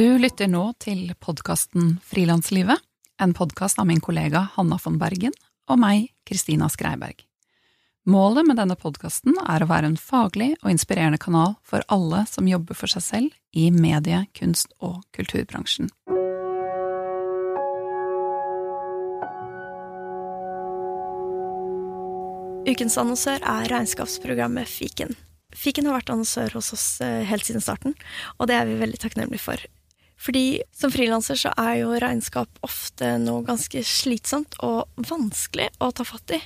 Du 0.00 0.16
lytter 0.16 0.48
nå 0.48 0.62
til 0.80 1.10
podkasten 1.20 1.98
Frilanslivet, 2.08 2.80
en 3.20 3.34
podkast 3.36 3.76
av 3.82 3.84
min 3.84 3.98
kollega 4.00 4.46
Hanna 4.54 4.78
von 4.80 4.94
Bergen 4.96 5.34
og 5.68 5.76
meg, 5.82 6.06
Kristina 6.24 6.70
Skreiberg. 6.72 7.18
Målet 8.08 8.46
med 8.48 8.56
denne 8.56 8.78
podkasten 8.80 9.34
er 9.42 9.60
å 9.60 9.66
være 9.68 9.90
en 9.90 9.98
faglig 10.00 10.54
og 10.62 10.70
inspirerende 10.72 11.20
kanal 11.20 11.58
for 11.68 11.84
alle 11.92 12.22
som 12.30 12.48
jobber 12.48 12.78
for 12.78 12.88
seg 12.88 13.04
selv 13.04 13.34
i 13.52 13.66
medie-, 13.74 14.22
kunst- 14.38 14.72
og 14.80 15.02
kulturbransjen. 15.12 15.90
Ukens 22.70 22.96
annonsør 22.96 23.44
er 23.44 23.68
regnskapsprogrammet 23.74 24.72
Fiken. 24.78 25.12
Fiken 25.52 25.90
har 25.90 25.98
vært 25.98 26.14
annonsør 26.16 26.56
hos 26.56 26.72
oss 26.72 26.86
eh, 27.04 27.20
helt 27.28 27.44
siden 27.44 27.60
starten, 27.60 27.98
og 28.38 28.48
det 28.48 28.56
er 28.56 28.64
vi 28.70 28.80
veldig 28.80 29.02
takknemlige 29.04 29.44
for. 29.44 29.68
Fordi 30.20 30.60
som 30.76 30.92
frilanser 30.92 31.38
så 31.40 31.52
er 31.56 31.80
jo 31.80 31.96
regnskap 31.96 32.60
ofte 32.66 33.14
noe 33.22 33.44
ganske 33.46 33.80
slitsomt 33.86 34.58
og 34.66 34.90
vanskelig 35.08 35.70
å 35.80 35.88
ta 35.96 36.04
fatt 36.04 36.36
i. 36.36 36.40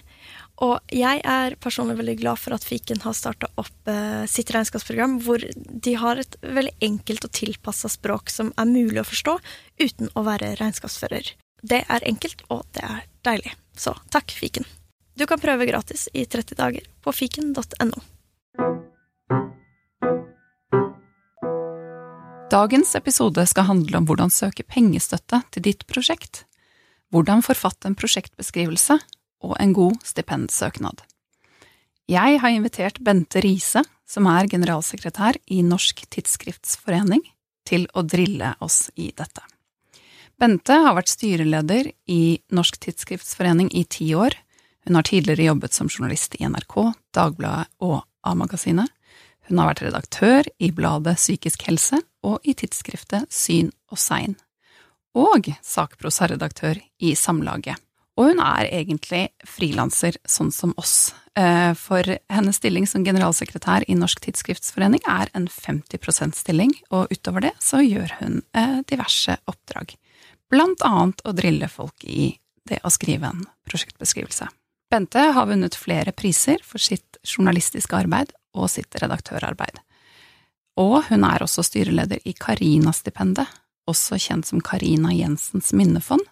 Og 0.62 0.94
jeg 0.94 1.18
er 1.26 1.56
personlig 1.58 1.96
veldig 1.98 2.14
glad 2.20 2.38
for 2.38 2.54
at 2.54 2.62
Fiken 2.62 3.02
har 3.02 3.16
starta 3.18 3.48
opp 3.58 3.90
eh, 3.90 4.22
sitt 4.30 4.52
regnskapsprogram, 4.54 5.18
hvor 5.26 5.42
de 5.66 5.96
har 5.98 6.22
et 6.22 6.36
veldig 6.46 6.76
enkelt 6.86 7.26
og 7.26 7.34
tilpassa 7.34 7.90
språk 7.90 8.30
som 8.30 8.52
er 8.54 8.70
mulig 8.70 9.02
å 9.02 9.08
forstå 9.08 9.34
uten 9.82 10.12
å 10.14 10.22
være 10.28 10.54
regnskapsfører. 10.62 11.34
Det 11.64 11.82
er 11.88 12.06
enkelt, 12.06 12.46
og 12.54 12.62
det 12.76 12.86
er 12.86 13.04
deilig. 13.26 13.56
Så 13.74 13.96
takk, 14.14 14.30
Fiken. 14.30 14.68
Du 15.18 15.26
kan 15.26 15.42
prøve 15.42 15.66
gratis 15.66 16.06
i 16.14 16.26
30 16.26 16.58
dager 16.58 16.86
på 17.02 17.14
fiken.no. 17.14 18.02
Dagens 22.54 22.92
episode 22.94 23.42
skal 23.50 23.66
handle 23.66 23.98
om 23.98 24.04
hvordan 24.06 24.30
søke 24.30 24.62
pengestøtte 24.62 25.40
til 25.50 25.64
ditt 25.64 25.80
prosjekt, 25.90 26.44
hvordan 27.10 27.42
forfatte 27.42 27.88
en 27.90 27.96
prosjektbeskrivelse 27.98 28.94
og 29.42 29.56
en 29.58 29.72
god 29.74 29.96
stipendsøknad. 30.06 31.02
Jeg 32.06 32.38
har 32.38 32.54
invitert 32.54 33.00
Bente 33.02 33.42
Riise, 33.42 33.82
som 34.06 34.28
er 34.30 34.46
generalsekretær 34.52 35.40
i 35.50 35.64
Norsk 35.66 36.04
Tidsskriftsforening, 36.14 37.24
til 37.66 37.88
å 37.90 38.04
drille 38.06 38.52
oss 38.62 38.84
i 38.94 39.08
dette. 39.10 39.42
Bente 40.38 40.78
har 40.84 40.94
vært 40.94 41.10
styreleder 41.10 41.90
i 42.06 42.38
Norsk 42.54 42.78
Tidsskriftsforening 42.86 43.72
i 43.74 43.82
ti 43.82 44.12
år. 44.14 44.36
Hun 44.86 45.00
har 45.00 45.10
tidligere 45.10 45.50
jobbet 45.50 45.74
som 45.74 45.90
journalist 45.90 46.38
i 46.38 46.46
NRK, 46.46 46.92
Dagbladet 47.18 47.72
og 47.82 48.04
A-magasinet. 48.22 48.93
Hun 49.48 49.60
har 49.60 49.72
vært 49.72 49.84
redaktør 49.84 50.48
i 50.62 50.70
bladet 50.72 51.18
Psykisk 51.20 51.66
helse 51.68 52.00
og 52.24 52.44
i 52.48 52.54
tidsskriftet 52.56 53.28
Syn 53.32 53.70
og 53.92 54.00
Sein, 54.00 54.38
og 55.14 55.50
sakprosaredaktør 55.62 56.80
i 57.04 57.12
Samlaget. 57.18 57.76
Og 58.14 58.30
hun 58.30 58.40
er 58.40 58.68
egentlig 58.70 59.26
frilanser, 59.48 60.16
sånn 60.24 60.52
som 60.54 60.72
oss, 60.78 61.12
eh, 61.36 61.74
for 61.74 62.06
hennes 62.30 62.60
stilling 62.60 62.86
som 62.86 63.04
generalsekretær 63.04 63.84
i 63.90 63.96
Norsk 63.98 64.22
Tidsskriftsforening 64.22 65.02
er 65.10 65.32
en 65.34 65.48
50% 65.50 66.38
stilling, 66.38 66.72
og 66.90 67.10
utover 67.10 67.48
det 67.48 67.54
så 67.60 67.82
gjør 67.82 68.14
hun 68.20 68.42
eh, 68.54 68.80
diverse 68.86 69.36
oppdrag, 69.50 69.96
blant 70.50 70.86
annet 70.86 71.24
å 71.26 71.34
drille 71.34 71.68
folk 71.68 72.06
i 72.06 72.36
det 72.70 72.78
å 72.86 72.92
skrive 72.92 73.28
en 73.34 73.42
prosjektbeskrivelse. 73.66 74.46
Bente 74.94 75.26
har 75.34 75.50
vunnet 75.50 75.74
flere 75.74 76.14
priser 76.14 76.62
for 76.62 76.78
sitt 76.78 77.18
journalistiske 77.26 77.98
arbeid 77.98 78.30
og 78.54 78.70
sitt 78.72 78.94
redaktørarbeid. 79.02 79.80
Og 80.80 81.02
hun 81.08 81.26
er 81.26 81.44
også 81.44 81.62
styreleder 81.66 82.22
i 82.26 82.34
Carina-stipendet, 82.34 83.46
også 83.90 84.18
kjent 84.18 84.48
som 84.48 84.62
Carina 84.64 85.12
Jensens 85.14 85.72
minnefond, 85.76 86.24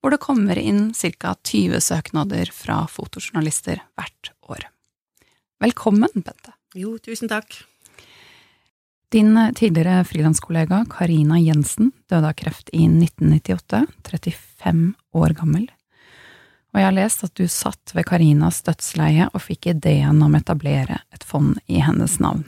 hvor 0.00 0.12
det 0.12 0.22
kommer 0.24 0.58
inn 0.60 0.90
ca. 0.96 1.34
20 1.34 1.80
søknader 1.80 2.50
fra 2.52 2.82
fotojournalister 2.90 3.80
hvert 3.96 4.32
år. 4.50 4.66
Velkommen, 5.62 6.10
Bente. 6.14 6.52
Jo, 6.76 6.98
tusen 6.98 7.30
takk. 7.30 7.62
Din 9.14 9.36
tidligere 9.54 10.02
frilanskollega 10.04 10.82
Carina 10.90 11.38
Jensen 11.38 11.92
døde 12.10 12.32
av 12.32 12.34
kreft 12.36 12.72
i 12.74 12.88
1998, 12.88 13.84
35 14.10 14.88
år 15.14 15.36
gammel. 15.38 15.68
Og 16.74 16.80
jeg 16.80 16.88
har 16.88 16.96
lest 16.96 17.22
at 17.22 17.36
du 17.38 17.46
satt 17.46 17.94
ved 17.94 18.06
Karinas 18.08 18.58
dødsleie 18.66 19.28
og 19.30 19.44
fikk 19.44 19.70
ideen 19.70 20.18
om 20.26 20.34
å 20.34 20.40
etablere 20.40 20.98
et 21.14 21.22
fond 21.22 21.54
i 21.70 21.78
hennes 21.78 22.18
navn. 22.18 22.42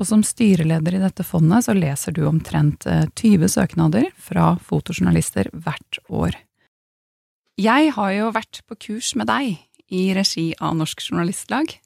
Og 0.00 0.08
som 0.08 0.24
styreleder 0.26 0.96
i 0.96 1.02
dette 1.02 1.22
fondet 1.22 1.68
så 1.68 1.76
leser 1.76 2.16
du 2.16 2.24
omtrent 2.26 2.82
20 2.88 3.52
søknader 3.54 4.08
fra 4.18 4.56
fotojournalister 4.66 5.52
hvert 5.54 6.00
år. 6.10 6.34
Jeg 7.60 7.92
har 7.94 8.10
jo 8.16 8.32
vært 8.34 8.64
på 8.66 8.78
kurs 8.88 9.12
med 9.14 9.30
deg 9.30 9.60
i 9.92 10.02
regi 10.16 10.48
av 10.58 10.74
Norsk 10.80 11.04
Journalistlag 11.04 11.76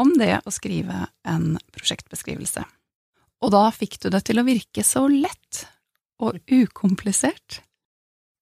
om 0.00 0.14
det 0.16 0.38
å 0.46 0.54
skrive 0.54 1.08
en 1.28 1.58
prosjektbeskrivelse. 1.74 2.62
Og 3.44 3.52
da 3.52 3.66
fikk 3.74 3.98
du 4.00 4.08
det 4.14 4.24
til 4.26 4.40
å 4.40 4.46
virke 4.46 4.84
så 4.86 5.04
lett 5.10 5.66
og 6.22 6.38
ukomplisert. 6.48 7.60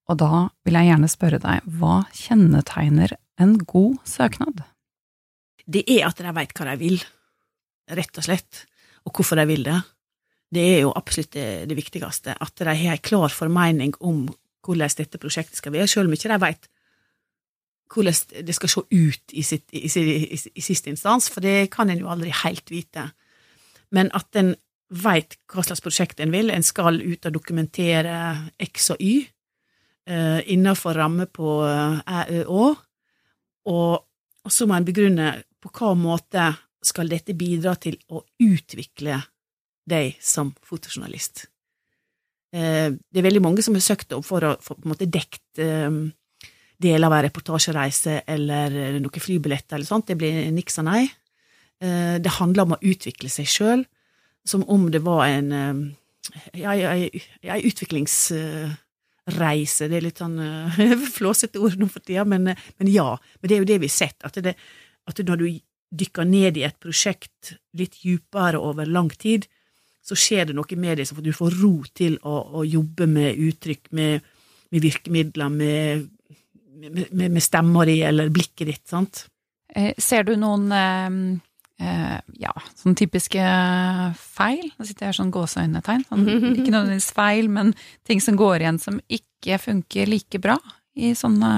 Og 0.06 0.18
da 0.20 0.46
vil 0.66 0.78
jeg 0.78 0.90
gjerne 0.90 1.10
spørre 1.10 1.42
deg, 1.42 1.66
hva 1.80 1.96
kjennetegner 2.14 3.16
en 3.42 3.56
god 3.66 3.98
søknad? 4.06 4.62
Det 5.66 5.82
er 5.90 6.06
at 6.06 6.22
de 6.22 6.34
veit 6.36 6.54
hva 6.54 6.68
de 6.70 6.76
vil, 6.78 7.00
rett 7.90 8.20
og 8.20 8.26
slett, 8.26 8.64
og 9.06 9.18
hvorfor 9.18 9.38
de 9.40 9.46
vil 9.50 9.66
det. 9.66 9.80
Det 10.54 10.62
er 10.62 10.80
jo 10.84 10.94
absolutt 10.94 11.34
det, 11.34 11.48
det 11.66 11.78
viktigste, 11.78 12.36
at 12.38 12.62
de 12.62 12.70
har 12.70 12.94
en 12.94 13.02
klar 13.02 13.34
formening 13.34 13.96
om 13.98 14.28
hvordan 14.66 14.94
dette 14.98 15.18
prosjektet 15.22 15.58
skal 15.58 15.74
være, 15.74 15.90
selv 15.90 16.10
om 16.10 16.14
ikke 16.16 16.30
de 16.30 16.42
veit 16.42 16.70
hvordan 17.92 18.46
det 18.46 18.54
skal 18.56 18.70
se 18.70 18.82
ut 18.82 19.32
i, 19.32 19.42
sitt, 19.46 19.68
i, 19.70 19.86
i, 19.86 20.38
i, 20.58 20.62
siste 20.62 20.90
instans, 20.90 21.28
for 21.30 21.44
det 21.44 21.70
kan 21.74 21.90
en 21.90 22.00
jo 22.02 22.10
aldri 22.10 22.32
helt 22.34 22.70
vite. 22.70 23.04
Men 23.94 24.10
at 24.14 24.34
en 24.38 24.54
veit 24.90 25.36
hva 25.50 25.62
slags 25.66 25.82
prosjekt 25.82 26.20
en 26.22 26.34
vil, 26.34 26.50
en 26.50 26.66
skal 26.66 26.98
ut 27.02 27.26
og 27.26 27.34
dokumentere 27.34 28.16
X 28.62 28.90
og 28.94 29.02
Y, 29.02 29.22
eh, 30.06 30.40
innenfor 30.52 30.94
ramme 30.94 31.26
på 31.26 31.58
Æ, 31.66 32.20
Ø, 32.40 32.44
Å, 32.46 32.68
og, 33.66 33.92
og 34.46 34.52
så 34.52 34.66
må 34.68 34.76
en 34.78 34.86
begrunne 34.86 35.32
på 35.62 35.72
hva 35.74 35.94
måte 35.98 36.50
skal 36.86 37.10
dette 37.10 37.34
bidra 37.34 37.74
til 37.80 37.98
å 38.14 38.22
utvikle 38.42 39.18
deg 39.86 40.18
som 40.22 40.52
fotojournalist. 40.66 41.46
Eh, 42.54 42.92
det 42.94 43.20
er 43.20 43.26
veldig 43.26 43.42
mange 43.42 43.64
som 43.64 43.74
har 43.76 43.84
søkt 43.84 44.14
om 44.16 44.22
for 44.26 44.44
å 44.46 44.54
få 44.62 44.78
på 44.78 44.86
en 44.86 44.96
eh, 45.62 45.98
deler 46.76 47.08
av 47.08 47.16
en 47.16 47.26
reportasjereise 47.26 48.20
eller 48.28 48.98
noen 49.00 49.22
flybilletter 49.22 49.78
eller 49.78 49.88
sånt. 49.88 50.08
Det 50.10 50.18
blir 50.20 50.46
niks 50.54 50.78
og 50.82 50.88
nei. 50.90 51.04
Eh, 51.82 52.16
det 52.22 52.38
handler 52.38 52.66
om 52.66 52.76
å 52.76 52.82
utvikle 52.82 53.30
seg 53.32 53.50
sjøl, 53.50 53.86
som 54.46 54.62
om 54.70 54.90
det 54.92 55.02
var 55.02 55.26
en 55.26 55.50
ja, 56.54 56.72
ja, 56.74 56.94
utviklingsreise. 59.26 59.88
Det 59.88 59.97
er 59.97 60.04
litt 60.04 60.19
sånn 60.19 60.38
flåsete 61.19 61.59
ord 61.59 61.78
nå 61.78 61.88
for 61.88 62.00
tida, 62.00 62.25
men, 62.25 62.54
men, 62.78 62.88
ja. 62.91 63.19
Men 63.41 63.48
det 63.48 63.56
er 63.56 63.60
jo 63.60 63.70
det 63.70 63.81
vi 63.81 63.91
har 63.91 63.97
sett, 63.97 64.22
at, 64.25 64.34
det, 64.42 64.56
at 65.06 65.19
når 65.19 65.37
du 65.37 65.47
dykker 65.97 66.25
ned 66.25 66.56
i 66.56 66.64
et 66.66 66.78
prosjekt 66.81 67.56
litt 67.75 68.00
dypere 68.03 68.59
over 68.59 68.86
lang 68.86 69.10
tid, 69.10 69.47
så 70.03 70.15
skjer 70.15 70.47
det 70.47 70.54
noe 70.54 70.76
med 70.78 70.98
det, 70.98 71.06
så 71.06 71.19
du 71.19 71.32
får 71.34 71.56
ro 71.60 71.82
til 71.94 72.19
å, 72.22 72.60
å 72.60 72.65
jobbe 72.65 73.06
med 73.06 73.38
uttrykk, 73.38 73.91
med, 73.91 74.20
med 74.70 74.82
virkemidler, 74.82 75.48
med, 75.50 76.06
med, 77.10 77.31
med 77.31 77.42
stemma 77.42 77.84
di 77.86 78.00
eller 78.06 78.30
blikket 78.30 78.68
ditt, 78.71 78.84
sant. 78.86 79.27
Ser 79.98 80.22
du 80.24 80.36
noen 80.39 80.71
eh, 81.82 82.16
ja, 82.40 82.54
sånn 82.78 82.96
typiske 82.98 83.42
feil? 84.20 84.64
Nå 84.76 84.86
sitter 84.86 85.06
jeg 85.06 85.12
her 85.12 85.18
sånn 85.20 85.34
gåseøynetegn. 85.34 86.06
Sånn, 86.08 86.26
ikke 86.54 86.72
nødvendigvis 86.72 87.12
feil, 87.16 87.50
men 87.52 87.74
ting 88.08 88.22
som 88.24 88.38
går 88.38 88.64
igjen 88.64 88.80
som 88.82 88.98
ikke 89.06 89.60
funker 89.62 90.10
like 90.10 90.40
bra 90.42 90.56
i 90.96 91.12
sånne 91.18 91.52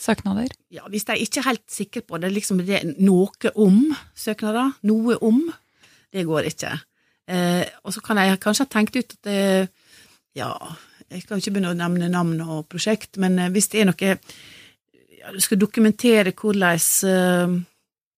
søknader? 0.00 0.52
Ja, 0.72 0.86
hvis 0.92 1.06
de 1.08 1.18
ikke 1.20 1.42
er 1.42 1.50
helt 1.50 1.66
sikre 1.72 2.04
på 2.06 2.20
det, 2.20 2.32
liksom 2.34 2.62
det 2.64 2.82
noe 3.00 3.52
om 3.54 3.82
søknader, 4.16 4.76
noe 4.88 5.18
om, 5.24 5.42
det 6.10 6.26
går 6.28 6.48
ikke. 6.50 6.72
Eh, 7.30 7.64
og 7.84 7.94
så 7.94 8.02
kan 8.04 8.18
jeg 8.20 8.40
kanskje 8.42 8.66
ha 8.66 8.72
tenkt 8.72 8.96
ut 8.96 9.18
at 9.18 9.28
det, 9.28 9.42
ja, 10.38 10.54
jeg 11.10 11.24
skal 11.24 11.42
ikke 11.42 11.56
begynne 11.56 11.74
å 11.74 11.78
nevne 11.78 12.10
navn 12.10 12.40
og 12.44 12.68
prosjekt, 12.70 13.18
men 13.22 13.38
hvis 13.54 13.70
det 13.72 13.82
er 13.82 13.90
noe 13.90 14.10
ja, 15.20 15.32
Du 15.34 15.40
skal 15.42 15.58
dokumentere 15.60 16.32
hvordan 16.32 16.78
uh, 17.04 17.56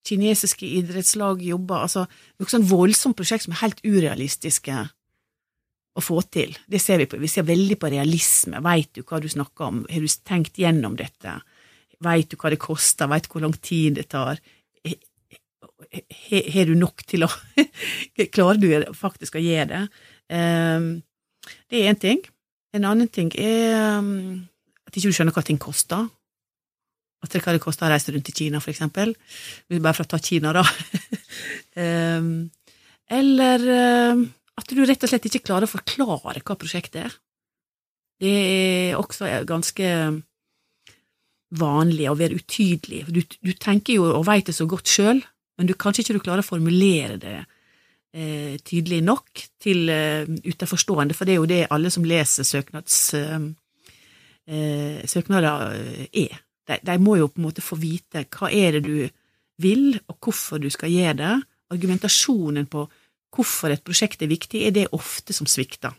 kinesiske 0.07 0.67
idrettslag 0.67 1.43
jobber, 1.47 1.87
altså 1.87 2.07
noe 2.41 2.51
sånn 2.51 2.67
voldsomt 2.67 3.17
prosjekt 3.19 3.47
som 3.47 3.55
er 3.55 3.63
helt 3.63 3.83
urealistiske 3.85 4.81
å 5.93 6.03
få 6.03 6.23
til. 6.33 6.55
Det 6.67 6.81
ser 6.81 7.03
vi 7.03 7.09
på. 7.11 7.21
Vi 7.21 7.31
ser 7.31 7.47
veldig 7.47 7.77
på 7.81 7.91
realisme. 7.93 8.63
Veit 8.65 8.93
du 8.97 9.03
hva 9.05 9.21
du 9.21 9.29
snakker 9.31 9.69
om? 9.69 9.83
Har 9.91 10.05
du 10.05 10.15
tenkt 10.25 10.59
gjennom 10.61 10.97
dette? 10.99 11.37
Veit 12.03 12.33
du 12.33 12.39
hva 12.41 12.51
det 12.53 12.61
koster? 12.63 13.11
Veit 13.13 13.29
du 13.29 13.33
hvor 13.35 13.45
lang 13.45 13.57
tid 13.61 14.01
det 14.01 14.09
tar? 14.15 14.41
har 15.93 16.65
du 16.69 16.75
nok 16.79 17.03
til 17.09 17.27
å 17.27 17.29
Klarer 18.35 18.61
du 18.61 18.95
faktisk 18.97 19.37
å 19.37 19.43
gjøre 19.43 19.69
det? 19.73 19.83
Um, 20.33 21.03
Det 21.69 21.81
er 21.81 21.91
én 21.91 21.99
ting. 21.99 22.23
En 22.73 22.87
annen 22.89 23.09
ting 23.13 23.33
er 23.37 23.99
um, 23.99 24.47
at 24.87 24.97
ikke 24.97 25.11
du 25.11 25.17
skjønner 25.17 25.35
hva 25.35 25.45
ting 25.45 25.59
koster. 25.61 26.07
At 27.23 27.31
det 27.31 27.43
hva 27.45 27.55
det 27.55 27.63
koster 27.63 27.87
å 27.87 27.93
reise 27.93 28.13
rundt 28.15 28.31
i 28.33 28.35
Kina, 28.35 28.61
for 28.63 28.73
eksempel. 28.73 29.15
Bare 29.71 29.95
for 29.95 30.07
å 30.07 30.11
ta 30.11 30.19
Kina, 30.23 30.55
da. 30.57 30.65
um, 31.79 32.33
eller 33.23 33.69
um, 34.13 34.25
at 34.59 34.75
du 34.75 34.83
rett 34.85 35.07
og 35.07 35.13
slett 35.13 35.29
ikke 35.31 35.47
klarer 35.47 35.69
å 35.69 35.73
forklare 35.73 36.43
hva 36.43 36.59
prosjektet 36.59 37.07
er. 37.07 37.17
Det 38.23 38.33
er 38.33 38.99
også 39.01 39.29
ganske 39.49 39.89
vanlig 41.59 42.09
å 42.09 42.17
være 42.19 42.39
utydelig. 42.41 43.03
Du, 43.13 43.21
du 43.23 43.53
tenker 43.61 43.99
jo 43.99 44.07
og 44.13 44.27
veit 44.29 44.49
det 44.49 44.57
så 44.57 44.67
godt 44.71 44.91
sjøl, 44.91 45.21
men 45.59 45.69
du, 45.69 45.75
kanskje 45.79 46.05
ikke 46.05 46.17
du 46.17 46.23
klarer 46.25 46.45
å 46.45 46.47
formulere 46.47 47.19
det 47.21 47.39
eh, 47.41 48.55
tydelig 48.65 49.03
nok 49.05 49.43
til 49.63 49.91
eh, 49.93 50.25
utenforstående, 50.25 51.17
for 51.17 51.29
det 51.29 51.35
er 51.35 51.43
jo 51.43 51.51
det 51.51 51.61
alle 51.75 51.93
som 51.93 52.07
leser 52.09 52.49
søknads, 52.49 53.03
eh, 53.19 53.51
eh 54.49 55.05
søknader, 55.09 55.77
eh, 55.77 56.25
er. 56.25 56.42
De, 56.69 56.79
de, 56.79 56.99
må 57.03 57.17
jo 57.19 57.31
på 57.31 57.41
en 57.41 57.49
måte 57.49 57.65
få 57.65 57.79
vite 57.81 58.27
hva 58.31 58.51
er 58.53 58.79
det 58.79 58.85
du 58.87 59.09
vil, 59.63 59.99
og 60.09 60.19
hvorfor 60.23 60.63
du 60.63 60.69
skal 60.71 60.93
gjøre 60.93 61.19
det. 61.19 61.35
Argumentasjonen 61.75 62.69
på 62.71 62.87
hvorfor 63.33 63.73
et 63.73 63.85
prosjekt 63.85 64.23
er 64.23 64.31
viktig, 64.31 64.67
er 64.67 64.75
det 64.77 64.91
ofte 64.93 65.35
som 65.35 65.49
svikter 65.49 65.95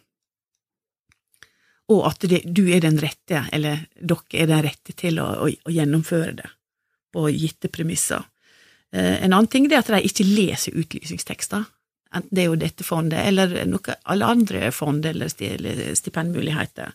og 1.91 2.03
at 2.07 2.25
det, 2.29 2.41
du 2.45 2.65
er 2.71 2.83
den 2.83 2.99
rette, 3.01 3.45
eller 3.53 3.85
dere 3.99 4.43
er 4.43 4.51
den 4.51 4.63
rette 4.65 4.95
til 4.97 5.19
å, 5.21 5.29
å, 5.45 5.49
å 5.49 5.73
gjennomføre 5.73 6.35
det 6.37 6.49
på 7.13 7.27
gitte 7.29 7.69
premisser. 7.73 8.23
Eh, 8.93 9.19
en 9.25 9.33
annen 9.33 9.49
ting 9.51 9.67
er 9.69 9.81
at 9.81 9.91
de 9.91 9.99
ikke 10.07 10.27
leser 10.27 10.77
utlysningstekster, 10.79 11.65
enten 12.13 12.35
det 12.35 12.43
er 12.43 12.49
jo 12.51 12.61
dette 12.61 12.85
fondet 12.85 13.25
eller 13.25 13.63
noe, 13.69 13.97
alle 14.09 14.29
andre 14.29 14.71
fond 14.75 15.05
eller 15.09 15.31
stipendmuligheter. 15.33 16.93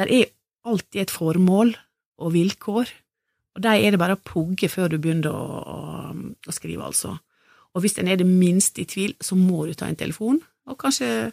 Der 0.00 0.10
er 0.10 0.30
alltid 0.66 1.04
et 1.04 1.14
formål 1.14 1.74
og 2.22 2.32
vilkår, 2.36 2.92
og 3.52 3.64
de 3.64 3.72
er 3.74 3.92
det 3.92 4.00
bare 4.00 4.16
å 4.16 4.24
pugge 4.24 4.70
før 4.72 4.92
du 4.92 4.98
begynner 5.02 5.34
å, 5.34 6.14
å, 6.14 6.54
skrive, 6.54 6.86
altså. 6.86 7.16
Og 7.72 7.84
hvis 7.84 7.98
en 8.00 8.08
er 8.08 8.20
det 8.20 8.28
minste 8.28 8.84
i 8.84 8.88
tvil, 8.88 9.14
så 9.20 9.36
må 9.36 9.66
du 9.68 9.74
ta 9.76 9.88
en 9.88 9.98
telefon, 9.98 10.40
og 10.68 10.78
kanskje 10.80 11.32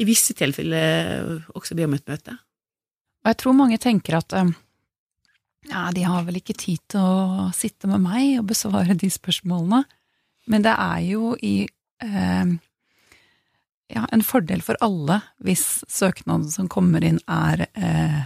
i 0.00 0.06
visse 0.08 0.32
tilfeller 0.36 1.42
også 1.56 1.76
be 1.76 1.84
om 1.88 1.96
et 1.96 2.08
møte. 2.08 2.36
Og 3.20 3.32
jeg 3.32 3.40
tror 3.42 3.56
mange 3.56 3.80
tenker 3.80 4.16
at 4.16 4.32
eh, 4.38 4.52
ja, 5.68 5.88
de 5.92 6.06
har 6.06 6.24
vel 6.24 6.40
ikke 6.40 6.56
tid 6.56 6.80
til 6.88 7.04
å 7.04 7.50
sitte 7.56 7.90
med 7.90 8.00
meg 8.06 8.38
og 8.40 8.48
besvare 8.52 8.96
de 8.96 9.10
spørsmålene, 9.12 9.84
men 10.50 10.64
det 10.64 10.72
er 10.72 11.00
jo 11.04 11.34
i 11.44 11.54
eh, 11.68 12.52
ja, 13.92 14.06
en 14.08 14.24
fordel 14.24 14.64
for 14.64 14.80
alle 14.84 15.20
hvis 15.44 15.82
søknaden 15.90 16.48
som 16.52 16.70
kommer 16.72 17.04
inn 17.04 17.20
er 17.28 17.66
eh, 17.74 18.22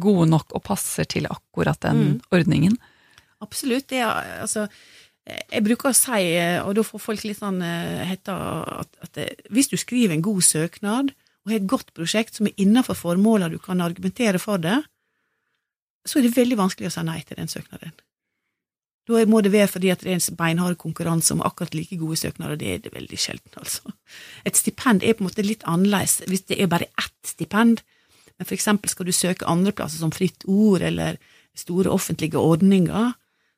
gode 0.00 0.26
nok 0.30 0.54
og 0.56 0.64
passer 0.66 1.08
til 1.08 1.28
akkurat 1.30 1.80
den 1.84 2.02
mm. 2.02 2.14
ordningen. 2.34 2.76
Absolutt. 3.44 3.88
Det 3.92 4.00
er, 4.02 4.40
altså, 4.42 4.66
jeg 5.24 5.64
bruker 5.64 5.90
å 5.90 5.96
si, 5.96 6.22
og 6.64 6.72
da 6.76 6.84
får 6.86 7.02
folk 7.02 7.26
litt 7.26 7.40
sånn 7.40 7.60
eh, 7.64 8.04
hetta, 8.08 8.38
at, 8.84 8.98
at, 9.06 9.20
hvis 9.54 9.70
du 9.72 9.78
skriver 9.80 10.16
en 10.16 10.24
god 10.24 10.42
søknad 10.44 11.14
og 11.44 11.52
har 11.52 11.60
et 11.60 11.70
godt 11.70 11.92
prosjekt 11.96 12.38
som 12.38 12.48
er 12.48 12.56
innenfor 12.60 12.96
formåla 12.96 13.50
du 13.52 13.58
kan 13.62 13.84
argumentere 13.84 14.40
for 14.40 14.60
det, 14.60 14.80
så 16.04 16.20
er 16.20 16.26
det 16.26 16.36
veldig 16.36 16.58
vanskelig 16.60 16.90
å 16.90 16.94
si 16.94 17.04
nei 17.06 17.20
til 17.24 17.40
den 17.40 17.48
søknaden. 17.48 17.94
Da 19.04 19.20
må 19.28 19.40
det 19.44 19.52
være 19.52 19.68
fordi 19.68 19.90
at 19.92 20.04
det 20.04 20.12
er 20.12 20.20
en 20.20 20.36
beinhard 20.38 20.78
konkurranse 20.80 21.34
om 21.34 21.42
akkurat 21.44 21.74
like 21.76 21.96
gode 22.00 22.16
søknader, 22.16 22.56
det 22.60 22.70
er 22.70 22.78
det 22.86 22.94
veldig 22.94 23.18
sjelden, 23.20 23.52
altså. 23.60 23.92
Et 24.48 24.56
stipend 24.56 25.04
er 25.04 25.16
på 25.16 25.24
en 25.24 25.28
måte 25.28 25.44
litt 25.44 25.64
annerledes 25.68 26.22
hvis 26.28 26.46
det 26.48 26.60
er 26.60 26.70
bare 26.72 26.88
ett 27.00 27.28
stipend, 27.28 27.82
men 28.38 28.54
eksempel 28.56 28.90
skal 28.90 29.06
du 29.06 29.14
søke 29.14 29.48
andreplasser 29.50 30.02
som 30.02 30.12
Fritt 30.14 30.46
Ord 30.50 30.82
eller 30.82 31.18
store 31.54 31.92
offentlige 31.94 32.40
ordninger, 32.40 33.12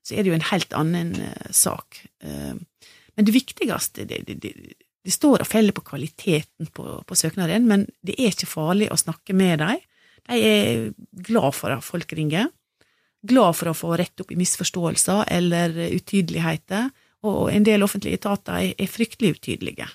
så 0.04 0.14
er 0.14 0.22
det 0.22 0.32
jo 0.32 0.36
en 0.38 0.50
helt 0.50 0.74
annen 0.76 1.14
uh, 1.18 1.46
sak. 1.50 2.02
Uh, 2.22 2.58
men 3.16 3.26
det 3.26 3.34
viktigste 3.34 4.04
det, 4.04 4.20
det, 4.28 4.36
det, 4.42 4.52
det, 4.52 5.14
står 5.14 5.42
og 5.42 5.48
feller 5.48 5.74
på 5.74 5.86
kvaliteten 5.86 6.68
på, 6.76 7.00
på 7.06 7.18
søknaden, 7.18 7.66
men 7.66 7.86
det 8.04 8.18
er 8.18 8.34
ikke 8.34 8.50
farlig 8.50 8.90
å 8.92 9.00
snakke 9.00 9.36
med 9.36 9.62
dem. 9.64 9.80
De 10.26 10.38
er 10.42 10.86
glad 11.26 11.54
for 11.56 11.72
at 11.72 11.86
folk 11.86 12.12
ringer, 12.18 12.50
glad 13.26 13.56
for 13.56 13.72
å 13.72 13.76
få 13.76 13.96
rett 13.98 14.22
opp 14.22 14.32
i 14.34 14.38
misforståelser 14.38 15.24
eller 15.32 15.74
utydeligheter, 15.96 16.90
og 17.26 17.48
en 17.50 17.64
del 17.66 17.82
offentlige 17.82 18.20
etater 18.20 18.60
er, 18.60 18.74
er 18.76 18.90
fryktelig 18.90 19.38
utydelige. 19.38 19.88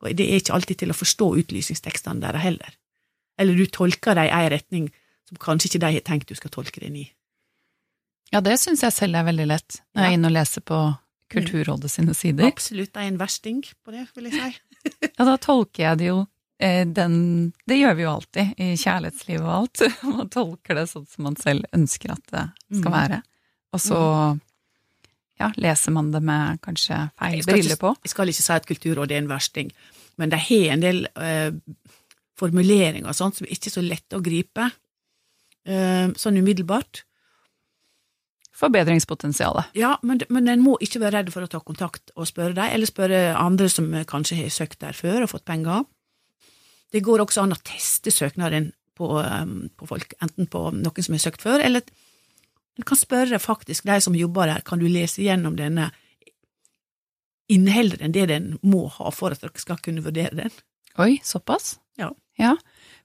Og 0.00 0.14
det 0.16 0.28
er 0.28 0.40
ikke 0.40 0.54
alltid 0.56 0.80
til 0.80 0.92
å 0.94 0.96
forstå 0.96 1.26
utlysningstekstene 1.42 2.22
deres 2.22 2.44
heller. 2.44 2.76
Eller 3.40 3.56
du 3.56 3.66
tolker 3.72 4.18
dem 4.18 4.28
i 4.28 4.34
en 4.36 4.50
retning 4.52 4.90
som 5.28 5.38
kanskje 5.40 5.70
ikke 5.70 5.82
de 5.84 5.94
har 5.94 6.06
tenkt 6.06 6.28
du 6.28 6.36
skal 6.38 6.52
tolke 6.52 6.82
den 6.82 6.98
i. 7.00 7.06
Ja, 8.30 8.42
det 8.44 8.58
syns 8.62 8.84
jeg 8.84 8.94
selv 8.94 9.18
er 9.18 9.26
veldig 9.26 9.46
lett, 9.50 9.80
når 9.94 10.04
jeg 10.04 10.12
er 10.12 10.18
inne 10.18 10.30
og 10.30 10.36
leser 10.36 10.64
på 10.66 10.80
Kulturrådet 11.30 11.90
sine 11.92 12.14
sider. 12.14 12.50
Absolutt, 12.50 12.90
det 12.90 13.04
er 13.04 13.08
en 13.12 13.18
versting 13.20 13.62
på 13.62 13.94
det, 13.94 14.08
vil 14.16 14.26
jeg 14.26 14.34
si. 14.34 14.84
ja, 15.06 15.24
da 15.26 15.36
tolker 15.38 15.84
jeg 15.84 16.00
det 16.00 16.08
jo 16.08 16.16
eh, 16.58 16.82
den 16.88 17.14
Det 17.68 17.76
gjør 17.78 17.96
vi 17.98 18.02
jo 18.02 18.12
alltid, 18.16 18.52
i 18.58 18.70
kjærlighetslivet 18.74 19.46
og 19.46 19.52
alt. 19.54 19.82
Man 20.16 20.30
tolker 20.32 20.80
det 20.80 20.86
sånn 20.90 21.06
som 21.10 21.28
man 21.28 21.38
selv 21.38 21.66
ønsker 21.76 22.16
at 22.16 22.24
det 22.32 22.46
skal 22.80 22.90
mm. 22.90 22.96
være. 22.96 23.20
Og 23.70 23.82
så 23.84 24.00
mm. 24.00 24.40
ja, 25.44 25.52
leser 25.62 25.94
man 25.94 26.10
det 26.14 26.22
med 26.26 26.58
kanskje 26.66 26.98
feil 27.14 27.46
briller 27.46 27.78
på. 27.78 27.94
Jeg 28.02 28.14
skal 28.14 28.34
ikke 28.34 28.46
si 28.48 28.56
at 28.56 28.66
Kulturrådet 28.72 29.14
er 29.14 29.22
en 29.22 29.30
versting, 29.30 29.70
men 30.18 30.34
de 30.34 30.42
har 30.48 30.74
en 30.74 30.82
del 30.82 31.04
uh, 31.14 31.54
formuleringer 32.40 33.10
og 33.10 33.16
sånt 33.16 33.38
som 33.38 33.48
ikke 33.48 33.70
er 33.70 33.76
så 33.76 33.84
lette 33.84 34.18
å 34.18 34.24
gripe 34.24 34.70
uh, 34.70 36.08
sånn 36.16 36.40
umiddelbart 36.40 37.04
forbedringspotensialet. 38.60 39.72
Ja, 39.78 39.94
men, 40.04 40.20
men 40.28 40.48
en 40.50 40.64
må 40.64 40.74
ikke 40.84 41.00
være 41.00 41.20
redd 41.20 41.32
for 41.32 41.46
å 41.46 41.50
ta 41.50 41.62
kontakt 41.64 42.12
og 42.16 42.28
spørre 42.28 42.56
dem, 42.56 42.68
eller 42.74 42.88
spørre 42.88 43.20
andre 43.38 43.70
som 43.72 43.88
kanskje 44.08 44.42
har 44.42 44.52
søkt 44.52 44.82
der 44.84 44.96
før 44.96 45.24
og 45.24 45.32
fått 45.32 45.46
penger. 45.48 45.86
Det 46.92 47.02
går 47.06 47.22
også 47.22 47.44
an 47.44 47.54
å 47.54 47.60
teste 47.64 48.12
søknaden 48.12 48.72
på, 48.98 49.08
um, 49.16 49.70
på 49.78 49.88
folk, 49.88 50.14
enten 50.20 50.48
på 50.50 50.66
noen 50.76 51.06
som 51.06 51.16
har 51.16 51.24
søkt 51.24 51.44
før, 51.44 51.62
eller 51.64 51.86
en 52.78 52.86
kan 52.86 52.98
spørre 52.98 53.40
faktisk 53.42 53.88
de 53.88 53.98
som 54.00 54.16
jobber 54.16 54.50
der, 54.50 54.64
kan 54.66 54.80
du 54.80 54.86
lese 54.88 55.22
gjennom 55.24 55.56
denne, 55.58 55.90
inneholder 57.50 58.04
enn 58.06 58.14
det 58.14 58.28
den 58.30 58.52
må 58.62 58.84
ha 58.94 59.10
for 59.14 59.34
at 59.34 59.42
dere 59.42 59.58
skal 59.60 59.80
kunne 59.82 60.04
vurdere 60.04 60.36
den? 60.38 60.52
Oi, 61.02 61.16
såpass? 61.26 61.78
Ja. 61.98 62.12
Ja. 62.40 62.56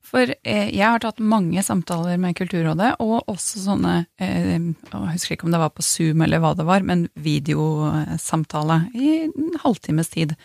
For 0.06 0.30
eh, 0.46 0.70
jeg 0.70 0.86
har 0.86 1.02
tatt 1.02 1.22
mange 1.24 1.62
samtaler 1.66 2.20
med 2.22 2.36
Kulturrådet, 2.38 2.94
og 3.02 3.26
også 3.32 3.64
sånne 3.64 3.96
eh, 4.22 4.54
Jeg 4.54 5.16
husker 5.16 5.36
ikke 5.36 5.48
om 5.48 5.56
det 5.56 5.62
var 5.64 5.74
på 5.74 5.86
Zoom 5.86 6.22
eller 6.26 6.44
hva 6.44 6.54
det 6.58 6.68
var, 6.68 6.86
men 6.86 7.08
videosamtale 7.18 8.84
i 8.94 9.16
en 9.26 9.56
halvtimes 9.64 10.14
tid. 10.14 10.36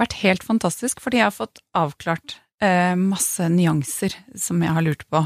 Vært 0.00 0.18
helt 0.24 0.46
fantastisk, 0.46 1.02
fordi 1.04 1.22
jeg 1.22 1.28
har 1.28 1.36
fått 1.36 1.62
avklart 1.78 2.38
eh, 2.64 2.94
masse 2.98 3.46
nyanser 3.52 4.16
som 4.34 4.62
jeg 4.64 4.74
har 4.74 4.86
lurt 4.86 5.06
på. 5.06 5.22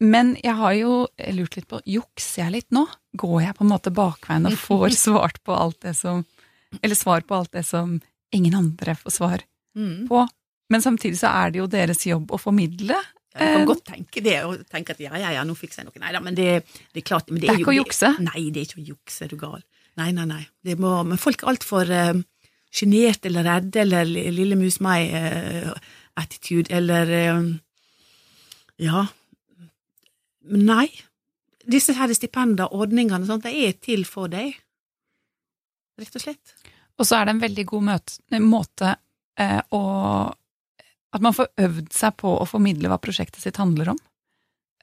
Men 0.00 0.32
jeg 0.40 0.56
har 0.56 0.74
jo 0.78 0.94
lurt 1.36 1.58
litt 1.58 1.68
på 1.68 1.82
jukser 1.84 2.46
jeg 2.46 2.54
litt 2.54 2.70
nå? 2.72 2.86
Går 3.20 3.42
jeg 3.44 3.56
på 3.58 3.66
en 3.66 3.72
måte 3.74 3.92
bakveien 3.92 4.48
og 4.48 4.56
får 4.56 4.96
svart 5.04 5.42
på 5.44 5.52
alt 5.52 5.82
det 5.84 5.92
som 5.98 6.24
Eller 6.80 6.96
svar 6.96 7.20
på 7.26 7.34
alt 7.36 7.52
det 7.52 7.66
som 7.68 7.98
ingen 8.32 8.54
andre 8.54 8.94
får 8.96 9.12
svar 9.12 9.42
mm. 9.76 10.08
på? 10.08 10.24
Men 10.70 10.84
samtidig 10.84 11.18
så 11.20 11.32
er 11.34 11.52
det 11.52 11.60
jo 11.60 11.70
deres 11.70 12.04
jobb 12.06 12.32
å 12.34 12.38
formidle. 12.40 12.98
Ja, 13.30 13.44
jeg 13.46 13.60
kan 13.60 13.68
godt 13.68 13.84
tenke 13.86 14.22
det, 14.24 14.36
og 14.46 14.64
tenke 14.70 14.94
at 14.96 15.02
ja, 15.02 15.12
ja, 15.18 15.30
ja, 15.36 15.44
nå 15.46 15.54
fikser 15.58 15.82
jeg 15.82 15.90
noe. 15.90 16.02
Nei 16.02 16.10
da, 16.14 16.22
men 16.22 16.36
det, 16.38 16.48
det, 16.90 17.02
er 17.02 17.06
klart 17.06 17.30
men 17.30 17.38
det, 17.38 17.46
er, 17.46 17.52
det 17.52 17.60
er 17.60 17.62
ikke 17.62 17.74
å 17.74 17.78
jukse? 17.78 18.10
Nei, 18.26 18.42
det 18.50 18.62
er 18.62 18.68
ikke 18.68 18.82
å 18.82 18.88
jukse, 18.90 19.26
er 19.26 19.30
du 19.30 19.38
gal. 19.38 19.60
Nei, 20.00 20.10
nei, 20.16 20.26
nei. 20.26 20.42
Må, 20.80 20.96
men 21.06 21.20
folk 21.20 21.44
er 21.44 21.52
altfor 21.52 21.92
uh, 21.94 22.22
sjenerte 22.74 23.30
eller 23.30 23.46
redde 23.46 23.84
eller 23.84 24.10
lille 24.10 24.58
mus 24.58 24.80
meg-attitude 24.82 26.70
uh, 26.70 26.76
eller 26.80 27.14
uh, 27.18 27.52
Ja. 28.80 29.04
Nei. 30.50 30.88
Disse 31.70 31.94
her 31.94 32.10
stipender, 32.16 32.72
ordningene, 32.74 33.26
sånt, 33.28 33.46
de 33.46 33.66
er 33.68 33.78
til 33.78 34.06
for 34.08 34.30
deg. 34.32 34.56
Rett 36.00 36.16
og 36.16 36.24
slett. 36.24 36.54
Og 36.98 37.06
så 37.06 37.18
er 37.18 37.28
det 37.28 37.34
en 37.36 37.42
veldig 37.44 37.64
god 37.68 37.86
møte, 37.86 38.40
måte 38.42 38.94
eh, 39.40 39.60
å 39.76 39.82
at 41.10 41.24
man 41.24 41.34
får 41.34 41.50
øvd 41.58 41.92
seg 41.94 42.16
på 42.20 42.32
å 42.38 42.46
formidle 42.48 42.90
hva 42.90 43.00
prosjektet 43.02 43.42
sitt 43.42 43.58
handler 43.60 43.94
om. 43.94 44.00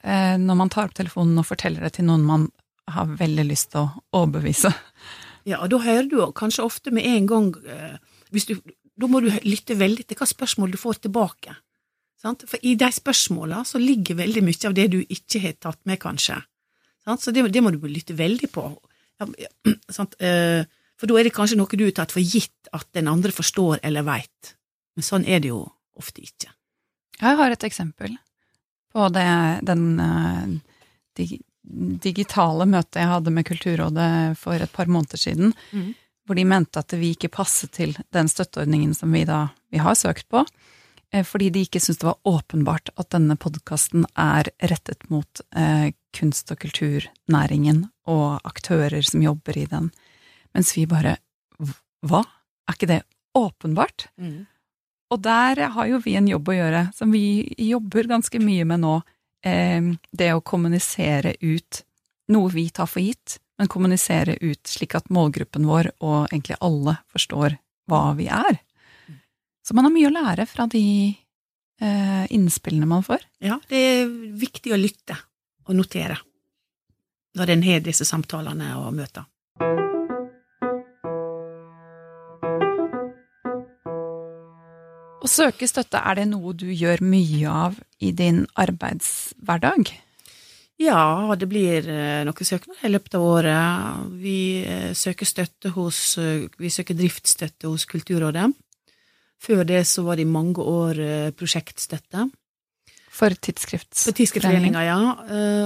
Eh, 0.04 0.36
når 0.40 0.60
man 0.60 0.72
tar 0.72 0.90
opp 0.90 0.98
telefonen 0.98 1.40
og 1.40 1.48
forteller 1.48 1.86
det 1.86 1.96
til 1.98 2.08
noen 2.10 2.26
man 2.28 2.50
har 2.92 3.08
veldig 3.20 3.46
lyst 3.48 3.72
til 3.74 3.86
å 3.86 4.22
overbevise. 4.22 4.72
Ja, 5.48 5.62
da 5.72 5.80
hører 5.80 6.10
du 6.12 6.20
kanskje 6.36 6.66
ofte 6.68 6.92
med 6.92 7.08
en 7.08 7.28
gang 7.30 7.54
eh, 7.72 7.96
du, 8.32 8.58
Da 9.00 9.08
må 9.08 9.22
du 9.24 9.30
lytte 9.46 9.78
veldig 9.80 10.04
til 10.08 10.20
hva 10.20 10.28
spørsmål 10.28 10.74
du 10.74 10.80
får 10.82 11.02
tilbake. 11.06 11.56
Sant? 12.20 12.44
For 12.50 12.60
i 12.66 12.74
de 12.80 12.90
spørsmåla 12.92 13.62
så 13.68 13.80
ligger 13.80 14.20
veldig 14.20 14.44
mye 14.44 14.68
av 14.68 14.76
det 14.76 14.88
du 14.92 15.00
ikke 15.04 15.42
har 15.44 15.56
tatt 15.62 15.80
med, 15.86 16.02
kanskje. 16.02 16.40
Sant? 17.06 17.24
Så 17.24 17.32
det, 17.32 17.46
det, 17.54 17.64
må 17.64 17.72
du 17.72 17.80
lytte 17.88 18.18
veldig 18.18 18.50
på. 18.52 18.66
Ja, 19.22 19.30
eh, 20.28 20.68
for 20.98 21.10
da 21.10 21.20
er 21.20 21.30
det 21.30 21.36
kanskje 21.36 21.60
noe 21.60 21.80
du 21.80 21.86
har 21.86 21.96
tatt 22.02 22.16
for 22.16 22.26
gitt 22.26 22.72
at 22.74 22.90
den 22.98 23.08
andre 23.12 23.32
forstår 23.32 23.80
eller 23.86 24.06
veit. 24.08 24.56
Men 24.98 25.06
sånn 25.06 25.28
er 25.30 25.44
det 25.44 25.54
jo 25.54 25.64
ofte 25.98 26.24
ikke. 26.24 26.52
Jeg 27.18 27.38
har 27.40 27.54
et 27.54 27.66
eksempel 27.66 28.16
på 28.94 29.08
det, 29.14 29.28
den 29.68 29.84
de, 31.18 31.40
digitale 32.04 32.68
møtet 32.70 33.02
jeg 33.02 33.12
hadde 33.12 33.34
med 33.34 33.48
Kulturrådet 33.48 34.38
for 34.40 34.56
et 34.56 34.74
par 34.74 34.90
måneder 34.92 35.20
siden, 35.20 35.54
mm. 35.72 35.92
hvor 36.26 36.40
de 36.40 36.46
mente 36.48 36.80
at 36.80 36.96
vi 36.98 37.12
ikke 37.16 37.32
passet 37.34 37.74
til 37.76 37.96
den 38.16 38.32
støtteordningen 38.32 38.96
som 38.96 39.14
vi 39.14 39.26
da 39.28 39.48
vi 39.74 39.82
har 39.84 39.98
søkt 40.00 40.28
på, 40.32 40.46
eh, 41.12 41.26
fordi 41.28 41.50
de 41.54 41.66
ikke 41.68 41.82
syntes 41.84 42.02
det 42.04 42.10
var 42.10 42.38
åpenbart 42.38 42.92
at 42.96 43.12
denne 43.16 43.38
podkasten 43.40 44.08
er 44.16 44.52
rettet 44.72 45.10
mot 45.12 45.44
eh, 45.56 45.92
kunst- 46.16 46.52
og 46.54 46.62
kulturnæringen 46.64 47.88
og 48.08 48.40
aktører 48.48 49.04
som 49.04 49.26
jobber 49.26 49.58
i 49.60 49.68
den, 49.70 49.92
mens 50.56 50.76
vi 50.78 50.88
bare 50.90 51.18
hva? 52.08 52.24
Er 52.68 52.76
ikke 52.76 52.90
det 52.90 53.02
åpenbart? 53.36 54.08
Mm. 54.20 54.46
Og 55.14 55.22
der 55.24 55.62
har 55.74 55.88
jo 55.88 56.00
vi 56.04 56.18
en 56.20 56.28
jobb 56.28 56.50
å 56.52 56.58
gjøre, 56.58 56.82
som 56.96 57.14
vi 57.14 57.48
jobber 57.70 58.10
ganske 58.12 58.42
mye 58.44 58.66
med 58.68 58.84
nå. 58.84 58.96
Eh, 59.46 59.94
det 60.12 60.32
å 60.34 60.44
kommunisere 60.44 61.36
ut 61.42 61.84
noe 62.34 62.52
vi 62.52 62.68
tar 62.74 62.90
for 62.92 63.04
gitt, 63.04 63.38
men 63.58 63.72
kommunisere 63.72 64.36
ut 64.42 64.68
slik 64.68 64.98
at 64.98 65.12
målgruppen 65.14 65.68
vår 65.70 65.94
og 66.04 66.28
egentlig 66.28 66.58
alle 66.62 66.98
forstår 67.14 67.56
hva 67.88 68.02
vi 68.18 68.28
er. 68.28 68.60
Så 69.64 69.76
man 69.76 69.88
har 69.88 69.94
mye 69.96 70.10
å 70.10 70.16
lære 70.16 70.46
fra 70.48 70.68
de 70.72 70.84
eh, 71.82 72.26
innspillene 72.36 72.90
man 72.90 73.06
får. 73.06 73.24
Ja, 73.44 73.60
det 73.72 73.78
er 73.78 74.12
viktig 74.40 74.76
å 74.76 74.80
lytte 74.80 75.18
og 75.68 75.76
notere 75.76 76.20
når 77.38 77.54
en 77.54 77.66
har 77.68 77.84
disse 77.86 78.06
samtalene 78.08 78.72
og 78.80 78.94
møter. 78.98 79.28
Å 85.28 85.30
søke 85.30 85.68
støtte, 85.68 86.00
er 86.00 86.22
det 86.22 86.30
noe 86.32 86.54
du 86.56 86.70
gjør 86.72 87.02
mye 87.04 87.52
av 87.52 87.74
i 88.00 88.14
din 88.16 88.46
arbeidshverdag? 88.56 89.90
Ja, 90.80 91.36
det 91.36 91.50
blir 91.52 91.90
eh, 91.92 92.22
noen 92.24 92.48
søknader 92.48 92.86
i 92.88 92.92
løpet 92.94 93.18
av 93.18 93.26
året. 93.26 94.06
Vi 94.22 94.38
eh, 94.62 94.94
søker 94.96 95.28
støtte 95.28 95.74
hos 95.76 96.00
eh, 96.22 96.46
Vi 96.62 96.72
søker 96.72 96.96
driftsstøtte 96.96 97.68
hos 97.68 97.84
Kulturrådet. 97.92 98.46
Før 99.44 99.66
det 99.68 99.82
så 99.90 100.06
var 100.08 100.16
det 100.16 100.24
i 100.24 100.32
mange 100.32 100.64
år 100.64 101.02
prosjektstøtte. 101.38 102.30
For 103.14 103.36
Tidsskriftforeninga, 103.36 104.82
ja. 104.86 104.98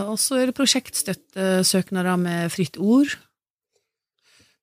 Og 0.10 0.18
så 0.20 0.42
er 0.42 0.50
det 0.50 0.58
prosjektstøttesøknader 0.58 2.20
med 2.20 2.52
Fritt 2.52 2.76
Ord, 2.80 3.14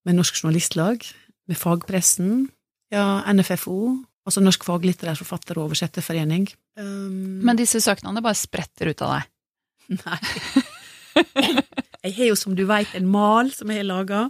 med 0.05 0.19
Norsk 0.19 0.43
Journalistlag, 0.43 1.07
med 1.49 1.57
fagpressen, 1.57 2.51
ja, 2.93 3.23
NFFO, 3.33 3.95
altså 4.29 4.43
Norsk 4.45 4.67
faglitterær 4.67 5.19
forfatter- 5.19 5.59
og 5.59 5.71
oversetterforening. 5.71 6.49
Um, 6.79 7.41
Men 7.47 7.59
disse 7.59 7.81
søknadene 7.83 8.23
bare 8.25 8.39
spretter 8.39 8.93
ut 8.93 9.05
av 9.07 9.17
deg. 9.17 9.31
Nei. 10.05 10.19
Jeg 12.05 12.15
har 12.15 12.29
jo, 12.31 12.37
som 12.39 12.55
du 12.55 12.63
veit, 12.69 12.93
en 12.95 13.09
mal 13.11 13.51
som 13.51 13.71
jeg 13.73 13.81
har 13.81 13.89
laga, 13.89 14.21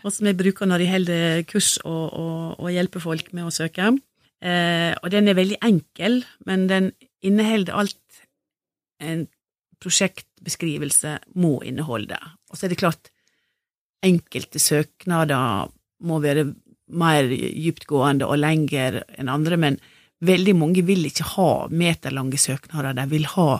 og 0.00 0.14
som 0.14 0.28
jeg 0.30 0.38
bruker 0.38 0.68
når 0.70 0.84
jeg 0.84 0.92
holder 0.94 1.42
kurs 1.50 1.74
og, 1.82 2.06
og, 2.16 2.38
og 2.56 2.70
hjelper 2.72 3.04
folk 3.04 3.28
med 3.36 3.50
å 3.50 3.52
søke. 3.52 3.90
Eh, 4.40 4.92
og 4.96 5.10
den 5.12 5.28
er 5.28 5.36
veldig 5.36 5.58
enkel, 5.66 6.22
men 6.48 6.64
den 6.70 6.90
inneholder 7.26 7.76
alt 7.82 8.22
en 9.04 9.26
prosjektbeskrivelse 9.80 11.18
må 11.40 11.58
inneholde. 11.68 12.16
Og 12.48 12.56
så 12.56 12.66
er 12.66 12.72
det 12.72 12.80
klart, 12.80 13.12
enkelte 14.04 14.60
søknader 14.62 15.68
må 16.08 16.20
være 16.24 16.48
mer 16.92 17.28
dyptgående 17.30 18.28
og 18.28 18.40
lengre 18.40 19.04
enn 19.18 19.30
andre, 19.32 19.58
men 19.60 19.78
veldig 20.24 20.54
mange 20.58 20.84
vil 20.86 21.06
ikke 21.08 21.26
ha 21.36 21.50
meterlange 21.72 22.40
søknader, 22.40 22.96
de 22.96 23.06
vil 23.10 23.28
ha 23.36 23.50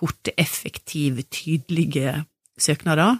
korte, 0.00 0.32
effektive, 0.40 1.26
tydelige 1.28 2.22
søknader 2.60 3.18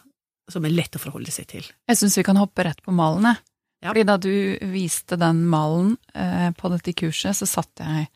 som 0.51 0.65
er 0.67 0.75
lett 0.75 0.97
å 0.97 1.03
forholde 1.03 1.33
seg 1.35 1.49
til. 1.51 1.67
Jeg 1.89 2.01
syns 2.01 2.17
vi 2.19 2.27
kan 2.27 2.41
hoppe 2.41 2.65
rett 2.67 2.81
på 2.83 2.95
malen, 2.95 3.29
jeg. 3.31 3.45
Ja. 3.81 3.93
Fordi 3.93 4.05
da 4.05 4.17
du 4.21 4.33
viste 4.75 5.17
den 5.21 5.45
malen 5.49 5.95
eh, 6.13 6.51
på 6.53 6.69
dette 6.73 6.93
kurset, 6.97 7.39
så 7.39 7.49
satt 7.49 7.81
jeg 7.81 8.11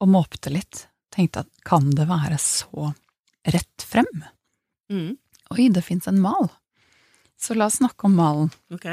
og 0.00 0.10
måpte 0.12 0.52
litt. 0.54 0.84
Tenkte 1.10 1.42
at 1.42 1.50
kan 1.66 1.88
det 1.96 2.06
være 2.06 2.38
så 2.38 2.92
rett 3.50 3.86
frem? 3.86 4.10
Mm. 4.92 5.16
Oi, 5.56 5.66
det 5.74 5.82
fins 5.82 6.06
en 6.10 6.20
mal. 6.22 6.46
Så 7.40 7.56
la 7.58 7.66
oss 7.66 7.80
snakke 7.80 8.06
om 8.06 8.14
malen. 8.20 8.52
Ok. 8.70 8.86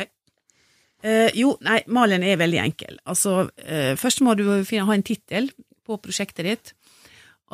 Eh, 1.06 1.30
jo, 1.38 1.54
nei, 1.66 1.82
malen 1.94 2.26
er 2.26 2.40
veldig 2.42 2.62
enkel. 2.64 2.98
Altså, 3.06 3.50
eh, 3.62 3.94
først 4.00 4.24
må 4.26 4.34
du 4.38 4.46
finne, 4.66 4.88
ha 4.88 4.96
en 4.98 5.06
tittel 5.06 5.52
på 5.86 6.00
prosjektet 6.02 6.48
ditt. 6.48 6.74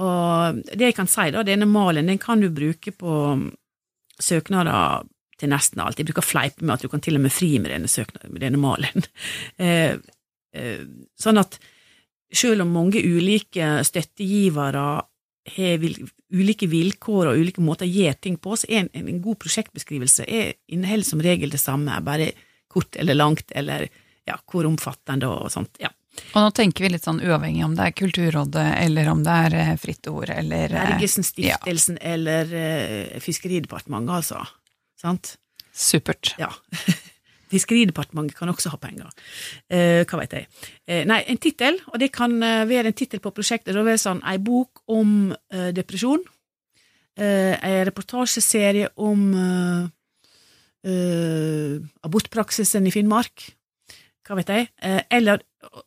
Og 0.01 0.63
det 0.71 0.89
jeg 0.89 0.97
kan 0.97 1.09
si, 1.11 1.27
da, 1.33 1.43
denne 1.45 1.67
malen 1.69 2.09
den 2.09 2.21
kan 2.21 2.41
du 2.41 2.49
bruke 2.53 2.93
på 2.95 3.17
søknader 4.21 5.03
til 5.39 5.51
nesten 5.51 5.81
alt. 5.83 5.99
Jeg 5.99 6.07
bruker 6.09 6.25
fleipe 6.25 6.63
med 6.63 6.77
at 6.77 6.85
du 6.85 6.89
kan 6.91 7.03
til 7.03 7.19
og 7.19 7.25
med 7.25 7.33
fri 7.33 7.57
med 7.59 7.73
denne, 7.73 7.91
søknaden, 7.91 8.33
med 8.33 8.45
denne 8.45 8.61
malen. 8.61 9.07
Eh, 9.63 9.97
eh, 10.53 10.85
sånn 11.19 11.39
at 11.41 11.59
selv 12.33 12.63
om 12.63 12.71
mange 12.73 13.01
ulike 13.01 13.83
støttegivere 13.85 14.83
har 15.53 15.85
ulike 16.33 16.67
vilkår 16.71 17.29
og 17.29 17.39
ulike 17.41 17.61
måter 17.61 17.85
å 17.85 17.91
gjøre 17.91 18.19
ting 18.21 18.37
på, 18.41 18.55
så 18.57 18.69
er 18.69 18.83
en, 18.83 18.89
en 18.95 19.21
god 19.21 19.39
prosjektbeskrivelse 19.43 20.25
er, 20.25 20.53
inneholder 20.71 21.07
som 21.07 21.21
regel 21.25 21.53
det 21.53 21.61
samme, 21.61 21.97
bare 22.05 22.31
kort 22.73 22.97
eller 22.99 23.17
langt, 23.17 23.51
eller 23.55 23.87
ja, 24.27 24.37
hvor 24.49 24.67
omfattende 24.69 25.29
og 25.29 25.51
sånt. 25.53 25.77
ja. 25.83 25.91
Og 26.33 26.43
nå 26.43 26.49
tenker 26.53 26.85
vi 26.85 26.91
litt 26.93 27.07
sånn 27.07 27.21
uavhengig 27.25 27.63
om 27.65 27.73
det 27.77 27.87
er 27.87 27.95
Kulturrådet, 27.97 28.65
eller 28.83 29.09
om 29.09 29.23
det 29.25 29.37
er 29.47 29.55
eh, 29.57 29.71
Fritt 29.81 30.09
Ord, 30.11 30.29
eller 30.29 30.69
eh, 30.69 30.91
Bergesen-stiftelsen 30.91 31.97
eller 32.01 32.53
eh, 32.57 33.15
Fiskeridepartementet, 33.23 34.13
altså. 34.19 34.43
Sant? 35.01 35.35
Supert. 35.73 36.35
Ja. 36.37 36.51
Fiskeridepartementet 37.53 38.37
kan 38.37 38.53
også 38.53 38.75
ha 38.75 38.79
penger. 38.81 39.09
Eh, 39.73 40.03
hva 40.09 40.21
vet 40.21 40.37
jeg. 40.37 40.47
Eh, 40.85 41.01
nei, 41.09 41.19
en 41.29 41.41
tittel, 41.41 41.81
og 41.89 41.97
det 42.01 42.11
kan 42.13 42.37
være 42.41 42.93
en 42.93 42.97
tittel 42.97 43.21
på 43.23 43.33
prosjektet. 43.33 43.73
Det 43.73 43.85
vil 43.85 43.99
sånn 44.01 44.21
ei 44.29 44.37
bok 44.41 44.83
om 44.93 45.33
depresjon. 45.49 46.21
Eh, 47.17 47.53
ei 47.57 47.83
reportasjeserie 47.89 48.93
om 49.01 49.25
eh, 50.87 51.79
abortpraksisen 52.05 52.87
i 52.87 52.93
Finnmark. 52.93 53.49
Hva 54.23 54.37
vet 54.39 54.51
jeg. 54.53 54.69
uh, 54.85 55.01
eller, 55.11 55.41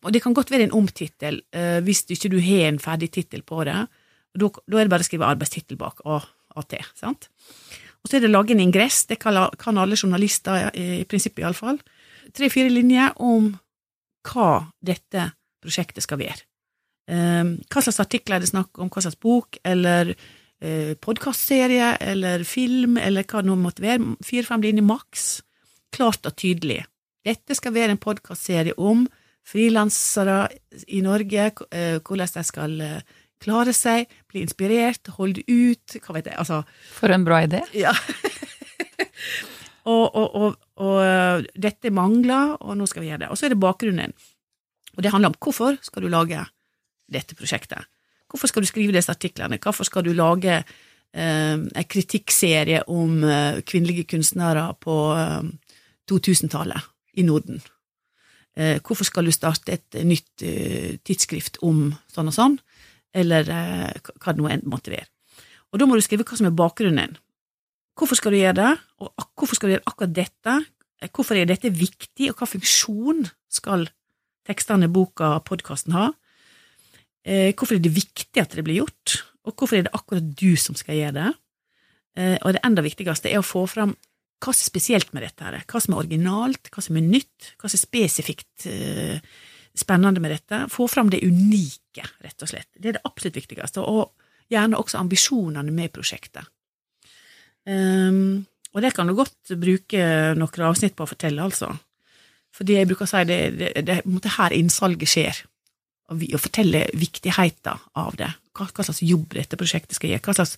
og 0.05 0.11
det 0.13 0.21
kan 0.21 0.35
godt 0.37 0.51
være 0.53 0.67
en 0.67 0.75
omtittel, 0.77 1.41
uh, 1.57 1.79
hvis 1.81 2.05
du 2.05 2.13
ikke 2.13 2.35
du 2.35 2.41
har 2.45 2.67
en 2.69 2.81
ferdig 2.83 3.09
tittel 3.15 3.41
på 3.41 3.63
det. 3.65 3.79
Da, 4.37 4.51
er 4.77 4.85
det 4.85 4.93
bare 4.93 5.05
å 5.05 5.09
skrive 5.09 5.31
arbeidstittel 5.31 5.79
bak, 5.81 6.03
AT, 6.05 6.75
sant? 6.99 7.31
Og 8.05 8.11
så 8.11 8.19
er 8.19 8.27
det 8.27 8.29
å 8.29 8.35
lage 8.35 8.53
en 8.53 8.61
ingress, 8.61 9.07
det 9.09 9.17
kan 9.23 9.81
alle 9.81 9.97
journalister, 9.97 10.69
i, 10.77 11.01
i 11.01 11.07
prinsippet 11.09 11.47
iallfall. 11.47 11.81
Tre-fire 12.37 12.69
linjer 12.69 13.17
om 13.25 13.55
hva 14.29 14.51
dette 14.85 15.31
prosjektet 15.65 16.05
skal 16.05 16.21
være. 16.21 16.45
Um, 17.07 17.57
hva 17.71 17.83
slags 17.83 18.03
artikler 18.03 18.37
er 18.37 18.45
det 18.45 18.51
snakk 18.51 18.77
om, 18.83 18.91
hva 18.93 19.03
slags 19.05 19.19
bok, 19.23 19.57
eller 19.65 20.13
uh, 20.65 20.95
podkastserie, 21.03 21.97
eller 22.01 22.45
film, 22.49 22.97
eller 23.03 23.27
hva 23.27 23.43
det 23.43 23.51
nå 23.51 23.59
måtte 23.61 23.85
være. 23.85 24.17
Fire-fem 24.25 24.65
linjer 24.65 24.87
maks. 24.87 25.29
Klart 25.95 26.29
og 26.29 26.37
tydelig. 26.39 26.83
Dette 27.27 27.57
skal 27.59 27.75
være 27.75 27.97
en 27.97 28.03
podkastserie 28.03 28.77
om 28.79 29.07
frilansere 29.47 30.47
i 30.89 31.03
Norge, 31.05 31.51
uh, 31.71 31.99
hvordan 32.03 32.35
de 32.35 32.45
skal 32.47 32.81
uh, 32.83 33.17
klare 33.43 33.75
seg, 33.77 34.11
bli 34.31 34.43
inspirert, 34.45 35.13
holde 35.19 35.45
ut, 35.47 35.99
hva 36.01 36.17
vet 36.17 36.31
jeg, 36.31 36.39
altså 36.41 36.63
For 36.97 37.13
en 37.13 37.27
bra 37.27 37.43
idé. 37.47 37.63
ja. 37.77 37.93
og, 39.93 40.05
og, 40.17 40.29
og, 40.35 40.57
og 40.83 40.97
øh, 41.03 41.45
dette 41.55 41.93
mangler, 41.95 42.57
og 42.61 42.79
nå 42.79 42.89
skal 42.91 43.05
vi 43.05 43.11
gjøre 43.13 43.27
det. 43.27 43.31
Og 43.33 43.39
så 43.39 43.47
er 43.47 43.55
det 43.55 43.63
bakgrunnen. 43.63 44.15
Og 44.97 45.05
det 45.05 45.13
handler 45.13 45.33
om 45.33 45.39
hvorfor 45.43 45.77
skal 45.85 46.07
du 46.07 46.11
lage 46.13 46.43
dette 47.13 47.37
prosjektet? 47.39 47.87
Hvorfor 48.37 48.53
skal 48.53 48.67
du 48.67 48.69
skrive 48.69 48.93
disse 48.93 49.09
artiklene? 49.09 49.57
Hvorfor 49.57 49.89
skal 49.89 50.05
du 50.05 50.11
lage 50.13 50.59
eh, 50.61 51.57
en 51.57 51.89
kritikkserie 51.89 52.83
om 52.93 53.23
eh, 53.25 53.63
kvinnelige 53.65 54.05
kunstnere 54.13 54.67
på 54.85 54.97
eh, 55.17 55.47
2000-tallet 56.13 56.85
i 57.17 57.25
Norden? 57.25 57.63
Eh, 58.57 58.77
hvorfor 58.85 59.09
skal 59.09 59.25
du 59.25 59.33
starte 59.33 59.73
et 59.73 59.97
nytt 60.05 60.45
eh, 60.45 60.99
tidsskrift 61.01 61.57
om 61.65 61.95
sånn 62.13 62.29
og 62.29 62.37
sånn? 62.37 62.59
Eller 63.17 63.49
eh, 63.49 64.13
hva 64.21 64.35
det 64.37 64.43
nå 64.43 64.51
enn 64.53 64.67
måtte 64.69 64.93
være. 64.93 65.09
Og 65.73 65.81
da 65.81 65.89
må 65.89 65.97
du 65.97 66.05
skrive 66.05 66.29
hva 66.29 66.37
som 66.37 66.51
er 66.51 66.57
bakgrunnen. 66.61 67.17
Hvorfor 67.97 68.21
skal 68.21 68.37
du 68.37 68.43
gjøre 68.43 68.59
det, 68.61 68.73
og 69.01 69.27
hvorfor 69.41 69.57
skal 69.57 69.71
du 69.73 69.77
gjøre 69.79 69.89
akkurat 69.89 70.13
dette? 70.21 70.59
Eh, 71.01 71.09
Hvorfor 71.09 71.41
er 71.41 71.49
dette 71.49 71.73
viktig, 71.73 72.29
og 72.35 72.37
hva 72.37 72.53
funksjon 72.53 73.25
skal 73.49 73.89
tekstene, 74.45 74.93
boka, 74.93 75.39
podkasten 75.49 75.97
ha? 75.97 76.11
Eh, 77.27 77.51
hvorfor 77.55 77.77
er 77.77 77.83
det 77.83 77.97
viktig 77.97 78.39
at 78.39 78.55
det 78.55 78.63
blir 78.67 78.85
gjort, 78.85 79.17
og 79.47 79.55
hvorfor 79.55 79.79
er 79.79 79.87
det 79.87 79.95
akkurat 79.97 80.29
du 80.39 80.55
som 80.61 80.79
skal 80.79 80.99
gjøre 81.01 81.17
det? 81.17 81.33
Eh, 82.17 82.37
og 82.41 82.55
det 82.55 82.63
enda 82.67 82.85
viktigste 82.87 83.33
er 83.33 83.43
å 83.43 83.47
få 83.47 83.67
fram 83.71 83.97
hva 84.37 84.53
som 84.53 84.63
er 84.63 84.71
spesielt 84.71 85.13
med 85.17 85.25
dette, 85.25 85.43
her, 85.43 85.65
hva 85.67 85.81
som 85.83 85.95
er 85.95 86.03
originalt, 86.05 86.71
hva 86.71 86.85
som 86.85 86.99
er 86.99 87.07
nytt, 87.07 87.53
hva 87.57 87.71
som 87.71 87.79
er 87.79 87.83
spesifikt 87.83 88.67
eh, 88.71 89.19
spennende 89.77 90.23
med 90.23 90.35
dette. 90.35 90.63
Få 90.73 90.87
fram 90.89 91.11
det 91.13 91.25
unike, 91.25 92.05
rett 92.25 92.45
og 92.45 92.51
slett. 92.51 92.69
Det 92.77 92.93
er 92.93 92.99
det 92.99 93.07
absolutt 93.09 93.41
viktigste. 93.41 93.85
Og 93.85 94.13
gjerne 94.53 94.79
også 94.79 95.01
ambisjonene 95.01 95.75
med 95.75 95.93
prosjektet. 95.95 96.47
Um, 97.67 98.47
og 98.77 98.85
det 98.85 98.93
kan 98.95 99.09
du 99.09 99.17
godt 99.19 99.57
bruke 99.59 100.07
noen 100.39 100.65
avsnitt 100.69 100.95
på 100.97 101.05
å 101.05 101.11
fortelle, 101.11 101.43
altså. 101.43 101.73
Fordi 102.55 102.79
jeg 102.79 102.89
bruker 102.89 103.09
å 103.09 103.11
si 103.11 103.25
det, 103.29 103.41
det, 103.59 103.71
det 103.85 103.97
er 103.99 104.37
her 104.37 104.55
innsalget 104.57 105.11
skjer. 105.11 105.41
Å 106.07 106.39
fortelle 106.39 106.85
viktigheten 106.95 107.81
av 107.99 108.15
det. 108.19 108.31
Hva, 108.55 108.69
hva, 108.71 108.85
slags 108.87 109.03
jobb 109.03 109.35
dette 109.35 109.59
prosjektet 109.59 109.99
skal 109.99 110.13
gi. 110.13 110.21
Hva 110.23 110.37
slags 110.39 110.57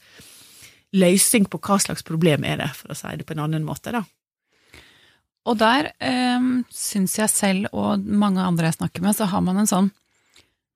løsning 0.96 1.48
på 1.48 1.60
hva 1.64 1.78
slags 1.80 2.04
problem 2.06 2.44
er 2.48 2.60
det, 2.60 2.68
for 2.76 2.92
å 2.92 2.96
si 2.96 3.16
det 3.16 3.26
på 3.28 3.36
en 3.36 3.44
annen 3.46 3.64
måte, 3.66 3.92
da. 3.94 4.04
Og 5.48 5.56
der 5.60 5.92
eh, 6.04 6.48
syns 6.74 7.16
jeg 7.16 7.32
selv, 7.32 7.72
og 7.72 8.04
mange 8.04 8.44
andre 8.44 8.68
jeg 8.68 8.78
snakker 8.80 9.04
med, 9.04 9.16
så 9.16 9.28
har 9.32 9.44
man 9.44 9.60
en 9.62 9.70
sånn 9.70 9.92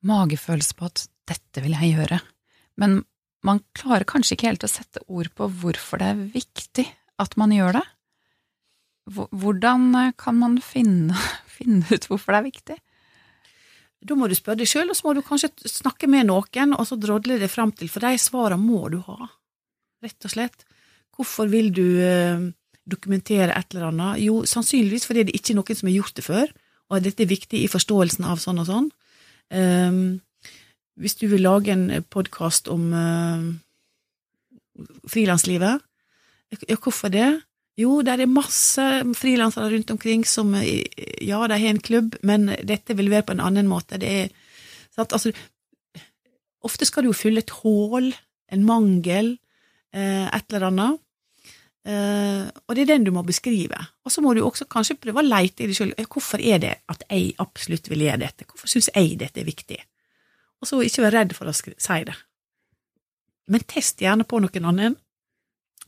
magefølelse 0.09 0.77
på 0.79 0.89
at 0.89 1.07
dette 1.29 1.63
vil 1.65 1.77
jeg 1.77 1.97
gjøre. 1.97 2.21
Men 2.81 3.03
man 3.47 3.61
klarer 3.77 4.09
kanskje 4.09 4.37
ikke 4.37 4.53
helt 4.53 4.67
å 4.67 4.71
sette 4.71 5.03
ord 5.09 5.29
på 5.37 5.49
hvorfor 5.61 6.01
det 6.01 6.13
er 6.13 6.25
viktig 6.35 6.87
at 7.23 7.37
man 7.41 7.53
gjør 7.55 7.79
det. 7.81 7.85
Hvordan 9.13 10.15
kan 10.19 10.39
man 10.39 10.57
finne, 10.65 11.19
finne 11.59 11.85
ut 11.91 12.09
hvorfor 12.09 12.35
det 12.35 12.41
er 12.41 12.49
viktig? 12.49 12.79
Da 14.03 14.17
må 14.19 14.27
du 14.27 14.35
spørre 14.35 14.63
deg 14.63 14.71
sjøl, 14.71 14.91
og 14.91 14.99
så 14.99 15.07
må 15.07 15.15
du 15.15 15.23
kanskje 15.27 15.53
snakke 15.71 16.09
med 16.11 16.27
noen, 16.31 16.75
og 16.75 16.87
så 16.89 16.99
drodle 16.99 17.39
det 17.39 17.51
fram 17.53 17.71
til, 17.77 17.91
for 17.93 18.03
de 18.03 18.19
svarene 18.19 18.59
må 18.59 18.89
du 18.91 18.99
ha, 19.07 19.29
rett 20.03 20.27
og 20.27 20.33
slett. 20.33 20.67
Hvorfor 21.15 21.51
vil 21.53 21.71
du 21.75 21.85
eh, 22.03 22.49
dokumentere 22.89 23.55
et 23.55 23.75
eller 23.75 23.91
annet? 23.91 24.23
Jo, 24.25 24.41
sannsynligvis 24.49 25.07
fordi 25.07 25.29
det 25.29 25.37
ikke 25.39 25.55
er 25.55 25.61
noen 25.61 25.79
som 25.79 25.91
har 25.91 25.99
gjort 26.01 26.19
det 26.19 26.27
før, 26.27 26.53
og 26.91 27.05
dette 27.07 27.25
er 27.25 27.31
viktig 27.31 27.63
i 27.63 27.71
forståelsen 27.71 28.27
av 28.29 28.43
sånn 28.43 28.61
og 28.63 28.69
sånn. 28.69 28.91
Um, 29.53 30.21
hvis 31.01 31.17
du 31.21 31.27
vil 31.31 31.45
lage 31.45 31.73
en 31.73 31.87
podkast 32.13 32.69
om 32.73 32.91
uh, 32.93 33.47
frilanslivet, 35.09 35.85
ja, 36.53 36.77
hvorfor 36.77 37.13
det? 37.13 37.31
Jo, 37.81 38.03
det 38.05 38.19
er 38.21 38.29
masse 38.29 38.85
frilansere 39.17 39.71
rundt 39.73 39.91
omkring 39.95 40.27
som 40.29 40.53
Ja, 40.61 41.41
de 41.49 41.57
har 41.57 41.71
en 41.71 41.81
klubb, 41.81 42.19
men 42.23 42.51
dette 42.69 42.97
vil 42.99 43.09
være 43.11 43.29
på 43.31 43.37
en 43.37 43.45
annen 43.45 43.71
måte. 43.71 44.01
Det 44.01 44.11
er 44.25 44.29
sant, 44.95 45.13
altså 45.13 45.33
Ofte 46.63 46.87
skal 46.87 47.03
du 47.03 47.09
jo 47.09 47.17
fylle 47.17 47.41
et 47.43 47.51
hull, 47.65 48.13
en 48.55 48.63
mangel, 48.63 49.33
eh, 49.91 50.29
et 50.29 50.53
eller 50.53 50.69
annet. 50.69 51.01
Eh, 51.83 52.45
og 52.69 52.77
det 52.77 52.85
er 52.85 52.93
den 52.93 53.09
du 53.09 53.11
må 53.11 53.25
beskrive. 53.27 53.75
Og 54.07 54.13
så 54.15 54.23
må 54.23 54.31
du 54.31 54.45
også 54.45 54.69
kanskje 54.71 54.95
prøve 54.95 55.25
å 55.25 55.27
leite 55.27 55.65
i 55.65 55.67
deg 55.67 55.75
sjøl. 55.75 55.91
Hvorfor 56.07 56.39
er 56.39 56.63
det 56.63 56.77
at 56.87 57.03
jeg 57.09 57.35
absolutt 57.43 57.91
vil 57.91 58.05
gjøre 58.07 58.23
dette? 58.23 58.47
Hvorfor 58.47 58.71
syns 58.71 58.93
jeg 58.95 59.19
dette 59.19 59.43
er 59.43 59.49
viktig? 59.49 59.81
Og 60.63 60.71
så 60.71 60.79
ikke 60.87 61.03
være 61.03 61.17
redd 61.17 61.35
for 61.35 61.51
å 61.51 61.57
si 61.57 61.99
det. 62.07 62.15
Men 63.51 63.67
test 63.67 63.99
gjerne 63.99 64.23
på 64.23 64.39
noen 64.39 64.71
annen, 64.71 64.95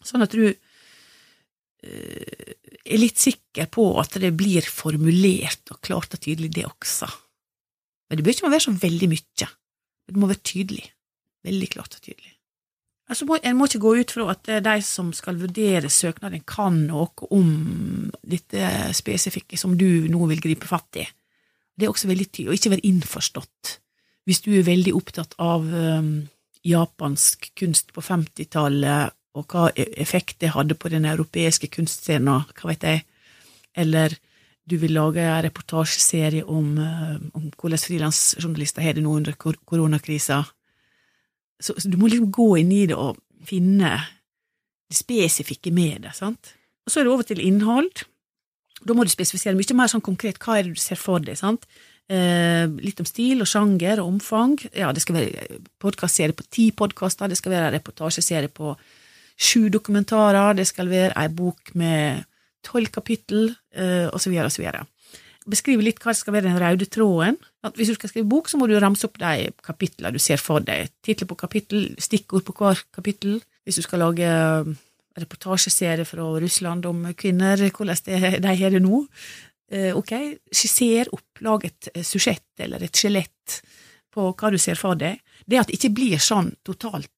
sånn 0.03 0.26
at 0.26 0.35
du 0.35 0.49
Eh, 0.49 0.63
er 1.85 3.00
litt 3.00 3.21
sikker 3.21 3.69
på 3.73 3.87
at 4.00 4.17
det 4.21 4.33
blir 4.37 4.67
formulert 4.69 5.73
og 5.73 5.81
klart 5.85 6.17
og 6.17 6.23
tydelig, 6.25 6.53
det 6.57 6.67
også. 6.69 7.09
Men 8.09 8.19
det 8.19 8.25
bør 8.25 8.37
ikke 8.37 8.53
være 8.53 8.67
så 8.67 8.76
veldig 8.85 9.11
mye. 9.11 9.50
Det 10.05 10.21
må 10.21 10.29
være 10.31 10.45
tydelig. 10.45 10.87
Veldig 11.45 11.69
klart 11.73 11.97
og 11.97 12.05
tydelig. 12.05 12.35
Altså, 13.05 13.26
en 13.37 13.57
må 13.59 13.67
ikke 13.69 13.83
gå 13.85 13.91
ut 14.00 14.12
fra 14.17 14.31
at 14.33 14.50
de 14.64 14.75
som 14.85 15.11
skal 15.17 15.37
vurdere 15.41 15.91
søknaden, 15.93 16.45
kan 16.49 16.87
noe 16.88 17.29
om 17.37 17.50
dette 18.25 18.71
spesifikke 18.97 19.59
som 19.61 19.75
du 19.76 20.07
nå 20.09 20.29
vil 20.31 20.41
gripe 20.45 20.68
fatt 20.68 21.03
i. 21.03 21.05
Det 21.75 21.85
er 21.85 21.92
også 21.92 22.09
veldig 22.09 22.29
tydelig, 22.31 22.49
og 22.53 22.61
ikke 22.61 22.73
være 22.77 22.88
innforstått. 22.88 23.75
Hvis 24.25 24.40
du 24.47 24.55
er 24.57 24.64
veldig 24.64 24.94
opptatt 24.97 25.35
av 25.42 25.66
um, 25.68 26.14
japansk 26.64 27.51
kunst 27.61 27.92
på 27.92 28.05
50-tallet 28.05 29.12
og 29.35 29.51
hva 29.51 29.68
e- 29.75 29.90
effekt 30.01 30.40
det 30.40 30.53
hadde 30.55 30.77
på 30.79 30.90
den 30.92 31.07
europeiske 31.11 31.70
kunstscenen, 31.75 32.47
hva 32.55 32.70
vet 32.70 32.87
jeg, 32.87 33.05
eller 33.75 34.14
du 34.64 34.79
vil 34.81 34.94
lage 34.97 35.20
en 35.20 35.42
reportasjeserie 35.44 36.44
om, 36.49 36.79
eh, 36.79 37.16
om 37.37 37.51
hvordan 37.51 37.81
frilansjournalister 37.81 38.83
har 38.83 38.97
det 38.97 39.05
nå 39.05 39.12
under 39.18 39.33
kor 39.37 39.59
koronakrisa. 39.66 40.44
Så, 41.61 41.75
så, 41.77 41.88
du 41.88 41.99
må 42.01 42.09
liksom 42.09 42.33
gå 42.33 42.49
inn 42.62 42.73
i 42.73 42.87
det 42.88 42.97
og 42.97 43.18
finne 43.44 43.99
det 44.88 44.97
spesifikke 44.97 45.73
med 45.75 46.07
det, 46.07 46.14
sant. 46.16 46.55
Og 46.85 46.92
så 46.92 47.01
er 47.01 47.05
det 47.05 47.12
over 47.12 47.29
til 47.29 47.42
innhold. 47.44 48.05
Da 48.85 48.97
må 48.97 49.05
du 49.05 49.12
spesifisere 49.12 49.57
mye 49.57 49.77
mer 49.77 49.90
sånn 49.92 50.05
konkret 50.05 50.40
hva 50.40 50.59
er 50.59 50.66
det 50.66 50.79
du 50.79 50.81
ser 50.81 51.01
for 51.01 51.20
deg, 51.20 51.37
sant. 51.40 51.68
Eh, 52.09 52.64
litt 52.85 53.01
om 53.01 53.09
stil 53.09 53.40
og 53.44 53.49
sjanger 53.49 54.01
og 54.03 54.16
omfang. 54.16 54.59
Ja, 54.77 54.92
det 54.92 55.05
skal 55.05 55.20
være 55.20 55.61
podkastserie 55.81 56.37
på 56.37 56.44
ti 56.53 56.70
podkaster, 56.77 57.29
det 57.29 57.40
skal 57.40 57.57
være 57.57 57.73
reportasjeserie 57.79 58.53
på 58.53 58.75
sju 59.35 59.68
dokumentarer, 59.73 60.55
det 60.59 60.66
skal 60.70 60.90
være 60.90 61.14
ei 61.20 61.31
bok 61.33 61.75
med 61.79 62.25
tolv 62.64 62.90
kapittel, 62.94 63.53
eh, 63.75 64.09
osv., 64.14 64.35
osv. 64.47 64.66
Beskrive 65.44 65.85
litt 65.85 66.01
hva 66.01 66.14
som 66.14 66.25
skal 66.25 66.38
være 66.38 66.49
den 66.49 66.61
røde 66.61 66.88
tråden. 66.88 67.37
Hvis 67.77 67.90
du 67.92 67.99
skal 67.99 68.11
skrive 68.11 68.31
bok, 68.31 68.49
så 68.49 68.57
må 68.57 68.68
du 68.68 68.79
ramse 68.81 69.05
opp 69.05 69.18
de 69.20 69.51
kapitlene 69.64 70.14
du 70.14 70.23
ser 70.23 70.40
for 70.40 70.64
deg. 70.64 70.88
Titler 71.05 71.29
på 71.29 71.37
kapittel, 71.37 71.90
stikkord 72.01 72.47
på 72.47 72.57
hver 72.57 72.81
kapittel. 72.94 73.42
Hvis 73.64 73.81
du 73.81 73.85
skal 73.85 74.01
lage 74.07 74.25
eh, 74.25 74.73
reportasjeserie 75.20 76.07
fra 76.09 76.31
Russland 76.40 76.87
om 76.88 77.05
kvinner, 77.14 77.61
hvordan 77.68 78.01
det, 78.07 78.38
de 78.42 78.55
har 78.61 78.75
det 78.75 78.83
nå. 78.83 79.05
Uh, 79.75 79.97
ok, 79.97 80.11
skisser 80.53 81.09
opp, 81.16 81.40
lag 81.42 81.62
et 81.64 81.88
susjett 82.05 82.61
eller 82.62 82.83
et 82.85 82.94
skjelett 82.94 83.55
på 84.12 84.27
hva 84.29 84.51
du 84.53 84.59
ser 84.61 84.77
for 84.79 84.99
deg. 84.99 85.23
Det 85.44 85.61
at 85.61 85.70
det 85.70 85.78
ikke 85.78 85.94
blir 85.96 86.22
sånn 86.22 86.54
totalt 86.64 87.11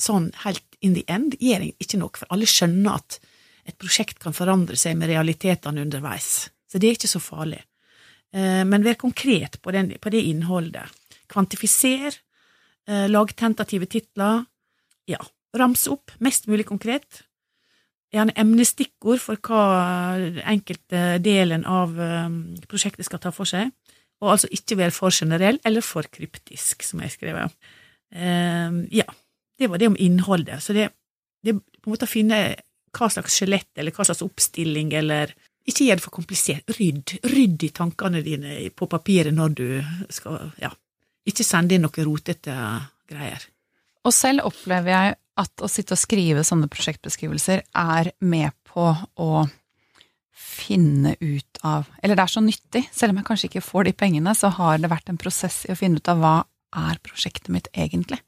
sånn 0.00 0.30
helt 0.42 0.64
in 0.82 0.96
the 0.96 1.04
end 1.10 1.36
gjør 1.40 1.68
ikke 1.70 2.00
noe, 2.00 2.14
for 2.18 2.30
alle 2.34 2.48
skjønner 2.50 2.98
at 2.98 3.18
et 3.68 3.78
prosjekt 3.78 4.18
kan 4.22 4.34
forandre 4.34 4.76
seg 4.78 4.96
med 4.98 5.12
realitetene 5.12 5.84
underveis. 5.84 6.48
Så 6.66 6.80
det 6.80 6.88
er 6.88 6.98
ikke 6.98 7.12
så 7.12 7.22
farlig. 7.22 7.60
Eh, 8.34 8.62
men 8.66 8.84
vær 8.84 8.98
konkret 9.00 9.60
på, 9.62 9.74
den, 9.74 9.92
på 10.02 10.12
det 10.12 10.22
innholdet. 10.26 10.90
Kvantifiser, 11.30 12.16
eh, 12.88 13.06
lag 13.10 13.34
tentative 13.38 13.86
titler. 13.86 14.46
Ja, 15.06 15.20
rams 15.56 15.86
opp 15.90 16.14
mest 16.24 16.48
mulig 16.50 16.66
konkret. 16.70 17.22
Gjerne 18.12 18.34
emnestikkord 18.36 19.22
for 19.22 19.40
hva 19.40 19.62
enkelte 20.50 21.20
delen 21.22 21.64
av 21.68 21.94
eh, 22.00 22.26
prosjektet 22.66 23.06
skal 23.08 23.22
ta 23.22 23.32
for 23.34 23.48
seg. 23.48 23.70
Og 24.22 24.34
altså 24.36 24.50
ikke 24.54 24.78
være 24.78 24.94
for 24.94 25.14
generell 25.14 25.58
eller 25.66 25.84
for 25.84 26.06
kryptisk, 26.06 26.84
som 26.86 27.02
jeg 27.02 27.14
skrev. 27.16 27.40
Ja, 28.12 29.06
det 29.58 29.70
var 29.70 29.80
det 29.80 29.88
om 29.90 29.96
innholdet. 29.98 30.62
Så 30.62 30.76
det, 30.76 30.90
det 31.42 31.56
på 31.58 31.90
en 31.90 31.94
måte 31.96 32.06
å 32.06 32.10
finne 32.10 32.38
hva 32.92 33.08
slags 33.10 33.38
skjelett 33.40 33.72
eller 33.80 33.94
hva 33.96 34.06
slags 34.06 34.22
oppstilling 34.24 34.92
eller 35.00 35.34
Ikke 35.62 35.84
gjør 35.86 36.00
det 36.00 36.02
for 36.02 36.14
komplisert. 36.16 36.70
Rydd. 36.74 37.12
Rydd 37.22 37.62
i 37.62 37.68
tankene 37.70 38.18
dine 38.26 38.56
på 38.74 38.88
papiret 38.90 39.34
når 39.34 39.52
du 39.54 39.66
skal 40.10 40.50
Ja. 40.58 40.72
Ikke 41.22 41.46
sende 41.46 41.76
inn 41.76 41.84
noe 41.86 42.02
rotete 42.02 42.54
greier. 43.06 43.44
Og 44.02 44.10
selv 44.10 44.48
opplever 44.48 44.90
jeg 44.90 45.14
at 45.38 45.62
å 45.62 45.70
sitte 45.70 45.94
og 45.94 46.00
skrive 46.02 46.42
sånne 46.44 46.66
prosjektbeskrivelser 46.66 47.62
er 47.78 48.10
med 48.18 48.50
på 48.66 48.88
å 49.22 49.28
finne 50.42 51.14
ut 51.20 51.60
av 51.62 51.86
Eller 52.02 52.18
det 52.18 52.24
er 52.24 52.32
så 52.34 52.42
nyttig. 52.44 52.84
Selv 52.92 53.14
om 53.14 53.20
jeg 53.20 53.28
kanskje 53.28 53.48
ikke 53.50 53.64
får 53.64 53.88
de 53.88 53.94
pengene, 53.96 54.34
så 54.34 54.50
har 54.52 54.82
det 54.82 54.90
vært 54.92 55.08
en 55.12 55.20
prosess 55.20 55.62
i 55.68 55.72
å 55.72 55.78
finne 55.78 56.02
ut 56.02 56.10
av 56.10 56.20
hva 56.22 56.36
er 56.82 57.00
prosjektet 57.04 57.52
mitt 57.54 57.70
egentlig. 57.72 58.18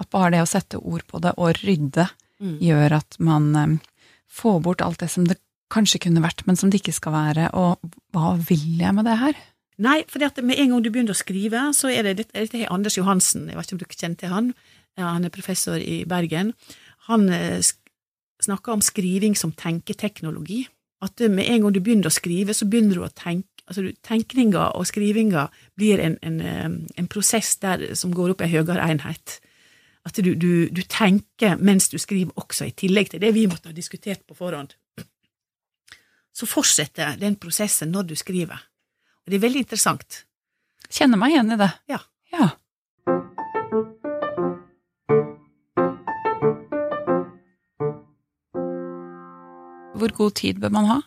At 0.00 0.10
bare 0.12 0.32
det 0.34 0.42
å 0.44 0.48
sette 0.48 0.80
ord 0.80 1.04
på 1.08 1.20
det 1.22 1.34
og 1.36 1.60
rydde 1.60 2.08
mm. 2.40 2.58
gjør 2.64 2.98
at 3.02 3.18
man 3.20 3.48
um, 3.56 3.78
får 4.32 4.60
bort 4.64 4.84
alt 4.84 5.02
det 5.02 5.10
som 5.12 5.26
det 5.28 5.38
kanskje 5.72 6.02
kunne 6.06 6.22
vært, 6.24 6.44
men 6.48 6.58
som 6.58 6.72
det 6.72 6.82
ikke 6.82 6.96
skal 6.96 7.14
være. 7.14 7.48
Og 7.56 7.80
hva 8.14 8.34
vil 8.40 8.80
jeg 8.80 8.96
med 8.96 9.08
det 9.08 9.18
her? 9.20 9.40
Nei, 9.82 10.02
for 10.08 10.22
med 10.44 10.60
en 10.60 10.74
gang 10.74 10.84
du 10.84 10.90
begynner 10.92 11.16
å 11.16 11.18
skrive, 11.18 11.64
så 11.76 11.90
er 11.90 12.06
det 12.06 12.18
dette, 12.20 12.36
dette 12.36 12.60
er 12.60 12.72
Anders 12.72 12.98
Johansen, 12.98 13.48
jeg 13.48 13.58
vet 13.58 13.68
ikke 13.68 13.76
om 13.76 13.82
dere 13.82 14.00
kjenner 14.02 14.20
til 14.20 14.32
han, 14.32 14.50
han 15.00 15.24
er 15.24 15.32
professor 15.32 15.80
i 15.80 16.02
Bergen. 16.08 16.52
Han 17.08 17.28
eh, 17.32 17.64
snakker 18.44 18.76
om 18.76 18.84
skriving 18.84 19.36
som 19.38 19.54
tenketeknologi. 19.56 20.66
At 21.02 21.18
med 21.30 21.48
en 21.48 21.64
gang 21.64 21.74
du 21.74 21.80
begynner 21.82 22.08
å 22.08 22.14
skrive, 22.14 22.54
så 22.54 22.68
begynner 22.70 22.98
du 22.98 23.06
å 23.06 23.14
tenke 23.14 23.48
altså 23.70 23.84
Tenkninga 24.04 24.72
og 24.76 24.88
skrivinga 24.88 25.46
blir 25.78 26.00
en, 26.02 26.16
en, 26.22 26.40
en 26.98 27.08
prosess 27.10 27.54
der, 27.62 27.92
som 27.98 28.14
går 28.14 28.34
opp 28.34 28.42
i 28.42 28.48
ei 28.48 28.56
høyere 28.56 28.88
enhet. 28.90 29.38
At 30.02 30.18
du, 30.18 30.32
du, 30.34 30.66
du, 30.74 30.82
tenker 30.90 31.60
mens 31.62 31.88
du 31.92 31.98
skriver 32.02 32.34
også, 32.38 32.66
i 32.66 32.74
tillegg 32.74 33.12
til 33.12 33.22
det 33.22 33.30
vi 33.36 33.46
måtte 33.46 33.70
ha 33.70 33.76
diskutert 33.76 34.24
på 34.26 34.34
forhånd. 34.34 34.74
Så 36.34 36.48
fortsetter 36.48 37.18
den 37.20 37.36
prosessen 37.38 37.92
når 37.94 38.10
du 38.10 38.16
skriver. 38.18 38.58
Og 39.22 39.30
det 39.30 39.38
er 39.38 39.46
veldig 39.46 39.62
interessant. 39.62 40.24
Kjenner 40.90 41.20
meg 41.20 41.36
igjen 41.36 41.54
i 41.54 41.60
det. 41.60 41.70
Ja. 41.92 42.00
ja. 42.34 42.48
Hvor 50.02 50.14
god 50.18 50.32
tid 50.40 50.58
bør 50.58 50.72
man 50.74 50.88
ha? 50.90 51.00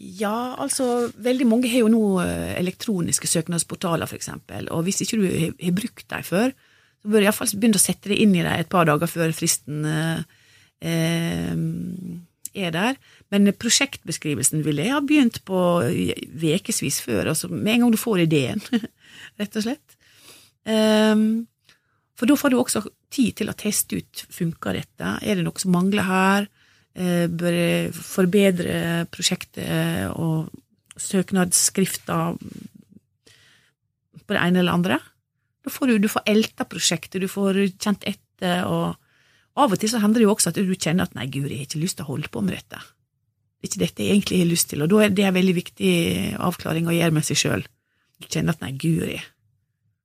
Ja, 0.00 0.54
altså 0.62 1.10
veldig 1.18 1.46
mange 1.50 1.68
har 1.68 1.82
jo 1.82 1.90
nå 1.90 2.02
eh, 2.22 2.54
elektroniske 2.60 3.28
søknadsportaler, 3.28 4.06
f.eks. 4.06 4.30
Og 4.70 4.84
hvis 4.86 5.02
ikke 5.04 5.18
du 5.18 5.26
har, 5.26 5.72
brukt 5.76 6.06
dem 6.08 6.24
før, 6.24 6.54
så 7.02 7.10
bør 7.10 7.18
du 7.18 7.26
iallfall 7.26 7.50
begynne 7.56 7.80
å 7.80 7.82
sette 7.82 8.12
deg 8.12 8.22
inn 8.22 8.36
i 8.36 8.44
dem 8.44 8.54
et 8.54 8.70
par 8.70 8.86
dager 8.88 9.10
før 9.10 9.34
fristen 9.36 9.82
eh, 9.90 10.22
eh, 10.86 11.52
er 12.64 12.76
der. 12.76 13.00
Men 13.34 13.50
prosjektbeskrivelsen 13.58 14.62
ville 14.64 14.86
jeg 14.86 14.94
ha 14.94 15.02
begynt 15.04 15.42
på 15.48 15.64
ukevis 15.82 17.02
før, 17.02 17.32
altså 17.34 17.50
med 17.50 17.74
en 17.74 17.84
gang 17.84 17.92
du 17.96 18.00
får 18.00 18.22
ideen, 18.28 18.62
rett 19.42 19.58
og 19.58 19.66
slett. 19.66 19.98
Um, 20.64 21.48
for 22.16 22.28
da 22.28 22.36
får 22.36 22.52
du 22.52 22.58
også 22.60 22.82
tid 23.10 23.40
til 23.40 23.50
å 23.50 23.56
teste 23.58 23.98
ut 23.98 24.24
funker 24.30 24.76
dette, 24.76 25.12
er 25.24 25.38
det 25.38 25.44
noe 25.46 25.60
som 25.60 25.72
mangler 25.74 26.08
her, 26.08 26.48
Eh, 26.48 26.59
bør 26.94 27.56
forbedre 27.94 29.06
prosjektet 29.14 30.10
og 30.10 30.50
søknadsskrifta 31.00 32.16
på 34.26 34.34
det 34.34 34.40
ene 34.40 34.62
eller 34.62 34.76
andre. 34.78 34.98
Da 35.64 35.72
får 35.72 35.90
du, 35.90 35.98
du 35.98 36.08
får 36.10 36.28
elta 36.30 36.66
prosjektet, 36.68 37.20
du 37.22 37.28
får 37.30 37.58
kjent 37.80 38.06
etter, 38.08 38.64
og 38.66 38.96
av 39.60 39.74
og 39.74 39.80
til 39.80 39.92
så 39.92 40.00
hender 40.02 40.22
det 40.22 40.28
jo 40.28 40.32
også 40.34 40.52
at 40.52 40.60
du 40.60 40.72
kjenner 40.74 41.08
at 41.08 41.16
nei, 41.18 41.28
guri, 41.32 41.56
jeg 41.56 41.64
har 41.64 41.68
ikke 41.68 41.82
lyst 41.82 41.98
til 41.98 42.06
å 42.06 42.12
holde 42.12 42.30
på 42.32 42.42
med 42.44 42.56
dette. 42.56 42.80
Det 43.60 43.66
er 43.66 43.70
ikke 43.70 43.82
dette 43.82 44.06
jeg 44.06 44.16
egentlig 44.16 44.40
har 44.40 44.48
lyst 44.50 44.70
til, 44.70 44.84
og 44.84 44.92
da 44.92 45.02
er 45.04 45.12
det 45.12 45.26
en 45.26 45.36
veldig 45.36 45.56
viktig 45.58 45.92
avklaring 46.40 46.88
å 46.88 46.96
gjøre 46.96 47.16
med 47.16 47.26
seg 47.28 47.42
sjøl. 47.42 47.66
Du 48.20 48.28
kjenner 48.28 48.56
at 48.56 48.64
nei, 48.64 48.72
guri, 48.80 49.18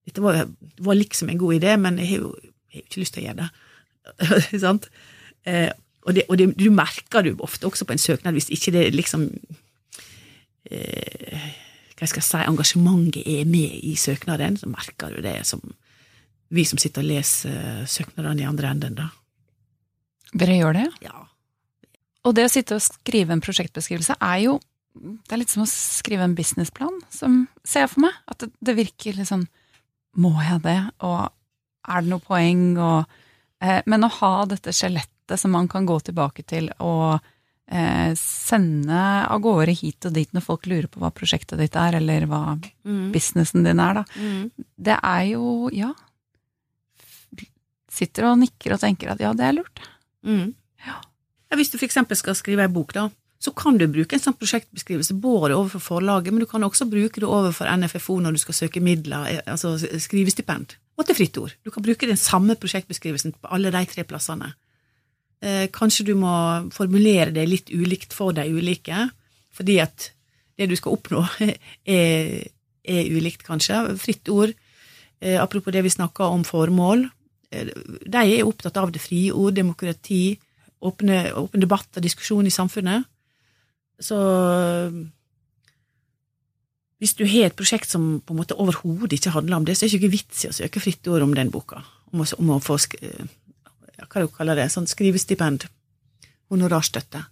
dette 0.06 0.21
var, 0.21 0.41
var, 0.84 1.00
liksom 1.00 1.32
en 1.32 1.39
god 1.41 1.58
idé, 1.58 1.78
men 1.82 2.02
jeg 2.02 2.12
har 2.12 2.26
jo, 2.26 2.34
jeg 2.69 2.82
har 2.82 2.89
ikke 2.89 3.02
lyst 3.02 3.15
til 3.15 3.24
å 3.24 3.28
gjøre 3.30 3.45
det. 3.45 4.60
Sant? 4.65 4.89
Og, 6.05 6.13
det, 6.13 6.25
og 6.29 6.37
det, 6.37 6.51
du 6.59 6.69
merker 6.73 7.25
det 7.25 7.35
ofte 7.41 7.67
også 7.67 7.87
på 7.87 7.95
en 7.95 8.01
søknad, 8.01 8.35
hvis 8.37 8.51
ikke 8.53 8.73
det 8.75 8.83
liksom 8.93 9.25
eh, 10.69 11.47
Hva 11.97 12.09
skal 12.09 12.21
jeg 12.21 12.27
si 12.27 12.43
Engasjementet 12.45 13.25
er 13.25 13.47
med 13.49 13.79
i 13.87 13.95
søknaden, 13.97 14.59
så 14.59 14.69
merker 14.69 15.15
du 15.15 15.23
det 15.25 15.39
som 15.49 15.63
vi 16.53 16.65
som 16.67 16.77
sitter 16.77 17.01
og 17.01 17.09
leser 17.09 17.85
søknadene 17.89 18.43
i 18.43 18.47
andre 18.47 18.69
enden, 18.69 18.97
da. 18.99 19.07
Dere 20.35 20.57
gjør 20.59 20.77
det? 20.77 20.85
Ja. 21.05 21.23
Og 22.25 22.35
det 22.37 22.45
å 22.47 22.51
sitte 22.51 22.77
og 22.77 22.83
skrive 22.83 23.33
en 23.35 23.43
prosjektbeskrivelse 23.43 24.17
er 24.19 24.39
jo 24.45 24.59
Det 24.95 25.35
er 25.35 25.41
litt 25.41 25.51
som 25.51 25.65
å 25.65 25.67
skrive 25.67 26.23
en 26.23 26.37
businessplan, 26.37 27.01
som 27.11 27.49
ser 27.67 27.83
jeg 27.83 27.91
for 27.91 28.05
meg. 28.05 28.13
At 28.31 28.39
det, 28.39 28.47
det 28.63 28.77
virker 28.77 29.17
litt 29.17 29.27
sånn 29.27 29.47
Må 30.15 30.31
jeg 30.39 30.61
det? 30.63 30.77
Og 31.03 31.25
er 31.25 32.05
det 32.05 32.11
noe 32.13 32.23
poeng? 32.23 32.63
Og, 32.79 33.17
eh, 33.61 33.81
men 33.85 34.07
å 34.07 34.13
ha 34.21 34.31
dette 34.49 34.73
skjelettet 34.75 35.14
nettet 35.25 35.39
som 35.39 35.51
man 35.51 35.67
kan 35.67 35.85
gå 35.85 35.99
tilbake 35.99 36.43
til 36.43 36.69
og 36.79 37.19
eh, 37.67 38.13
sende 38.15 39.25
av 39.25 39.41
gårde 39.41 39.73
hit 39.73 40.05
og 40.05 40.13
dit 40.13 40.31
når 40.33 40.41
folk 40.41 40.65
lurer 40.67 40.88
på 40.88 40.99
hva 40.99 41.11
prosjektet 41.11 41.59
ditt 41.59 41.75
er, 41.75 41.95
eller 41.95 42.25
hva 42.27 42.57
mm. 42.85 43.11
businessen 43.11 43.63
din 43.63 43.79
er, 43.79 44.01
da. 44.01 44.05
Mm. 44.15 44.51
Det 44.77 44.99
er 45.01 45.23
jo, 45.33 45.69
ja 45.73 45.93
Sitter 47.95 48.25
og 48.27 48.41
nikker 48.41 48.73
og 48.75 48.81
tenker 48.81 49.13
at 49.13 49.21
ja, 49.23 49.29
det 49.31 49.45
er 49.45 49.53
lurt. 49.55 49.79
Mm. 50.27 50.49
Ja. 50.83 50.97
ja. 50.99 51.55
Hvis 51.55 51.69
du 51.71 51.77
eksempel 51.79 52.17
skal 52.19 52.35
skrive 52.35 52.65
ei 52.65 52.67
bok, 52.67 52.91
da, 52.91 53.05
så 53.39 53.53
kan 53.55 53.77
du 53.79 53.85
bruke 53.88 54.17
en 54.17 54.19
sånn 54.19 54.35
prosjektbeskrivelse 54.35 55.15
både 55.15 55.55
overfor 55.55 55.79
forlaget, 55.79 56.35
men 56.35 56.43
du 56.43 56.49
kan 56.49 56.65
også 56.67 56.89
bruke 56.91 57.23
det 57.23 57.29
overfor 57.29 57.71
NFFO 57.71 58.17
når 58.19 58.35
du 58.35 58.41
skal 58.43 58.57
søke 58.57 58.83
midler, 58.83 59.29
eh, 59.31 59.39
altså 59.47 59.77
skrivestipend, 59.79 60.75
og 60.99 61.07
til 61.07 61.15
Fritt 61.21 61.39
Ord. 61.39 61.55
Du 61.63 61.71
kan 61.71 61.88
bruke 61.88 62.11
den 62.11 62.19
samme 62.19 62.59
prosjektbeskrivelsen 62.59 63.38
på 63.39 63.53
alle 63.55 63.71
de 63.71 63.85
tre 63.88 64.03
plassene. 64.03 64.51
Eh, 65.43 65.67
kanskje 65.74 66.08
du 66.10 66.13
må 66.17 66.34
formulere 66.74 67.34
det 67.36 67.45
litt 67.50 67.71
ulikt 67.74 68.15
for 68.15 68.36
de 68.36 68.48
ulike, 68.50 69.08
fordi 69.56 69.80
at 69.84 70.12
det 70.56 70.69
du 70.71 70.76
skal 70.80 70.95
oppnå, 70.95 71.26
er, 71.98 72.45
er 72.86 73.12
ulikt, 73.12 73.43
kanskje. 73.48 73.82
Fritt 74.02 74.32
ord, 74.32 74.56
eh, 75.19 75.38
apropos 75.41 75.76
det 75.76 75.84
vi 75.86 75.93
snakka 75.93 76.30
om 76.32 76.45
formål, 76.48 77.08
eh, 77.52 77.74
de 78.06 78.24
er 78.24 78.48
opptatt 78.48 78.80
av 78.82 78.93
det 78.95 79.04
frie 79.04 79.34
ord, 79.34 79.58
demokrati, 79.58 80.38
åpne, 80.86 81.28
åpen 81.41 81.63
debatt 81.63 81.98
og 81.98 82.06
diskusjon 82.06 82.48
i 82.48 82.54
samfunnet. 82.54 83.08
Så 84.00 84.17
hvis 87.00 87.15
du 87.15 87.24
har 87.28 87.48
et 87.48 87.56
prosjekt 87.56 87.91
som 87.91 88.19
på 88.24 88.34
en 88.34 88.41
måte 88.41 88.58
overhodet 88.60 89.17
ikke 89.17 89.34
handler 89.36 89.60
om 89.60 89.65
det, 89.67 89.78
så 89.78 89.86
er 89.86 89.91
det 89.91 90.00
ikke 90.02 90.15
vits 90.15 90.43
i 90.43 90.50
å 90.52 90.56
søke 90.56 90.84
fritt 90.84 91.08
ord 91.12 91.24
om 91.24 91.36
den 91.36 91.52
boka. 91.52 91.80
Om 92.12 92.24
å, 92.24 92.28
om 92.39 92.54
å 92.56 92.62
få 92.63 92.78
hva 94.15 94.23
du 94.23 94.32
kaller 94.32 94.56
det, 94.56 94.69
sånn 94.71 94.88
skrivestipend, 94.88 95.67
honorarstøtte. 96.54 97.25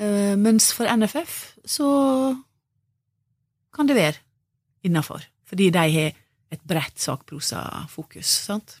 Uh, 0.00 0.34
mens 0.36 0.68
for 0.74 0.90
NFF 0.90 1.54
så 1.70 1.88
kan 3.74 3.88
det 3.88 3.96
være 3.96 4.20
innafor, 4.84 5.24
fordi 5.48 5.70
de 5.74 5.84
har 5.96 6.18
et 6.54 6.66
bredt 6.68 7.00
sakprosafokus, 7.02 8.28
sant? 8.50 8.76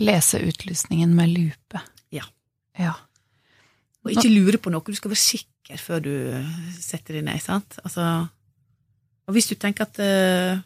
Lese 0.00 0.40
utlysningen 0.44 1.12
med 1.16 1.34
lupe. 1.34 1.82
Ja. 2.14 2.24
ja. 2.78 2.94
Og 4.04 4.14
ikke 4.14 4.32
lure 4.32 4.60
på 4.62 4.72
noe, 4.72 4.84
du 4.86 4.96
skal 4.96 5.12
være 5.12 5.22
sikker 5.22 5.82
før 5.82 6.02
du 6.04 6.14
setter 6.78 7.18
deg 7.18 7.26
ned, 7.28 7.42
sant? 7.42 7.78
Altså, 7.84 8.26
og 9.26 9.36
hvis 9.36 9.50
du 9.50 9.56
tenker 9.58 9.86
at 9.86 10.00
uh, 10.02 10.62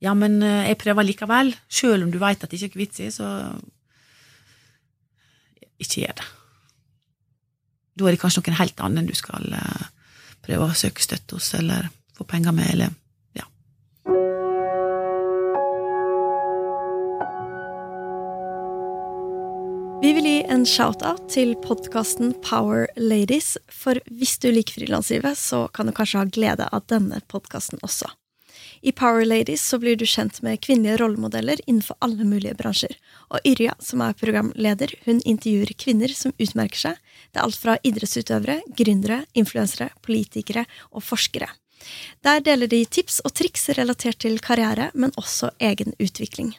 ja, 0.00 0.14
men 0.16 0.40
uh, 0.42 0.64
jeg 0.66 0.80
prøver 0.80 1.06
likevel, 1.06 1.52
sjøl 1.68 2.06
om 2.06 2.12
du 2.12 2.20
veit 2.22 2.40
at 2.40 2.50
det 2.50 2.60
ikke 2.60 2.80
er 2.80 2.84
vits 2.84 3.04
i, 3.04 3.10
så 3.14 3.28
ikke 5.80 6.04
gjør 6.04 6.20
det. 6.20 6.28
Da 7.98 8.06
er 8.06 8.14
det 8.14 8.22
kanskje 8.22 8.42
noen 8.44 8.60
helt 8.60 8.80
annen 8.84 9.08
du 9.08 9.16
skal 9.18 9.52
eh, 9.56 9.88
prøve 10.46 10.70
å 10.70 10.78
søke 10.78 11.04
støtte 11.04 11.36
hos, 11.36 11.52
eller 11.58 11.90
få 12.16 12.24
penger 12.28 12.54
med, 12.56 12.70
eller 12.72 12.94
ja. 13.36 13.44
Vi 20.00 20.14
vil 20.16 20.30
gi 20.30 20.38
en 20.48 20.64
shout-out 20.68 21.26
til 21.32 21.56
podkasten 21.66 22.32
Power 22.46 22.88
Ladies, 22.96 23.56
for 23.68 24.00
hvis 24.08 24.38
du 24.40 24.48
liker 24.54 24.80
frilanslivet, 24.80 25.36
så 25.36 25.66
kan 25.74 25.90
du 25.90 25.96
kanskje 25.96 26.22
ha 26.22 26.30
glede 26.30 26.70
av 26.72 26.86
denne 26.88 27.20
podkasten 27.28 27.82
også. 27.84 28.08
I 28.82 28.92
Power 28.92 29.24
Ladies 29.24 29.62
så 29.68 29.78
blir 29.78 29.96
du 29.96 30.06
kjent 30.08 30.38
med 30.42 30.60
kvinnelige 30.64 30.96
rollemodeller 31.02 31.60
innenfor 31.66 31.98
alle 32.00 32.24
mulige 32.24 32.54
bransjer. 32.56 32.94
Og 33.28 33.44
Yrja, 33.44 33.74
som 33.78 34.00
er 34.00 34.16
programleder, 34.16 34.94
hun 35.04 35.20
intervjuer 35.28 35.74
kvinner 35.76 36.14
som 36.16 36.32
utmerker 36.40 36.80
seg. 36.86 37.02
Det 37.28 37.42
er 37.42 37.44
alt 37.44 37.60
fra 37.60 37.76
idrettsutøvere, 37.84 38.62
gründere, 38.78 39.20
influensere, 39.36 39.90
politikere 40.00 40.64
og 40.90 41.04
forskere. 41.04 41.50
Der 42.24 42.40
deler 42.44 42.72
de 42.72 42.80
tips 42.84 43.20
og 43.24 43.36
triks 43.36 43.68
relatert 43.76 44.22
til 44.24 44.40
karriere, 44.40 44.90
men 44.94 45.12
også 45.20 45.52
egen 45.60 45.92
utvikling. 46.00 46.54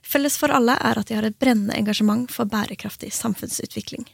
Felles 0.00 0.36
for 0.40 0.52
alle 0.52 0.78
er 0.80 1.00
at 1.00 1.08
de 1.10 1.16
har 1.18 1.28
et 1.28 1.36
brennende 1.36 1.76
engasjement 1.76 2.30
for 2.32 2.48
bærekraftig 2.48 3.12
samfunnsutvikling. 3.12 4.06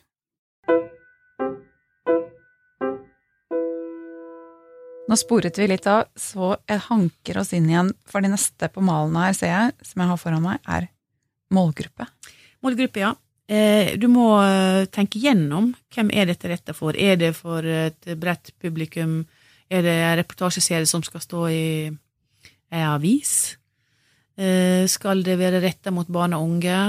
Nå 5.12 5.16
sporet 5.20 5.58
vi 5.60 5.66
litt 5.68 5.84
av, 5.92 6.06
så 6.16 6.54
jeg 6.64 6.80
hanker 6.86 7.36
oss 7.42 7.50
inn 7.52 7.66
igjen, 7.68 7.90
for 8.08 8.24
de 8.24 8.30
neste 8.32 8.70
på 8.72 8.80
malen 8.80 9.18
her, 9.20 9.34
ser 9.36 9.50
jeg, 9.50 9.74
som 9.84 10.00
jeg 10.00 10.08
har 10.08 10.20
foran 10.22 10.40
meg, 10.40 10.62
er 10.64 10.86
målgruppe. 11.52 12.06
Målgruppe, 12.64 13.02
ja. 13.02 13.10
Eh, 13.44 13.90
du 14.00 14.06
må 14.08 14.38
eh, 14.40 14.86
tenke 14.88 15.20
gjennom 15.20 15.74
hvem 15.92 16.14
er 16.16 16.30
dette 16.30 16.48
retta 16.48 16.72
for. 16.72 16.96
Er 16.96 17.20
det 17.20 17.34
for 17.36 17.60
et 17.60 18.08
bredt 18.16 18.54
publikum? 18.56 19.18
Er 19.68 19.84
det 19.84 19.98
en 19.98 20.16
reportasjeserie 20.22 20.88
som 20.88 21.04
skal 21.04 21.26
stå 21.26 21.44
i 21.52 21.62
ei 22.72 22.82
avis? 22.88 23.58
Eh, 24.40 24.88
skal 24.88 25.20
det 25.28 25.36
være 25.36 25.60
retta 25.60 25.92
mot 25.92 26.08
barn 26.08 26.38
og 26.38 26.48
unge 26.48 26.80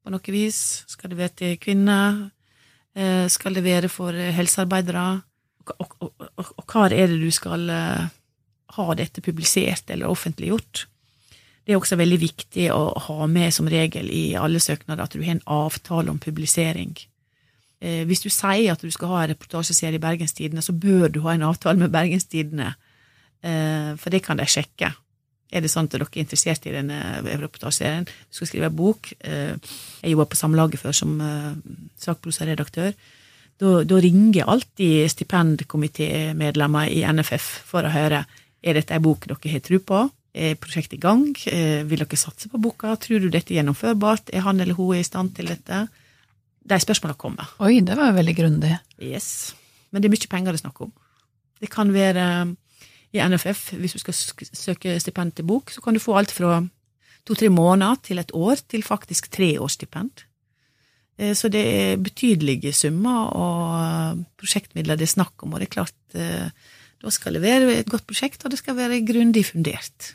på 0.00 0.16
noe 0.16 0.32
vis? 0.32 0.64
Skal 0.88 1.12
det 1.12 1.20
være 1.20 1.38
til 1.44 1.60
kvinner? 1.60 2.24
Skal 3.28 3.52
det 3.52 3.60
være 3.60 3.90
for 3.92 4.16
helsearbeidere? 4.16 5.18
Og, 5.74 5.96
og, 6.00 6.12
og, 6.26 6.52
og 6.56 6.64
hva 6.70 6.86
er 6.88 7.10
det 7.10 7.18
du 7.20 7.30
skal 7.34 7.66
uh, 7.70 8.06
ha 8.76 8.86
dette 8.98 9.24
publisert 9.24 9.90
eller 9.90 10.10
offentliggjort? 10.12 10.86
Det 11.66 11.74
er 11.74 11.80
også 11.80 11.98
veldig 11.98 12.18
viktig 12.22 12.68
å 12.70 12.82
ha 13.08 13.26
med 13.26 13.54
som 13.54 13.66
regel 13.70 14.06
i 14.14 14.36
alle 14.38 14.60
søknader 14.62 15.02
at 15.02 15.16
du 15.16 15.24
har 15.24 15.34
en 15.34 15.46
avtale 15.50 16.12
om 16.12 16.20
publisering. 16.22 16.92
Eh, 17.82 18.04
hvis 18.06 18.22
du 18.22 18.28
sier 18.30 18.70
at 18.70 18.84
du 18.84 18.92
skal 18.94 19.10
ha 19.10 19.22
en 19.24 19.32
reportasjeserie 19.32 19.98
i 19.98 20.02
Bergenstidene, 20.02 20.62
så 20.62 20.76
bør 20.76 21.10
du 21.10 21.20
ha 21.26 21.34
en 21.34 21.48
avtale 21.48 21.80
med 21.80 21.90
Bergenstidene, 21.90 22.68
eh, 23.42 23.90
for 23.98 24.14
det 24.14 24.22
kan 24.22 24.38
de 24.38 24.46
sjekke. 24.46 24.92
Er 25.50 25.62
det 25.62 25.70
sånn 25.70 25.86
at 25.86 25.94
dere 25.94 26.06
er 26.06 26.22
interessert 26.22 26.64
i 26.66 26.74
denne 26.74 27.00
reportasjeserien? 27.26 28.06
Du 28.06 28.38
skal 28.38 28.50
skrive 28.50 28.70
en 28.70 28.78
bok. 28.78 29.12
Eh, 29.20 29.54
jeg 30.02 30.14
jobba 30.14 30.30
på 30.30 30.38
Samlaget 30.38 30.82
før 30.82 30.96
som 30.96 31.20
eh, 31.20 31.52
sakprosaredaktør. 32.02 32.94
Da, 33.56 33.80
da 33.88 34.00
ringer 34.02 34.48
alltid 34.52 35.08
stipendkomitémedlemmer 35.14 36.90
i 36.92 37.00
NFF 37.08 37.46
for 37.70 37.86
å 37.86 37.92
høre 37.92 38.26
er 38.66 38.76
dette 38.76 38.96
ei 38.96 39.02
bok 39.02 39.24
dere 39.28 39.52
har 39.52 39.62
tro 39.64 39.80
på. 39.80 40.02
Er 40.36 40.58
prosjektet 40.60 40.98
i 40.98 41.00
gang? 41.00 41.30
Eh, 41.48 41.80
vil 41.88 42.02
dere 42.02 42.18
satse 42.20 42.50
på 42.52 42.60
boka? 42.60 42.92
Tror 43.00 43.22
du 43.24 43.30
dette 43.32 43.54
er 43.54 43.62
gjennomførbart? 43.62 44.34
Er 44.36 44.44
han 44.44 44.60
eller 44.60 44.76
hun 44.76 44.98
i 44.98 45.06
stand 45.06 45.32
til 45.38 45.48
dette? 45.48 45.86
De 46.66 46.80
spørsmåla 46.82 47.16
kommer. 47.16 47.48
Oi, 47.62 47.80
det 47.80 47.96
var 47.96 48.12
veldig 48.16 48.36
grundig. 48.36 48.74
Yes. 49.00 49.54
Men 49.90 50.02
det 50.02 50.10
er 50.10 50.16
mye 50.16 50.32
penger 50.34 50.52
det 50.52 50.60
er 50.60 50.66
snakk 50.66 50.82
om. 50.84 50.92
Det 51.62 51.70
kan 51.72 51.92
være 51.94 52.26
i 53.16 53.22
NFF, 53.22 53.70
hvis 53.80 53.96
du 53.96 54.02
skal 54.02 54.16
søke 54.52 54.98
stipend 55.00 55.36
til 55.38 55.46
bok, 55.48 55.70
så 55.72 55.80
kan 55.80 55.96
du 55.96 56.02
få 56.02 56.18
alt 56.18 56.34
fra 56.34 56.58
to-tre 57.26 57.48
måneder 57.48 58.02
til 58.04 58.20
et 58.20 58.34
år 58.36 58.60
til 58.68 58.84
faktisk 58.84 59.30
tre 59.32 59.54
års 59.62 59.78
stipend. 59.78 60.10
Eh, 60.20 60.35
så 61.16 61.48
det 61.52 61.62
er 61.64 62.02
betydelige 62.02 62.74
summer 62.76 63.30
og 63.32 64.24
prosjektmidler 64.36 64.98
det 65.00 65.06
er 65.06 65.14
snakk 65.14 65.46
om, 65.46 65.54
og 65.54 65.62
det 65.62 65.70
er 65.70 65.76
klart 65.78 66.18
eh, 66.18 66.50
da 67.02 67.12
skal 67.12 67.36
det 67.36 67.44
være 67.44 67.78
et 67.78 67.88
godt 67.92 68.06
prosjekt, 68.08 68.44
og 68.44 68.52
det 68.52 68.60
skal 68.60 68.76
være 68.78 69.02
grundig 69.06 69.46
fundert 69.50 70.12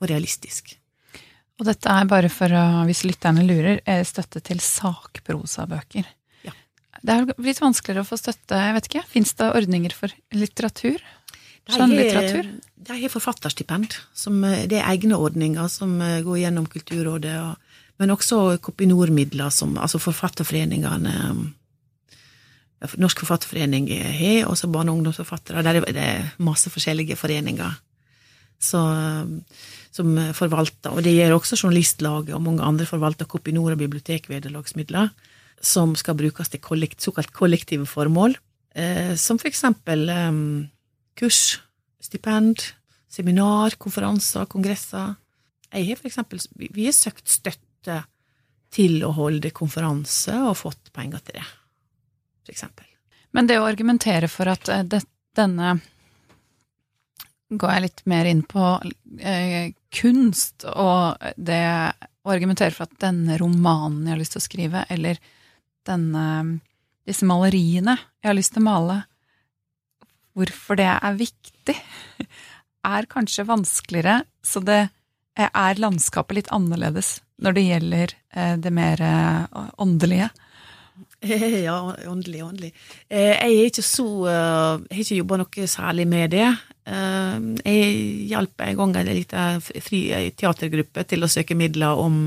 og 0.00 0.10
realistisk. 0.10 0.74
Og 1.56 1.66
dette 1.68 1.88
er 1.88 2.08
bare 2.08 2.28
for 2.32 2.52
å, 2.52 2.64
hvis 2.88 3.04
lytterne 3.06 3.44
lurer, 3.46 3.80
støtte 4.04 4.42
til 4.44 4.60
sakprosabøker. 4.60 6.08
Ja. 6.44 6.52
Det 7.00 7.14
er 7.14 7.28
blitt 7.32 7.62
vanskeligere 7.62 8.04
å 8.04 8.08
få 8.08 8.18
støtte, 8.20 8.60
jeg 8.60 8.76
vet 8.76 8.90
ikke, 8.90 9.04
fins 9.14 9.32
det 9.38 9.52
ordninger 9.56 9.94
for 9.96 10.12
litteratur? 10.36 11.00
Skjønnlitteratur? 11.66 12.50
De 12.86 12.98
har 13.00 13.10
forfatterstipend. 13.10 13.96
Som, 14.14 14.44
eh, 14.44 14.66
det 14.70 14.78
er 14.78 14.90
egne 14.92 15.18
ordninger 15.18 15.66
som 15.72 15.96
eh, 16.00 16.20
går 16.22 16.44
gjennom 16.44 16.68
Kulturrådet. 16.70 17.34
Og, 17.42 17.65
men 17.98 18.12
også 18.12 18.58
Kopinor-midler, 18.62 19.50
som 19.50 19.78
altså 19.78 19.98
forfatterforeningene 20.02 21.14
Norsk 23.00 23.22
Forfatterforening 23.24 23.88
har, 23.88 24.46
også 24.46 24.68
barne- 24.68 24.92
og 24.92 24.98
ungdomsforfattere. 24.98 25.62
Der 25.64 25.80
er 25.80 25.92
det 25.96 26.08
masse 26.38 26.70
forskjellige 26.70 27.16
foreninger 27.16 27.72
så, 28.60 28.80
som 29.92 30.16
forvalter. 30.36 30.92
Og 30.92 31.04
det 31.04 31.14
gjør 31.16 31.36
også 31.36 31.58
Journalistlaget 31.62 32.34
og 32.34 32.42
mange 32.42 32.64
andre 32.64 32.86
forvalter 32.86 33.28
Kopinor 33.28 33.72
og 33.72 33.80
bibliotekvederlagsmidler, 33.80 35.10
som 35.60 35.94
skal 35.96 36.16
brukes 36.16 36.48
til 36.52 36.60
kollekt, 36.60 37.02
såkalt 37.02 37.32
kollektive 37.32 37.86
formål, 37.86 38.36
eh, 38.74 39.14
som 39.16 39.38
for 39.38 39.48
eksempel 39.48 40.08
eh, 40.12 40.32
kurs, 41.16 41.60
stipend, 42.00 42.72
seminar, 43.08 43.76
konferanser, 43.78 44.44
kongresser. 44.44 45.16
Jeg 45.72 45.88
har 45.88 45.96
for 45.96 46.08
eksempel, 46.08 46.40
vi 46.56 46.84
har 46.84 46.92
søkt 46.92 47.28
støtte 47.28 47.65
til 48.76 49.00
å 49.06 49.12
holde 49.16 49.52
konferanse 49.56 50.34
og 50.48 50.58
fått 50.60 50.92
penger 50.96 51.22
til 51.26 51.38
det, 51.38 51.46
eksempel. 52.52 52.86
Men 53.36 53.48
det 53.48 53.58
å 53.60 53.68
argumentere 53.68 54.30
for 54.32 54.50
at 54.52 54.68
eh, 54.72 54.86
det, 54.86 55.04
denne 55.36 55.78
Går 57.46 57.70
jeg 57.70 57.82
litt 57.84 58.00
mer 58.10 58.26
inn 58.26 58.40
på 58.42 58.60
eh, 59.22 59.68
kunst, 59.94 60.64
og 60.66 61.20
det 61.38 61.60
å 62.26 62.32
argumentere 62.34 62.74
for 62.74 62.88
at 62.88 62.96
denne 63.04 63.36
romanen 63.38 64.00
jeg 64.02 64.16
har 64.16 64.18
lyst 64.18 64.34
til 64.34 64.40
å 64.40 64.46
skrive, 64.48 64.82
eller 64.90 65.20
denne, 65.86 66.24
disse 67.06 67.28
maleriene 67.28 67.94
jeg 67.94 68.26
har 68.26 68.34
lyst 68.34 68.56
til 68.56 68.64
å 68.64 68.66
male, 68.66 68.96
hvorfor 70.34 70.80
det 70.80 70.88
er 70.90 71.20
viktig, 71.20 71.76
er 72.98 73.08
kanskje 73.14 73.46
vanskeligere, 73.46 74.18
så 74.42 74.64
det 74.66 74.80
er 75.36 75.80
landskapet 75.82 76.38
litt 76.38 76.52
annerledes 76.54 77.18
når 77.42 77.56
det 77.56 77.64
gjelder 77.66 78.14
eh, 78.32 78.54
det 78.60 78.72
mer 78.74 79.02
eh, 79.04 79.62
åndelige. 79.82 80.30
Ja, 81.66 81.76
åndelig, 82.06 82.42
åndelig. 82.44 82.70
Eh, 83.08 83.34
jeg 83.34 83.56
er 83.56 83.68
ikke 83.70 83.82
så 83.82 84.06
Jeg 84.28 84.94
har 84.94 85.00
ikke 85.02 85.18
jobba 85.18 85.38
noe 85.40 85.68
særlig 85.68 86.04
med 86.08 86.30
det. 86.32 86.46
Jeg 86.86 87.94
hjalp 88.30 88.62
en 88.62 88.76
gang 88.78 88.92
en 89.00 89.08
liten 89.10 89.64
teatergruppe 90.38 91.02
til 91.08 91.26
å 91.26 91.30
søke 91.32 91.56
midler 91.58 91.98
om 91.98 92.20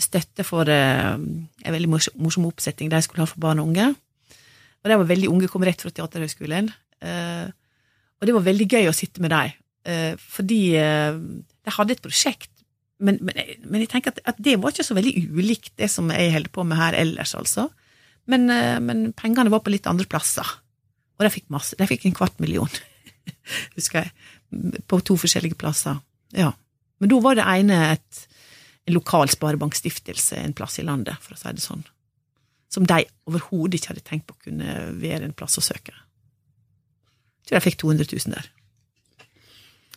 støtte 0.00 0.46
for 0.46 0.70
en 0.72 1.44
veldig 1.60 1.90
morsom 1.92 2.48
oppsetning 2.48 2.88
de 2.88 3.02
skulle 3.04 3.26
ha 3.26 3.28
for 3.28 3.42
barn 3.44 3.60
og 3.60 3.68
unge. 3.70 3.90
Og 3.92 4.88
de 4.88 4.98
var 5.02 5.10
veldig 5.10 5.28
unge, 5.28 5.50
kom 5.52 5.66
rett 5.68 5.84
fra 5.84 5.92
Teaterhøgskolen. 5.92 6.72
Og 7.02 8.26
det 8.26 8.38
var 8.38 8.48
veldig 8.48 8.70
gøy 8.72 8.88
å 8.88 8.96
sitte 8.96 9.20
med 9.22 9.34
dem, 9.36 10.16
fordi 10.32 10.62
de 11.66 11.74
hadde 11.76 11.96
et 11.96 12.02
prosjekt. 12.02 12.50
Men, 13.02 13.18
men, 13.26 13.38
men 13.66 13.82
jeg 13.82 13.90
tenker 13.90 14.14
at, 14.14 14.20
at, 14.30 14.38
det 14.42 14.58
var 14.62 14.74
ikke 14.74 14.86
så 14.86 14.96
veldig 14.96 15.14
ulikt 15.34 15.72
det 15.80 15.88
som 15.90 16.10
jeg 16.14 16.34
holder 16.34 16.52
på 16.54 16.64
med 16.66 16.78
her 16.78 16.96
ellers, 16.98 17.34
altså. 17.38 17.68
Men, 18.30 18.46
men, 18.86 19.08
pengene 19.18 19.50
var 19.50 19.64
på 19.64 19.72
litt 19.74 19.88
andre 19.90 20.06
plasser. 20.06 20.46
Og 21.18 21.24
de 21.26 21.32
fikk 21.34 21.48
masse. 21.50 21.74
De 21.78 21.88
fikk 21.90 22.06
en 22.06 22.14
kvart 22.14 22.38
million, 22.42 22.70
husker 23.76 24.04
jeg, 24.04 24.12
på 24.86 25.00
to 25.02 25.16
forskjellige 25.18 25.58
plasser. 25.58 25.98
Ja. 26.36 26.52
Men 27.02 27.10
da 27.10 27.18
var 27.24 27.38
det 27.38 27.48
ene 27.50 27.80
et, 27.96 28.22
en 28.86 28.96
lokal 28.96 29.30
sparebankstiftelse 29.32 30.38
en 30.38 30.54
plass 30.54 30.78
i 30.78 30.86
landet, 30.86 31.18
for 31.22 31.34
å 31.34 31.40
si 31.40 31.54
det 31.56 31.64
sånn. 31.64 31.82
Som 32.72 32.86
de 32.88 33.02
overhodet 33.28 33.80
ikke 33.80 33.92
hadde 33.92 34.06
tenkt 34.06 34.28
på 34.30 34.38
kunne 34.46 34.92
være 35.02 35.26
en 35.26 35.36
plass 35.36 35.58
å 35.58 35.64
søke. 35.64 35.92
Jeg 35.92 37.50
tror 37.50 37.58
jeg 37.58 37.66
fikk 37.66 37.80
200 37.82 38.06
000 38.14 38.36
der. 38.38 38.52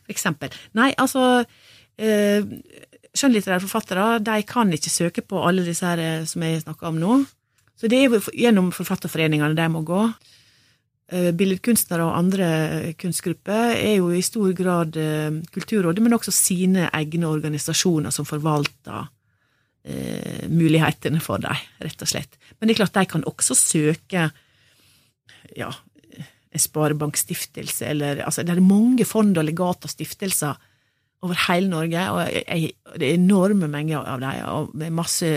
For 0.06 0.14
eksempel. 0.14 0.54
Nei, 0.78 0.92
altså 1.02 1.44
eh, 1.98 2.46
Skjønnlitterære 3.16 3.64
forfattere 3.64 4.08
de 4.24 4.38
kan 4.48 4.72
ikke 4.76 4.92
søke 4.92 5.24
på 5.26 5.42
alle 5.48 5.66
disse 5.66 5.88
her 5.88 6.02
eh, 6.04 6.28
som 6.30 6.44
jeg 6.46 6.64
snakker 6.66 6.92
om 6.92 7.02
nå. 7.02 7.20
Så 7.76 7.92
det 7.92 8.06
er 8.06 8.32
gjennom 8.36 8.72
forfatterforeningene 8.76 9.56
de 9.58 9.68
må 9.72 9.84
gå. 9.88 10.02
Eh, 11.14 11.30
billedkunstnere 11.38 12.06
og 12.08 12.16
andre 12.18 12.48
kunstgrupper 12.98 13.76
er 13.76 14.00
jo 14.00 14.10
i 14.10 14.24
stor 14.26 14.56
grad 14.58 14.96
eh, 14.98 15.36
Kulturrådet, 15.54 16.02
men 16.02 16.16
også 16.18 16.34
sine 16.34 16.88
egne 16.90 17.30
organisasjoner 17.30 18.14
som 18.16 18.26
forvalter 18.26 19.04
eh, 19.86 20.48
mulighetene 20.50 21.22
for 21.22 21.44
dem, 21.44 21.62
rett 21.86 22.02
og 22.02 22.10
slett. 22.10 22.40
Men 22.58 22.68
det 22.68 22.74
er 22.74 22.82
klart 22.82 22.98
de 22.98 23.06
kan 23.12 23.28
også 23.30 23.58
søke 23.60 24.32
ja, 25.56 25.70
sparebankstiftelse, 26.62 27.86
eller 27.92 28.24
altså 28.26 28.44
Det 28.44 28.56
er 28.56 28.64
mange 28.64 29.06
fond 29.06 29.38
og 29.38 29.48
legater 29.48 29.90
og 29.90 29.94
stiftelser 29.94 30.58
over 31.26 31.40
hele 31.48 31.72
Norge, 31.72 32.04
og 32.12 32.22
jeg, 32.30 32.76
det 32.96 33.08
er 33.08 33.18
enorme 33.18 33.70
mengder 33.72 34.06
av 34.06 34.22
dem, 34.22 34.44
og 34.52 34.76
med 34.78 34.94
masse 34.94 35.32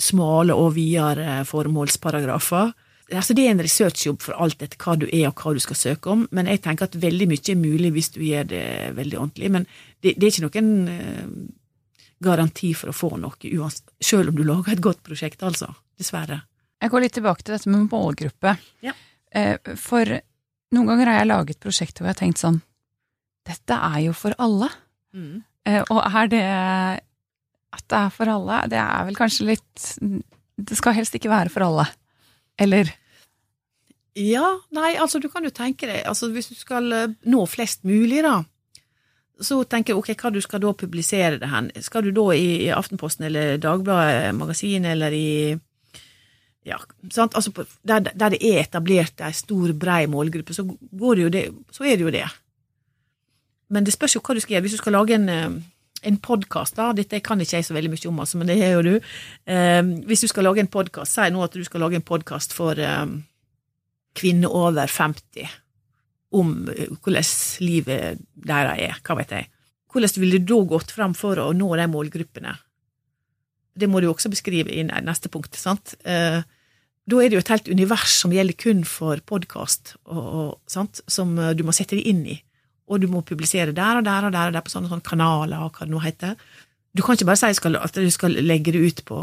smale 0.00 0.54
og 0.56 0.74
videre 0.74 1.42
formålsparagrafer. 1.46 2.72
Altså 3.12 3.34
Det 3.36 3.44
er 3.44 3.52
en 3.52 3.62
researchjobb 3.62 4.22
for 4.24 4.38
alt 4.40 4.62
etter 4.64 4.80
hva 4.80 4.96
du 4.96 5.04
er 5.10 5.28
og 5.28 5.42
hva 5.42 5.52
du 5.54 5.60
skal 5.62 5.76
søke 5.76 6.10
om, 6.10 6.24
men 6.32 6.48
jeg 6.50 6.62
tenker 6.64 6.88
at 6.88 6.96
veldig 7.00 7.28
mye 7.30 7.52
er 7.52 7.60
mulig 7.60 7.92
hvis 7.94 8.10
du 8.16 8.22
gjør 8.24 8.48
det 8.54 8.64
veldig 8.96 9.20
ordentlig. 9.20 9.50
Men 9.52 9.68
det, 10.00 10.16
det 10.16 10.24
er 10.24 10.32
ikke 10.32 10.46
noen 10.48 10.72
uh, 10.88 11.28
garanti 12.24 12.72
for 12.78 12.90
å 12.90 12.96
få 12.96 13.12
noe, 13.20 13.70
selv 14.00 14.32
om 14.32 14.38
du 14.38 14.44
lager 14.46 14.72
et 14.72 14.84
godt 14.84 15.04
prosjekt, 15.06 15.44
altså. 15.44 15.68
Dessverre. 16.00 16.40
Jeg 16.82 16.90
går 16.90 17.04
litt 17.04 17.14
tilbake 17.14 17.44
til 17.44 17.54
dette 17.54 17.70
med 17.70 17.86
målgruppe. 17.92 18.56
Ja. 18.82 18.96
Eh, 19.34 19.74
for 19.80 20.08
noen 20.74 20.90
ganger 20.90 21.10
har 21.10 21.20
jeg 21.20 21.30
laget 21.30 21.62
prosjekter 21.62 22.02
hvor 22.02 22.10
jeg 22.10 22.16
har 22.16 22.22
tenkt 22.22 22.42
sånn 22.42 22.60
Dette 23.44 23.76
er 23.76 23.98
jo 24.06 24.14
for 24.16 24.32
alle. 24.40 24.70
Mm. 25.12 25.42
Eh, 25.68 25.82
og 25.92 26.00
er 26.00 26.30
det 26.32 26.44
at 27.74 27.84
det 27.90 27.98
er 27.98 28.12
for 28.14 28.30
alle, 28.30 28.62
det 28.70 28.78
er 28.80 29.06
vel 29.08 29.18
kanskje 29.18 29.48
litt 29.50 29.86
Det 30.54 30.78
skal 30.78 30.94
helst 30.96 31.16
ikke 31.18 31.32
være 31.32 31.52
for 31.52 31.66
alle. 31.66 31.88
Eller? 32.60 32.92
Ja, 34.14 34.46
nei, 34.70 34.94
altså 34.94 35.18
du 35.18 35.26
kan 35.28 35.42
jo 35.42 35.50
tenke 35.50 35.88
deg 35.90 36.04
altså 36.06 36.28
Hvis 36.30 36.52
du 36.52 36.54
skal 36.54 36.92
eh, 36.94 37.14
nå 37.26 37.44
flest 37.50 37.82
mulig, 37.82 38.22
da, 38.22 38.38
så 39.42 39.64
tenker 39.66 39.92
jeg 39.92 40.00
ok, 40.00 40.12
hva 40.20 40.30
du 40.30 40.40
skal 40.44 40.62
da 40.62 40.70
publisere 40.78 41.40
det 41.42 41.50
hen? 41.50 41.70
Skal 41.82 42.06
du 42.06 42.12
da 42.14 42.28
i, 42.38 42.70
Aftenposten 42.70 43.26
eller 43.26 43.58
Dagbladet 43.58 44.34
Magasin 44.38 44.86
eller 44.86 45.16
i 45.16 45.28
ja? 46.64 46.78
Altså, 47.20 47.52
der, 47.82 48.00
der, 48.00 48.32
det 48.34 48.40
er 48.40 48.62
etablert 48.62 49.20
ei 49.24 49.32
stor, 49.36 49.72
brei 49.76 50.04
målgruppe, 50.10 50.56
så, 50.56 50.64
det, 50.64 51.44
så, 51.70 51.84
er 51.84 51.96
det 51.96 52.06
jo 52.06 52.14
det. 52.14 52.24
Men 53.68 53.84
det 53.84 53.94
spørs 53.94 54.16
jo 54.16 54.22
hva 54.24 54.36
du 54.36 54.42
skal 54.42 54.56
gjøre. 54.56 54.66
Hvis 54.66 54.76
du 54.78 54.82
skal 54.82 54.96
lage 54.96 55.16
en, 55.16 55.28
eh, 55.28 55.58
en 56.04 56.18
podkast, 56.20 56.76
da 56.76 56.92
Dette 56.96 57.20
kan 57.24 57.40
ikke 57.40 57.58
jeg 57.58 57.68
så 57.68 57.76
veldig 57.76 57.92
mye 57.92 58.08
om, 58.08 58.22
altså, 58.24 58.40
men 58.40 58.48
det 58.48 58.58
er 58.62 58.74
jo 58.76 58.86
du. 58.86 58.94
Eh, 59.46 59.82
hvis 60.08 60.24
du 60.24 60.28
skal 60.32 60.48
lage 60.48 60.64
en 60.64 60.72
podkast, 60.72 61.16
si 61.16 61.28
nå 61.30 61.44
at 61.44 61.54
du 61.54 61.64
skal 61.64 61.84
lage 61.84 62.00
en 62.00 62.06
podkast 62.06 62.56
for 62.56 62.80
eh, 62.80 63.06
kvinner 64.14 64.54
over 64.54 64.88
50 64.88 65.60
om 66.34 66.54
eh, 66.72 66.90
hvordan 67.00 67.32
livet 67.64 68.22
deres 68.34 68.80
er, 68.88 69.00
hva 69.04 69.18
vet 69.20 69.34
jeg. 69.36 69.50
Hvordan 69.94 70.20
ville 70.22 70.40
du 70.42 70.54
da 70.54 70.62
gått 70.74 70.94
fram 70.94 71.14
for 71.14 71.38
å 71.38 71.52
nå 71.54 71.68
de 71.78 71.86
målgruppene? 71.90 72.56
Det 73.74 73.88
må 73.90 74.00
du 74.00 74.08
også 74.10 74.30
beskrive 74.30 74.72
i 74.72 74.84
neste 74.86 75.30
punkt. 75.32 75.56
sant? 75.58 75.96
Eh, 76.04 76.42
da 77.04 77.20
er 77.20 77.28
det 77.28 77.36
jo 77.36 77.42
et 77.42 77.52
helt 77.52 77.68
univers 77.68 78.16
som 78.22 78.32
gjelder 78.32 78.56
kun 78.56 78.84
for 78.88 79.20
podkast, 79.28 79.96
som 80.06 81.38
eh, 81.38 81.54
du 81.56 81.64
må 81.66 81.74
sette 81.76 81.98
deg 81.98 82.06
inn 82.08 82.22
i. 82.36 82.38
Og 82.88 83.00
du 83.00 83.08
må 83.08 83.24
publisere 83.26 83.74
der 83.76 84.00
og 84.00 84.06
der 84.06 84.28
og 84.28 84.32
der 84.32 84.48
og 84.48 84.56
der 84.56 84.64
på 84.64 84.72
sånne, 84.72 84.90
sånne 84.92 85.04
kanaler 85.04 85.64
og 85.64 85.76
hva 85.76 85.88
det 85.88 85.92
nå 85.92 86.00
heter. 86.04 86.38
Du 86.94 87.02
kan 87.02 87.16
ikke 87.16 87.28
bare 87.32 87.40
si 87.40 87.50
at 87.50 87.98
du 87.98 88.10
skal 88.12 88.38
legge 88.44 88.72
det 88.72 88.84
ut 88.84 89.04
på 89.08 89.20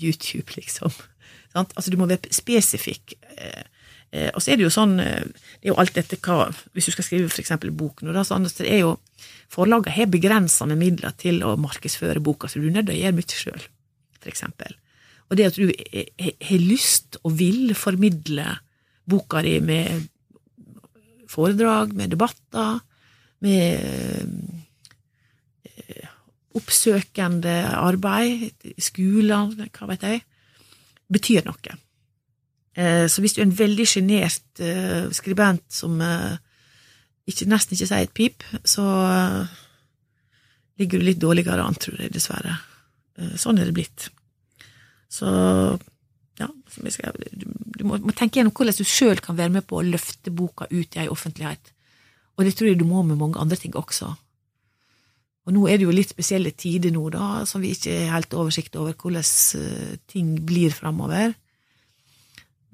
YouTube, 0.00 0.52
liksom. 0.56 0.92
Sant? 1.54 1.72
Altså, 1.74 1.90
du 1.90 1.98
må 1.98 2.06
være 2.10 2.30
spesifikk. 2.34 3.14
Eh, 3.38 4.30
og 4.34 4.42
så 4.42 4.50
er 4.50 4.58
det 4.58 4.64
jo 4.64 4.72
sånn 4.74 4.96
Det 4.98 5.62
er 5.62 5.68
jo 5.68 5.76
alt 5.78 5.94
dette 5.94 6.16
hva 6.18 6.48
Hvis 6.74 6.88
du 6.88 6.90
skal 6.90 7.04
skrive 7.06 7.28
eksempel 7.30 7.70
bok 7.70 8.00
nå, 8.02 8.10
da, 8.10 8.24
så 8.26 8.40
det 8.42 8.80
jo 8.80 8.96
Forlagene 9.50 9.94
har 9.96 10.10
begrensa 10.10 10.66
med 10.70 10.78
midler 10.78 11.14
til 11.18 11.42
å 11.42 11.56
markedsføre 11.58 12.22
boka, 12.22 12.48
så 12.48 12.60
du 12.60 12.68
er 12.68 12.76
nødt 12.76 12.90
til 12.90 12.98
å 12.98 13.00
gjøre 13.00 13.16
mye 13.18 13.40
sjøl, 13.40 13.64
eksempel. 14.30 14.76
Og 15.30 15.38
det 15.38 15.48
at 15.48 15.58
du 15.58 15.70
har 15.70 16.62
lyst 16.62 17.18
og 17.22 17.34
vil 17.38 17.74
formidle 17.78 18.46
boka 19.10 19.42
di 19.46 19.56
med 19.62 20.08
foredrag, 21.30 21.94
med 21.94 22.10
debatter, 22.14 22.80
med 23.40 23.80
eh, 25.64 26.08
oppsøkende 26.58 27.54
arbeid 27.78 28.50
skoler, 28.82 29.54
hva 29.70 29.90
vet 29.92 30.06
jeg, 30.06 30.24
betyr 31.10 31.46
noe. 31.46 31.78
Eh, 32.74 33.06
så 33.10 33.22
hvis 33.22 33.34
du 33.36 33.42
er 33.42 33.48
en 33.48 33.58
veldig 33.58 33.86
sjenert 33.88 34.62
eh, 34.62 35.06
skribent 35.14 35.66
som 35.74 35.98
ikke, 37.30 37.48
nesten 37.50 37.76
ikke 37.76 37.88
sier 37.90 38.06
et 38.06 38.16
pip, 38.16 38.46
så 38.66 38.84
ligger 40.80 41.00
du 41.00 41.06
litt 41.06 41.20
dårligere 41.22 41.64
an, 41.64 41.76
tror 41.78 42.00
jeg, 42.00 42.12
dessverre. 42.14 42.56
Sånn 43.40 43.60
er 43.60 43.68
det 43.68 43.76
blitt. 43.76 44.08
Så 45.10 45.28
ja, 46.40 46.48
skal, 46.88 47.18
du, 47.36 47.84
må, 47.84 47.98
må, 48.00 48.14
tenke 48.16 48.38
gjennom 48.38 48.54
hvordan 48.56 48.78
du 48.78 48.86
sjøl 48.88 49.20
kan 49.22 49.36
være 49.38 49.52
med 49.58 49.66
på 49.68 49.80
å 49.80 49.84
løfte 49.86 50.32
boka 50.32 50.68
ut 50.70 50.96
i 50.96 51.02
ei 51.02 51.10
offentlighet. 51.12 51.72
Og 52.38 52.46
det 52.46 52.54
tror 52.56 52.70
jeg 52.70 52.80
du 52.80 52.86
må 52.88 53.02
med 53.04 53.20
mange 53.20 53.40
andre 53.42 53.58
ting 53.60 53.74
også. 53.76 54.14
Og 55.48 55.54
nå 55.56 55.66
er 55.68 55.80
det 55.80 55.86
jo 55.88 55.94
litt 55.94 56.12
spesielle 56.12 56.52
tider 56.56 56.92
nå, 56.94 57.02
da, 57.12 57.42
som 57.48 57.62
vi 57.64 57.72
ikke 57.74 57.96
har 58.06 58.18
helt 58.18 58.36
oversikt 58.36 58.76
over 58.80 58.94
hvordan 58.96 59.24
uh, 59.24 59.94
ting 60.08 60.34
blir 60.46 60.72
framover. 60.76 61.34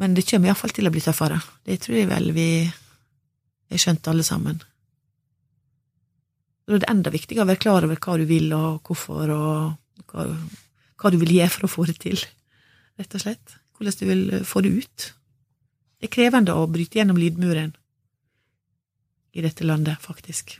Men 0.02 0.16
det 0.16 0.26
kommer 0.28 0.50
iallfall 0.50 0.74
til 0.76 0.88
å 0.88 0.92
bli 0.92 1.02
tøffere. 1.02 1.38
Det 1.64 1.78
tror 1.82 1.98
jeg 2.02 2.10
vel 2.10 2.34
vi 2.36 2.50
har 3.74 3.82
skjønte 3.82 4.12
alle 4.12 4.24
sammen. 4.26 4.62
Da 6.66 6.74
er 6.74 6.82
det 6.82 6.90
enda 6.90 7.12
viktigere 7.14 7.46
å 7.46 7.50
være 7.50 7.62
klar 7.62 7.86
over 7.86 8.00
hva 8.02 8.16
du 8.18 8.24
vil, 8.28 8.48
og 8.56 8.86
hvorfor, 8.86 9.30
og 9.30 10.06
hva, 10.10 10.26
hva 10.98 11.12
du 11.14 11.18
vil 11.22 11.36
gjøre 11.36 11.54
for 11.54 11.68
å 11.68 11.72
få 11.72 11.86
det 11.90 12.00
til 12.02 12.18
rett 12.98 13.14
og 13.14 13.22
slett. 13.22 13.56
Hvordan 13.76 13.98
du 14.00 14.06
vil 14.08 14.24
eh, 14.34 14.46
få 14.46 14.62
det 14.64 14.72
ut. 14.74 15.08
Det 15.96 16.08
er 16.08 16.14
krevende 16.16 16.56
å 16.56 16.66
bryte 16.70 16.98
gjennom 16.98 17.18
lydmuren 17.20 17.74
i 19.36 19.44
dette 19.44 19.66
landet, 19.68 20.00
faktisk. 20.00 20.56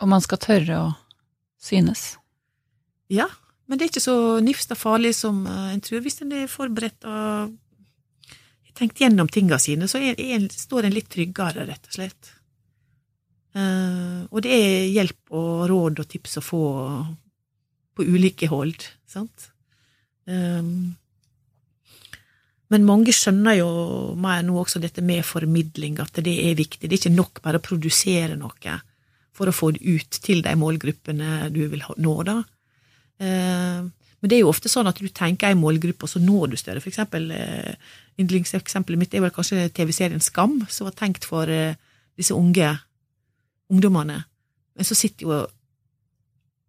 Og 0.00 0.10
man 0.10 0.24
skal 0.24 0.40
tørre 0.42 0.80
å 0.80 0.90
synes? 1.62 2.16
Ja, 3.12 3.28
men 3.68 3.78
det 3.78 3.86
er 3.86 3.92
ikke 3.92 4.04
så 4.04 4.16
nifst 4.44 4.72
og 4.74 4.80
farlig 4.80 5.14
som 5.16 5.44
eh, 5.46 5.72
en 5.74 5.84
tror. 5.84 6.02
Hvis 6.04 6.22
en 6.24 6.34
er 6.34 6.50
forberedt 6.50 7.06
og 7.06 7.54
tenkt 8.78 9.02
gjennom 9.02 9.28
tinga 9.28 9.58
sine, 9.60 9.88
så 9.90 10.00
er, 10.00 10.18
er, 10.20 10.46
står 10.48 10.88
en 10.88 10.96
litt 10.96 11.10
tryggere, 11.12 11.66
rett 11.68 11.90
og 11.90 11.98
slett. 11.98 12.32
Uh, 13.52 14.24
og 14.32 14.40
det 14.44 14.52
er 14.56 14.86
hjelp 14.94 15.34
og 15.36 15.66
råd 15.68 16.00
og 16.00 16.08
tips 16.08 16.38
å 16.40 16.44
få 16.44 16.64
på 17.92 18.06
ulike 18.08 18.48
hold, 18.48 18.86
sant. 19.10 19.50
Um, 20.24 20.94
men 22.72 22.86
mange 22.88 23.12
skjønner 23.12 23.58
jo 23.58 23.68
mer 24.16 24.40
nå 24.46 24.56
også 24.62 24.80
dette 24.80 25.04
med 25.04 25.26
formidling, 25.28 25.98
at 26.00 26.22
det 26.24 26.32
er 26.46 26.56
viktig. 26.56 26.88
Det 26.88 26.96
er 26.96 27.00
ikke 27.02 27.18
nok 27.18 27.42
bare 27.44 27.60
å 27.60 27.64
produsere 27.64 28.38
noe 28.40 28.78
for 29.36 29.48
å 29.48 29.54
få 29.56 29.72
det 29.76 29.82
ut 29.84 30.20
til 30.24 30.40
de 30.44 30.54
målgruppene 30.56 31.50
du 31.52 31.66
vil 31.68 31.84
nå, 32.00 32.14
da. 32.24 32.38
Eh, 33.20 33.84
men 34.22 34.30
det 34.30 34.36
er 34.36 34.44
jo 34.44 34.52
ofte 34.52 34.70
sånn 34.70 34.86
at 34.86 35.00
du 35.02 35.08
tenker 35.10 35.50
ei 35.50 35.58
målgruppe, 35.58 36.06
og 36.06 36.12
så 36.12 36.20
når 36.22 36.52
du 36.52 36.58
større. 36.60 36.80
For 36.80 36.92
eksempel, 36.92 37.26
eh, 37.34 37.74
yndlingseksempelet 38.22 39.00
mitt 39.00 39.14
er 39.18 39.24
vel 39.24 39.34
kanskje 39.34 39.66
TV-serien 39.74 40.22
Skam, 40.22 40.60
som 40.70 40.86
var 40.86 40.94
tenkt 40.94 41.26
for 41.26 41.50
eh, 41.50 41.74
disse 42.14 42.36
unge 42.36 42.70
ungdommene. 43.72 44.20
Men 44.78 44.86
så 44.86 44.94
sitter 44.94 45.26
jo 45.26 45.40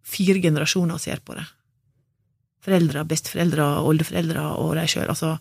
fire 0.04 0.42
generasjoner 0.42 0.98
og 0.98 1.04
ser 1.04 1.22
på 1.22 1.38
det. 1.38 1.46
Foreldre, 2.66 3.06
besteforeldre, 3.06 3.70
oldeforeldre 3.86 4.48
og 4.58 4.74
de 4.80 4.88
sjøl. 4.90 5.12
Altså, 5.14 5.36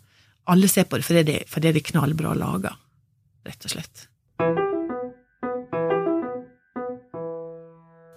alle 0.52 0.68
ser 0.68 0.90
på 0.90 1.00
det 1.00 1.08
fordi 1.08 1.24
det, 1.30 1.38
fordi 1.48 1.72
det 1.72 1.80
er 1.80 1.90
knallbra 1.94 2.36
laga, 2.36 2.76
rett 3.48 3.70
og 3.70 3.76
slett. 3.78 4.08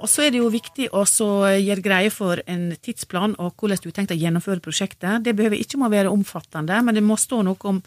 Og 0.05 0.09
så 0.11 0.27
er 0.27 0.35
det 0.35 0.37
jo 0.43 0.51
viktig 0.53 0.91
å 0.93 1.01
gjøre 1.01 1.81
greie 1.81 2.11
for 2.13 2.37
en 2.45 2.67
tidsplan 2.77 3.33
og 3.41 3.55
hvordan 3.57 3.79
du 3.81 3.87
har 3.89 3.95
tenkt 3.97 4.13
å 4.13 4.17
gjennomføre 4.21 4.61
prosjektet. 4.61 5.23
Det 5.25 5.33
behøver 5.33 5.57
ikke 5.57 5.79
må 5.81 5.89
være 5.89 6.11
omfattende, 6.13 6.77
men 6.85 6.93
det 6.93 7.01
må 7.01 7.17
stå 7.17 7.41
noe 7.47 7.57
om 7.65 7.79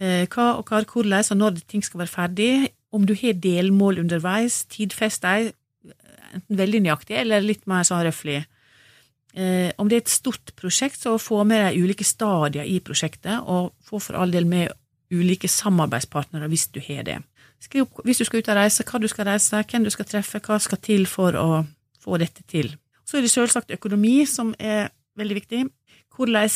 eh, 0.00 0.24
hva 0.32 0.54
og 0.56 0.70
hva, 0.72 0.80
hvordan 0.80 1.28
og 1.34 1.40
når 1.42 1.60
ting 1.68 1.84
skal 1.84 2.06
være 2.06 2.14
ferdig. 2.14 2.52
Om 2.96 3.04
du 3.04 3.12
har 3.20 3.36
delmål 3.36 4.00
underveis, 4.00 4.62
tidfest 4.72 5.26
dem, 5.26 5.52
enten 6.32 6.56
veldig 6.56 6.80
nøyaktig 6.86 7.20
eller 7.20 7.44
litt 7.44 7.68
mer 7.68 7.84
sånn 7.84 8.00
røffelig. 8.06 8.46
Eh, 9.36 9.68
om 9.76 9.92
det 9.92 9.98
er 9.98 10.06
et 10.06 10.12
stort 10.12 10.54
prosjekt, 10.56 11.04
så 11.04 11.18
få 11.20 11.44
med 11.48 11.66
deg 11.66 11.84
ulike 11.84 12.08
stadier 12.08 12.64
i 12.64 12.78
prosjektet, 12.84 13.44
og 13.44 13.74
få 13.84 14.00
for 14.00 14.16
all 14.16 14.32
del 14.32 14.48
med 14.48 14.72
ulike 15.12 15.52
samarbeidspartnere 15.52 16.48
hvis 16.48 16.70
du 16.72 16.80
har 16.80 17.04
det. 17.04 17.20
Skriv 17.62 17.86
opp 17.86 18.02
hvis 18.06 18.18
du 18.18 18.26
skal 18.26 18.42
ut 18.42 18.50
og 18.50 18.58
reise, 18.58 18.84
hva 18.86 19.00
du 19.02 19.08
skal 19.10 19.28
reise, 19.28 19.62
hvem 19.70 19.86
du 19.86 19.92
skal 19.94 20.08
treffe, 20.08 20.40
hva 20.42 20.58
skal 20.62 20.80
til 20.82 21.06
for 21.10 21.38
å 21.38 21.62
få 22.02 22.18
dette 22.18 22.42
til. 22.50 22.72
Så 23.06 23.18
er 23.18 23.26
det 23.26 23.30
selvsagt 23.30 23.74
økonomi 23.74 24.22
som 24.26 24.54
er 24.58 24.90
veldig 25.18 25.36
viktig. 25.38 25.62
Hvordan 26.16 26.50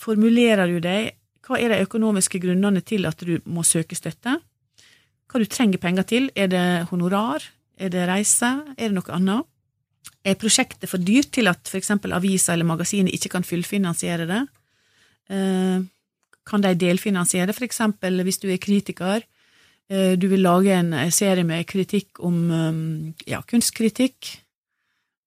formulerer 0.00 0.70
du 0.70 0.80
deg? 0.82 1.12
Hva 1.42 1.58
er 1.58 1.74
de 1.74 1.82
økonomiske 1.84 2.40
grunnene 2.42 2.80
til 2.86 3.06
at 3.08 3.20
du 3.26 3.36
må 3.50 3.64
søke 3.66 3.98
støtte? 3.98 4.38
Hva 5.28 5.40
du 5.40 5.48
trenger 5.48 5.80
penger 5.82 6.06
til? 6.08 6.30
Er 6.36 6.48
det 6.52 6.66
honorar? 6.92 7.44
Er 7.76 7.90
det 7.92 8.06
reise? 8.08 8.52
Er 8.76 8.92
det 8.92 8.96
noe 8.96 9.16
annet? 9.16 9.48
Er 10.24 10.38
prosjektet 10.38 10.90
for 10.90 11.02
dyrt 11.02 11.32
til 11.34 11.50
at 11.50 11.66
f.eks. 11.66 11.90
aviser 11.90 12.54
eller 12.54 12.68
magasiner 12.68 13.12
ikke 13.12 13.32
kan 13.36 13.46
fullfinansiere 13.46 14.28
det? 14.30 14.42
Eh, 15.32 15.82
kan 16.46 16.62
de 16.62 16.74
delfinansiere 16.78 17.54
f.eks. 17.54 17.80
hvis 18.22 18.38
du 18.42 18.48
er 18.50 18.62
kritiker, 18.62 19.26
du 19.92 20.24
vil 20.30 20.40
lage 20.44 20.72
en 20.72 20.94
serie 21.12 21.44
med 21.44 21.66
kritikk 21.68 22.22
om 22.24 22.36
eh, 22.50 22.78
ja, 23.28 23.42
kunstkritikk 23.44 24.30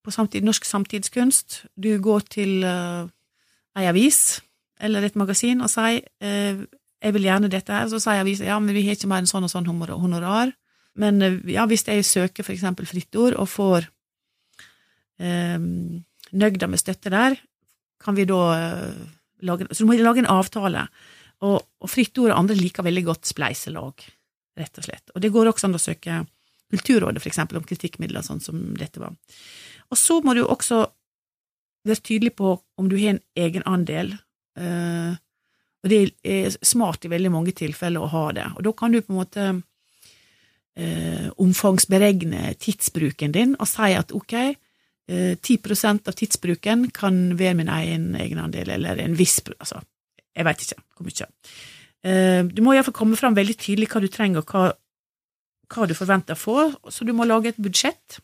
på 0.06 0.14
samtid, 0.14 0.46
norsk 0.46 0.66
samtidskunst. 0.66 1.64
Du 1.78 1.92
går 2.02 2.26
til 2.34 2.66
ei 2.66 3.86
avis 3.90 4.40
eller 4.82 5.06
et 5.06 5.16
magasin 5.18 5.64
og 5.66 5.72
sier 5.74 6.06
jeg 7.06 7.14
vil 7.14 7.26
gjerne 7.28 7.50
dette 7.52 7.74
her, 7.74 7.90
så 7.90 8.00
sier 8.02 8.22
avisa 8.24 8.46
ja, 8.48 8.60
men 8.62 8.74
vi 8.74 8.86
har 8.88 8.98
ikke 8.98 9.10
mer 9.10 9.22
enn 9.22 9.30
sånn 9.30 9.46
og 9.46 9.52
sånn 9.52 9.68
honorar. 9.68 10.54
Men 10.98 11.22
ja, 11.52 11.66
hvis 11.70 11.86
jeg 11.90 12.06
søker 12.08 12.46
for 12.46 12.56
eksempel 12.56 12.88
Fritt 12.90 13.18
Ord 13.20 13.36
og 13.38 13.50
får 13.52 13.90
eh, 15.22 15.58
nøgda 16.32 16.70
med 16.72 16.82
støtte 16.82 17.12
der, 17.14 17.38
kan 18.02 18.18
vi 18.18 18.28
da 18.30 18.42
uh, 18.54 19.06
lage 19.46 19.68
Så 19.72 19.84
du 19.84 19.90
må 19.90 19.98
lage 19.98 20.24
en 20.24 20.30
avtale. 20.30 20.86
Og, 21.46 21.58
og 21.58 21.92
Fritt 21.92 22.18
Ord 22.22 22.32
og 22.32 22.40
andre 22.40 22.58
liker 22.58 22.86
veldig 22.86 23.04
godt 23.10 23.30
spleiselag, 23.30 24.06
rett 24.60 24.80
og 24.80 24.88
slett. 24.88 25.12
Og 25.14 25.24
det 25.24 25.32
går 25.34 25.52
også 25.52 25.70
an 25.70 25.78
å 25.78 25.82
søke 25.82 26.24
Kulturrådet, 26.74 27.22
for 27.22 27.30
eksempel, 27.30 27.60
om 27.60 27.66
kritikkmidler, 27.68 28.24
sånn 28.26 28.42
som 28.42 28.58
dette 28.78 28.98
var. 29.00 29.14
Og 29.94 30.00
så 30.02 30.18
må 30.26 30.34
du 30.34 30.42
også 30.44 30.82
være 31.86 32.02
tydelig 32.02 32.34
på 32.40 32.56
om 32.82 32.90
du 32.90 32.98
har 32.98 33.14
en 33.14 33.22
egenandel. 33.38 34.16
Eh, 34.58 35.14
og 35.86 35.92
det 35.92 36.00
er 36.26 36.58
smart 36.66 37.06
i 37.06 37.12
veldig 37.14 37.32
mange 37.36 37.54
tilfeller 37.56 38.02
å 38.02 38.10
ha 38.10 38.26
det. 38.34 38.48
Og 38.58 38.66
da 38.66 38.74
kan 38.74 38.96
du 38.96 39.02
på 39.04 39.14
en 39.14 39.20
måte 39.20 39.46
eh, 40.74 41.30
omfangsberegne 41.38 42.56
tidsbruken 42.60 43.36
din 43.36 43.54
og 43.60 43.70
si 43.70 43.94
at 43.94 44.16
ok, 44.16 44.36
10 45.06 45.38
eh, 45.46 45.86
av 45.94 46.18
tidsbruken 46.18 46.90
kan 46.90 47.38
være 47.38 47.60
min 47.62 47.70
egen 47.70 48.16
egenandel, 48.18 48.74
eller 48.80 48.98
en 49.04 49.14
viss 49.14 49.38
altså, 49.60 49.84
Jeg 50.34 50.46
veit 50.50 50.66
ikke 50.66 50.82
hvor 50.98 51.06
mye. 51.06 51.30
Eh, 52.06 52.42
du 52.46 52.62
må 52.64 52.76
iallfall 52.76 52.96
komme 52.96 53.18
fram 53.20 53.38
veldig 53.38 53.58
tydelig 53.58 53.90
hva 53.92 54.02
du 54.04 54.10
trenger, 54.12 54.44
og 54.44 54.52
hva, 54.54 54.70
hva, 55.74 55.88
du 55.90 55.96
forventer 55.98 56.38
å 56.38 56.40
få, 56.40 56.70
så 56.94 57.08
du 57.08 57.14
må 57.18 57.28
lage 57.28 57.54
et 57.54 57.62
budsjett. 57.62 58.20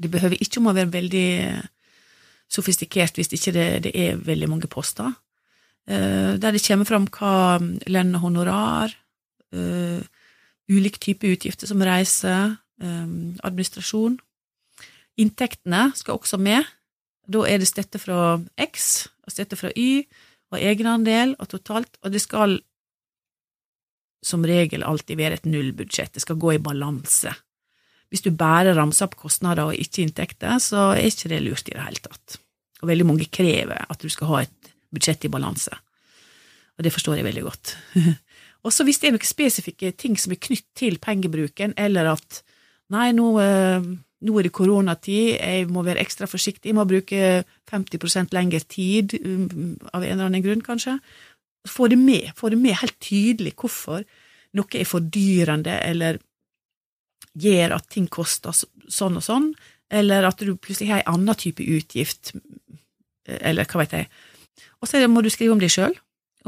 Det 0.00 0.10
behøver 0.10 0.40
ikke 0.40 0.62
å 0.62 0.72
være 0.72 0.90
veldig 0.94 1.28
sofistikert 2.50 3.18
hvis 3.18 3.32
ikke 3.36 3.54
det, 3.54 3.68
det 3.86 3.94
er 3.98 4.20
veldig 4.20 4.50
mange 4.50 4.70
poster. 4.70 5.12
Eh, 5.86 6.34
der 6.40 6.56
det 6.56 6.64
kommer 6.64 6.88
fram 6.88 7.08
hva 7.12 7.60
lønn 7.60 8.14
og 8.16 8.28
honorar, 8.28 9.00
ulike 9.54 10.98
typer 10.98 11.30
utgifter 11.30 11.68
som 11.70 11.82
reise, 11.86 12.32
administrasjon, 12.82 14.16
Inntektene 15.20 15.92
skal 15.94 16.18
også 16.18 16.38
med. 16.42 16.66
Da 17.30 17.44
er 17.48 17.60
det 17.62 17.70
støtte 17.70 18.00
fra 18.02 18.40
X 18.60 19.06
og 19.24 19.32
støtte 19.32 19.56
fra 19.56 19.70
Y 19.76 20.04
og 20.52 20.58
egenandel 20.60 21.36
og 21.38 21.48
totalt, 21.54 21.96
og 22.02 22.12
det 22.12 22.20
skal 22.22 22.58
som 24.24 24.44
regel 24.46 24.84
alltid 24.86 25.20
være 25.20 25.40
et 25.40 25.48
nullbudsjett, 25.48 26.14
det 26.16 26.24
skal 26.24 26.38
gå 26.40 26.54
i 26.54 26.62
balanse. 26.62 27.32
Hvis 28.12 28.24
du 28.24 28.30
bare 28.36 28.74
ramser 28.76 29.08
opp 29.08 29.16
kostnader 29.20 29.70
og 29.70 29.80
ikke 29.80 30.04
inntekter, 30.04 30.56
så 30.62 30.92
er 30.94 31.08
ikke 31.08 31.32
det 31.32 31.42
lurt 31.44 31.68
i 31.68 31.74
det 31.74 31.82
hele 31.82 32.04
tatt. 32.04 32.38
Og 32.82 32.90
veldig 32.90 33.08
mange 33.08 33.28
krever 33.32 33.84
at 33.88 34.00
du 34.00 34.12
skal 34.12 34.30
ha 34.30 34.42
et 34.44 34.72
budsjett 34.94 35.26
i 35.26 35.32
balanse, 35.32 35.74
og 36.74 36.86
det 36.86 36.92
forstår 36.94 37.18
jeg 37.18 37.26
veldig 37.26 37.44
godt. 37.46 37.76
Også 38.66 38.86
hvis 38.86 39.00
det 39.00 39.10
er 39.10 39.14
noen 39.16 39.28
spesifikke 39.28 39.92
ting 39.98 40.16
som 40.18 40.32
er 40.32 40.40
knytt 40.42 40.66
til 40.78 40.96
pengebruken, 41.02 41.74
eller 41.78 42.14
at 42.14 42.40
nei, 42.94 43.10
nå 43.16 43.28
eh, 43.42 43.88
nå 44.24 44.38
er 44.38 44.46
det 44.46 44.54
koronatid, 44.56 45.36
jeg 45.36 45.68
må 45.72 45.82
være 45.84 46.00
ekstra 46.04 46.28
forsiktig, 46.30 46.70
jeg 46.70 46.78
må 46.78 46.86
bruke 46.88 47.44
50% 47.70 48.32
lengre 48.36 48.62
tid, 48.64 49.16
um, 49.20 49.74
av 49.92 50.04
en 50.04 50.14
eller 50.14 50.30
annen 50.30 50.44
grunn, 50.44 50.64
kanskje. 50.64 50.96
Få 51.68 51.88
det 51.88 51.98
med, 51.98 52.32
få 52.36 52.50
det 52.52 52.60
med 52.60 52.76
helt 52.80 52.98
tydelig 53.00 53.54
hvorfor 53.56 54.04
noe 54.54 54.78
er 54.78 54.88
fordyrende 54.88 55.78
eller 55.82 56.20
gjør 57.34 57.78
at 57.78 57.88
ting 57.90 58.06
koster 58.12 58.54
sånn 58.54 59.18
og 59.18 59.24
sånn, 59.24 59.48
eller 59.90 60.26
at 60.28 60.42
du 60.42 60.54
plutselig 60.54 60.92
har 60.92 61.02
en 61.02 61.16
annen 61.16 61.38
type 61.38 61.64
utgift, 61.64 62.34
eller 63.26 63.66
hva 63.66 63.82
vet 63.82 63.96
jeg. 63.98 64.10
Og 64.80 64.90
så 64.90 65.00
må 65.10 65.22
du 65.24 65.30
skrive 65.32 65.56
om 65.56 65.62
deg 65.62 65.72
sjøl, 65.72 65.96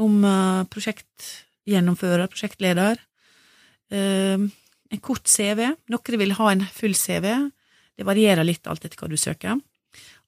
om 0.03 0.21
uh, 0.23 0.63
prosjektgjennomfører, 0.71 2.29
prosjektleder. 2.31 3.01
Uh, 3.91 4.47
en 4.87 5.03
kort 5.03 5.27
CV. 5.27 5.65
Noen 5.91 6.19
vil 6.21 6.35
ha 6.37 6.51
en 6.53 6.63
full 6.71 6.95
CV. 6.95 7.25
Det 7.97 8.05
varierer 8.07 8.45
litt 8.47 8.67
alt 8.69 8.85
etter 8.85 8.99
hva 8.99 9.09
du 9.11 9.17
søker. 9.19 9.57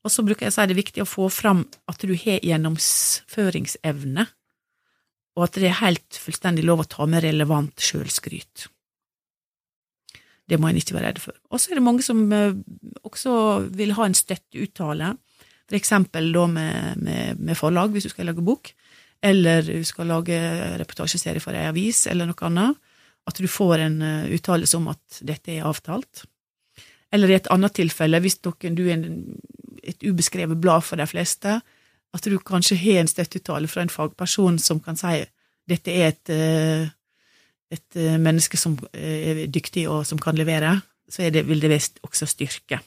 Og 0.03 0.11
så 0.11 0.23
bruker 0.25 0.47
jeg 0.47 0.53
å 0.53 0.55
si 0.55 0.65
det 0.67 0.75
er 0.75 0.79
viktig 0.81 1.03
å 1.03 1.09
få 1.09 1.27
fram 1.31 1.65
at 1.91 2.03
du 2.07 2.15
har 2.15 2.43
gjennomføringsevne, 2.45 4.25
og 5.37 5.45
at 5.45 5.59
det 5.59 5.69
er 5.69 5.81
helt 5.83 6.19
fullstendig 6.19 6.65
lov 6.67 6.83
å 6.83 6.89
ta 6.89 7.05
med 7.09 7.23
relevant 7.25 7.83
sjølskryt. 7.83 8.67
Det 10.49 10.57
må 10.57 10.69
en 10.69 10.79
ikke 10.79 10.95
være 10.97 11.11
redd 11.11 11.21
for. 11.21 11.37
Og 11.53 11.61
så 11.61 11.71
er 11.71 11.79
det 11.79 11.85
mange 11.85 12.05
som 12.05 12.23
eh, 12.33 12.57
også 13.05 13.33
vil 13.77 13.93
ha 13.97 14.07
en 14.07 14.17
støtteuttale, 14.17 15.13
for 15.69 15.77
eksempel 15.77 16.31
da 16.33 16.47
med, 16.49 17.03
med, 17.05 17.37
med, 17.37 17.57
forlag, 17.57 17.93
hvis 17.93 18.07
du 18.07 18.13
skal 18.13 18.31
lage 18.31 18.45
bok, 18.45 18.71
eller 19.21 19.61
du 19.67 19.85
skal 19.85 20.09
lage 20.09 20.39
reportasjeserie 20.81 21.43
for 21.43 21.53
ei 21.53 21.67
avis, 21.69 22.07
eller 22.09 22.29
noe 22.29 22.47
annet, 22.47 22.79
at 23.29 23.37
du 23.37 23.45
får 23.51 23.83
en 23.83 23.97
uh, 24.01 24.29
uttalelse 24.33 24.77
om 24.79 24.87
at 24.89 25.19
dette 25.27 25.53
er 25.53 25.67
avtalt. 25.69 26.23
Eller 27.13 27.29
i 27.29 27.35
et 27.37 27.49
annet 27.53 27.75
tilfelle, 27.77 28.21
hvis 28.23 28.39
noen, 28.47 28.77
du 28.77 28.87
er 28.87 28.95
en, 28.95 29.19
et 29.83 30.07
ubeskrevet 30.07 30.57
blad 30.57 30.87
for 30.87 30.97
de 30.97 31.05
fleste, 31.09 31.59
at 32.15 32.25
du 32.25 32.39
kanskje 32.41 32.77
har 32.79 33.03
en 33.03 33.11
støttetale 33.11 33.69
fra 33.69 33.83
en 33.85 33.91
fagperson 33.93 34.57
som 34.61 34.79
kan 34.81 34.97
si 34.97 35.21
dette 35.69 35.93
er 35.93 36.09
et 36.09 36.31
uh, 36.33 36.89
et 37.69 37.99
eh, 37.99 38.17
menneske 38.21 38.57
som 38.57 38.77
eh, 38.93 39.43
er 39.43 39.43
dyktig 39.51 39.85
og 39.89 40.01
som 40.07 40.19
kan 40.21 40.37
levere, 40.37 40.79
så 41.09 41.29
det, 41.33 41.45
vil 41.47 41.61
det 41.61 41.71
visst 41.71 42.01
også 42.05 42.27
styrke. 42.29 42.81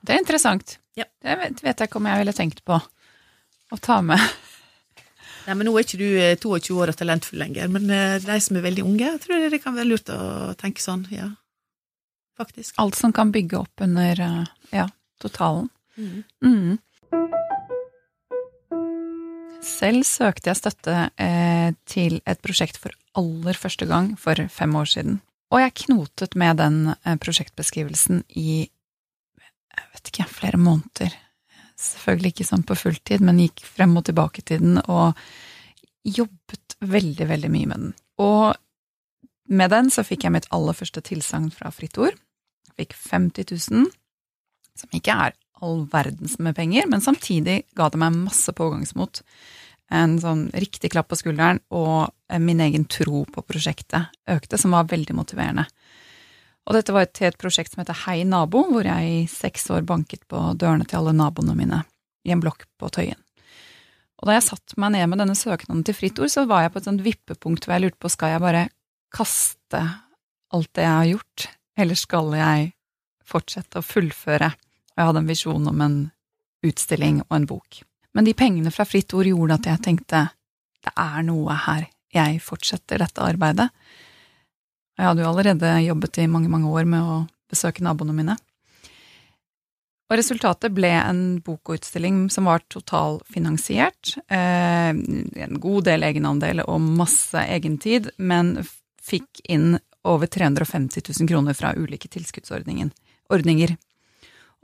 Det 0.00 0.14
er 0.14 0.20
interessant. 0.20 0.78
Ja. 0.96 1.06
Det 1.22 1.36
vet, 1.40 1.62
jeg 1.64 1.88
ikke 1.88 2.00
om 2.00 2.08
jeg 2.08 2.20
ville 2.20 2.36
tenkt 2.36 2.64
på 2.64 2.78
å 2.78 3.78
ta 3.82 4.00
med. 4.04 4.20
Nei, 5.46 5.56
men 5.56 5.66
Nå 5.68 5.74
er 5.76 5.84
ikke 5.84 6.00
du 6.00 6.08
22 6.40 6.56
eh, 6.56 6.80
år 6.80 6.92
og 6.92 7.00
talentfull 7.00 7.40
lenger, 7.44 7.70
men 7.72 7.88
de 7.88 8.40
som 8.40 8.56
er 8.56 8.64
veldig 8.64 8.86
unge, 8.86 9.06
jeg 9.06 9.24
tror 9.24 9.48
det 9.52 9.62
kan 9.64 9.76
være 9.76 9.90
lurt 9.90 10.12
å 10.12 10.52
tenke 10.60 10.84
sånn, 10.84 11.06
ja. 11.12 11.28
Faktisk. 12.40 12.74
Alt 12.82 12.96
som 12.98 13.12
kan 13.14 13.30
bygge 13.30 13.60
opp 13.60 13.84
under 13.84 14.18
ja, 14.74 14.88
totalen. 15.22 15.68
Mm. 15.94 16.24
Mm. 16.42 17.43
Selv 19.64 20.04
søkte 20.04 20.50
jeg 20.50 20.60
støtte 20.60 20.94
eh, 21.20 21.72
til 21.88 22.18
et 22.28 22.40
prosjekt 22.44 22.76
for 22.80 22.92
aller 23.16 23.56
første 23.56 23.88
gang 23.88 24.12
for 24.20 24.38
fem 24.52 24.74
år 24.76 24.90
siden. 24.90 25.20
Og 25.54 25.62
jeg 25.62 25.76
knotet 25.86 26.36
med 26.36 26.58
den 26.60 26.78
eh, 26.92 27.16
prosjektbeskrivelsen 27.20 28.24
i 28.36 28.64
jeg 29.74 29.86
vet 29.90 30.10
ikke, 30.10 30.26
flere 30.30 30.60
måneder. 30.60 31.14
Selvfølgelig 31.80 32.34
ikke 32.34 32.46
sånn 32.46 32.66
på 32.66 32.76
fulltid, 32.78 33.24
men 33.26 33.40
gikk 33.42 33.64
frem 33.66 33.96
og 33.98 34.04
tilbake 34.06 34.44
til 34.46 34.60
den 34.62 34.78
og 34.84 35.18
jobbet 36.04 36.76
veldig, 36.84 37.26
veldig 37.26 37.50
mye 37.50 37.70
med 37.70 37.80
den. 37.80 37.94
Og 38.22 38.54
med 39.50 39.72
den 39.74 39.90
så 39.90 40.04
fikk 40.06 40.26
jeg 40.26 40.34
mitt 40.36 40.46
aller 40.54 40.76
første 40.76 41.02
tilsagn 41.04 41.50
fra 41.54 41.72
Fritt 41.74 41.98
Ord. 41.98 42.14
Fikk 42.78 42.94
50 42.94 43.50
000, 43.72 43.90
som 44.78 44.94
ikke 44.94 45.16
er 45.26 45.34
all 45.62 45.84
verdens 45.92 46.38
med 46.42 46.56
penger, 46.56 46.88
men 46.90 47.02
samtidig 47.04 47.62
ga 47.76 47.88
det 47.90 48.00
meg 48.00 48.16
masse 48.16 48.52
pågangsmot. 48.56 49.22
En 49.94 50.16
sånn 50.20 50.48
riktig 50.56 50.90
klapp 50.94 51.10
på 51.12 51.18
skulderen 51.20 51.60
og 51.74 52.10
min 52.40 52.62
egen 52.64 52.86
tro 52.90 53.24
på 53.30 53.44
prosjektet 53.46 54.10
økte, 54.30 54.58
som 54.58 54.74
var 54.74 54.88
veldig 54.90 55.16
motiverende. 55.16 55.66
Og 56.64 56.78
dette 56.78 56.94
var 56.96 57.10
til 57.12 57.28
et 57.28 57.40
prosjekt 57.40 57.74
som 57.74 57.82
heter 57.82 58.04
Hei 58.06 58.22
nabo, 58.24 58.64
hvor 58.70 58.86
jeg 58.88 59.10
i 59.10 59.26
seks 59.28 59.68
år 59.74 59.84
banket 59.86 60.24
på 60.30 60.40
dørene 60.56 60.86
til 60.88 61.02
alle 61.02 61.12
naboene 61.16 61.56
mine 61.58 61.82
i 62.24 62.32
en 62.32 62.40
blokk 62.40 62.64
på 62.80 62.88
Tøyen. 62.88 63.20
Og 64.22 64.30
da 64.30 64.38
jeg 64.38 64.46
satte 64.46 64.78
meg 64.80 64.94
ned 64.94 65.10
med 65.10 65.20
denne 65.20 65.36
søknaden 65.36 65.82
til 65.84 65.96
Fritt 65.98 66.20
Ord, 66.22 66.32
så 66.32 66.46
var 66.48 66.64
jeg 66.64 66.72
på 66.72 66.80
et 66.80 66.88
sånt 66.88 67.04
vippepunkt 67.04 67.66
hvor 67.66 67.76
jeg 67.76 67.84
lurte 67.84 68.00
på 68.00 68.12
skal 68.12 68.32
jeg 68.32 68.44
bare 68.44 68.62
kaste 69.14 69.82
alt 70.54 70.70
det 70.72 70.86
jeg 70.86 70.96
har 70.96 71.10
gjort, 71.10 71.46
eller 71.76 71.98
skal 71.98 72.32
jeg 72.38 72.70
fortsette 73.28 73.80
å 73.80 73.84
fullføre 73.84 74.54
og 74.94 75.02
jeg 75.02 75.10
hadde 75.10 75.22
en 75.24 75.30
visjon 75.30 75.68
om 75.70 75.82
en 75.84 75.98
utstilling 76.64 77.20
og 77.26 77.36
en 77.36 77.48
bok. 77.50 77.82
Men 78.14 78.26
de 78.28 78.34
pengene 78.38 78.70
fra 78.72 78.86
Fritt 78.86 79.12
Ord 79.16 79.26
gjorde 79.28 79.58
at 79.58 79.68
jeg 79.68 79.82
tenkte 79.84 80.28
det 80.84 80.92
er 81.00 81.22
noe 81.26 81.54
her, 81.66 81.86
jeg 82.14 82.40
fortsetter 82.44 83.00
dette 83.00 83.22
arbeidet. 83.24 83.70
Jeg 84.94 85.08
hadde 85.08 85.24
jo 85.24 85.30
allerede 85.30 85.70
jobbet 85.82 86.20
i 86.22 86.28
mange, 86.30 86.50
mange 86.52 86.70
år 86.70 86.86
med 86.86 87.02
å 87.02 87.22
besøke 87.50 87.82
naboene 87.82 88.14
mine. 88.14 88.36
Og 90.12 90.18
resultatet 90.20 90.74
ble 90.76 90.90
en 90.94 91.22
bokutstilling 91.42 92.28
som 92.30 92.46
var 92.46 92.62
totalfinansiert. 92.70 94.14
Eh, 94.28 94.92
en 94.92 95.58
god 95.60 95.88
del 95.88 96.06
egenandel 96.06 96.60
og 96.66 96.84
masse 96.84 97.40
egentid, 97.40 98.12
men 98.18 98.58
fikk 99.02 99.40
inn 99.48 99.78
over 100.04 100.28
350 100.28 101.08
000 101.08 101.30
kroner 101.30 101.56
fra 101.56 101.72
ulike 101.74 102.10
tilskuddsordninger. 102.12 102.92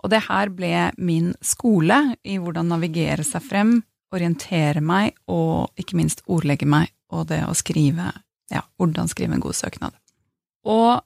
Og 0.01 0.11
det 0.12 0.22
her 0.26 0.51
ble 0.55 0.74
min 0.98 1.32
skole 1.44 1.98
i 2.24 2.38
hvordan 2.40 2.70
navigere 2.72 3.24
seg 3.26 3.44
frem, 3.44 3.74
orientere 4.14 4.82
meg 4.82 5.14
og 5.30 5.70
ikke 5.78 5.98
minst 5.98 6.24
ordlegge 6.30 6.66
meg, 6.68 6.90
og 7.12 7.28
det 7.30 7.42
å 7.46 7.55
skrive, 7.59 8.11
ja, 8.51 8.64
hvordan 8.80 9.11
skrive 9.11 9.36
en 9.36 9.44
god 9.44 9.59
søknad. 9.59 9.94
Og 10.66 11.03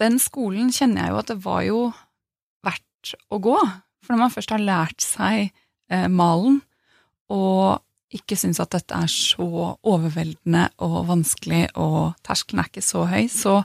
den 0.00 0.18
skolen 0.22 0.70
kjenner 0.74 1.06
jeg 1.06 1.14
jo 1.14 1.22
at 1.22 1.32
det 1.32 1.40
var 1.44 1.64
jo 1.66 1.80
verdt 2.66 3.14
å 3.32 3.40
gå, 3.42 3.56
for 4.04 4.14
når 4.14 4.22
man 4.26 4.34
først 4.34 4.54
har 4.54 4.62
lært 4.62 5.04
seg 5.04 5.48
eh, 5.48 6.06
malen, 6.10 6.60
og 7.32 7.80
ikke 8.14 8.36
syns 8.38 8.60
at 8.62 8.74
dette 8.74 8.94
er 8.94 9.10
så 9.10 9.74
overveldende 9.82 10.68
og 10.84 10.98
vanskelig, 11.08 11.66
og 11.80 12.14
terskelen 12.26 12.62
er 12.62 12.70
ikke 12.70 12.84
så 12.84 13.06
høy, 13.10 13.24
så, 13.32 13.56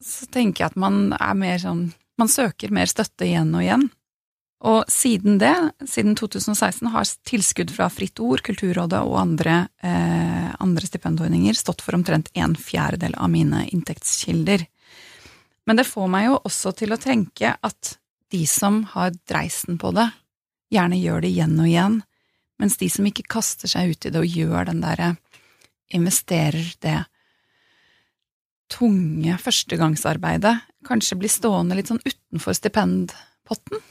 så 0.00 0.28
tenker 0.32 0.64
jeg 0.64 0.72
at 0.72 0.80
man 0.80 1.10
er 1.18 1.36
mer 1.36 1.60
sånn 1.60 1.90
man 2.20 2.30
søker 2.30 2.72
mer 2.74 2.90
støtte 2.90 3.26
igjen 3.26 3.52
og 3.54 3.64
igjen. 3.64 3.88
Og 4.62 4.84
siden 4.92 5.40
det, 5.42 5.54
siden 5.90 6.14
2016, 6.18 6.86
har 6.94 7.08
tilskudd 7.26 7.72
fra 7.74 7.88
Fritt 7.90 8.20
Ord, 8.22 8.44
Kulturrådet 8.46 9.00
og 9.02 9.16
andre, 9.18 9.56
eh, 9.82 10.52
andre 10.62 10.86
stipendordninger 10.86 11.56
stått 11.58 11.82
for 11.82 11.98
omtrent 11.98 12.30
en 12.38 12.54
fjerdedel 12.54 13.16
av 13.18 13.30
mine 13.30 13.64
inntektskilder. 13.74 14.66
Men 15.66 15.76
det 15.76 15.88
får 15.88 16.08
meg 16.08 16.28
jo 16.28 16.38
også 16.46 16.76
til 16.78 16.94
å 16.94 17.00
tenke 17.00 17.56
at 17.58 17.96
de 18.30 18.46
som 18.46 18.84
har 18.94 19.10
dreisen 19.28 19.78
på 19.78 19.90
det, 19.94 20.08
gjerne 20.70 21.00
gjør 21.00 21.22
det 21.22 21.34
igjen 21.34 21.58
og 21.58 21.66
igjen, 21.66 22.02
mens 22.62 22.78
de 22.78 22.88
som 22.88 23.06
ikke 23.06 23.26
kaster 23.28 23.68
seg 23.68 23.90
ut 23.90 24.06
i 24.06 24.10
det 24.14 24.22
og 24.22 24.38
gjør 24.38 24.70
den 24.70 24.80
derre 24.80 25.16
investerer 25.92 26.72
det 26.80 26.98
tunge 28.72 29.36
førstegangsarbeidet 29.42 30.54
kanskje 30.86 31.18
blir 31.20 31.32
stående 31.32 31.76
litt 31.78 31.90
sånn 31.90 32.02
utenfor 32.04 32.56
stipendpotten? 32.58 33.82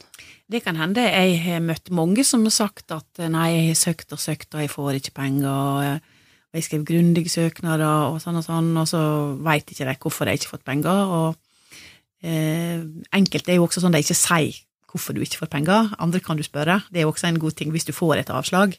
Det 0.52 0.64
kan 0.66 0.76
hende. 0.76 1.04
Jeg 1.08 1.38
har 1.46 1.62
møtt 1.64 1.92
mange 1.96 2.26
som 2.28 2.44
har 2.44 2.54
sagt 2.56 2.92
at 2.92 3.22
nei, 3.32 3.48
jeg 3.54 3.68
har 3.70 3.80
søkt 3.80 4.16
og 4.16 4.20
søkt, 4.20 4.50
og 4.52 4.66
jeg 4.66 4.72
får 4.74 4.98
ikke 5.00 5.16
penger, 5.22 5.48
og 5.48 6.58
jeg 6.58 6.66
skrev 6.66 6.84
grundige 6.88 7.32
søknader 7.32 8.10
og 8.12 8.18
sånn 8.24 8.42
og 8.42 8.44
sånn, 8.44 8.74
og 8.76 8.89
så 8.89 9.02
veit 9.39 9.72
ikke 9.72 9.88
de 9.88 9.96
hvorfor 10.04 10.28
de 10.28 10.36
ikke 10.36 10.50
har 10.50 10.56
fått 10.58 10.68
penger. 10.68 11.14
Og 11.16 12.28
eh, 12.28 12.84
enkelte 13.16 13.54
er 13.54 13.62
jo 13.62 13.70
også 13.70 13.86
sånn 13.86 13.96
de 13.96 14.04
ikke 14.04 14.20
sier 14.20 14.60
hvorfor 14.92 15.16
du 15.16 15.24
ikke 15.24 15.39
får 15.46 15.52
penger. 15.54 15.94
Andre 16.04 16.20
kan 16.24 16.39
du 16.39 16.44
spørre. 16.44 16.82
Det 16.92 17.00
er 17.00 17.08
jo 17.08 17.14
også 17.14 17.30
en 17.30 17.39
god 17.39 17.56
ting 17.56 17.72
hvis 17.72 17.88
du 17.88 17.94
får 17.96 18.20
et 18.20 18.34
avslag. 18.36 18.76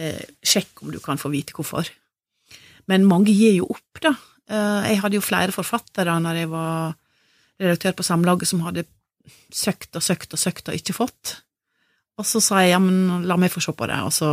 Eh, 0.00 0.24
sjekk 0.40 0.80
om 0.84 0.94
du 0.94 1.00
kan 1.04 1.20
få 1.20 1.28
vite 1.32 1.52
hvorfor. 1.56 1.88
Men 2.88 3.04
mange 3.04 3.34
gir 3.34 3.58
jo 3.58 3.68
opp, 3.76 4.00
da. 4.00 4.14
Eh, 4.48 4.92
jeg 4.92 5.02
hadde 5.02 5.18
jo 5.18 5.24
flere 5.24 5.52
forfattere 5.52 6.16
når 6.22 6.40
jeg 6.40 6.50
var 6.52 6.96
redaktør 7.60 7.96
på 7.96 8.06
Samlaget 8.06 8.50
som 8.50 8.62
hadde 8.66 8.86
søkt 9.52 9.96
og 9.96 10.04
søkt 10.04 10.34
og 10.34 10.40
søkt 10.40 10.70
og 10.70 10.78
ikke 10.78 10.96
fått. 10.96 11.36
Og 12.16 12.26
så 12.28 12.40
sa 12.40 12.62
jeg 12.62 12.74
ja, 12.74 12.80
men 12.80 13.26
la 13.28 13.36
meg 13.40 13.52
få 13.52 13.60
se 13.64 13.74
på 13.76 13.88
det. 13.90 13.98
Og 14.06 14.12
så 14.14 14.30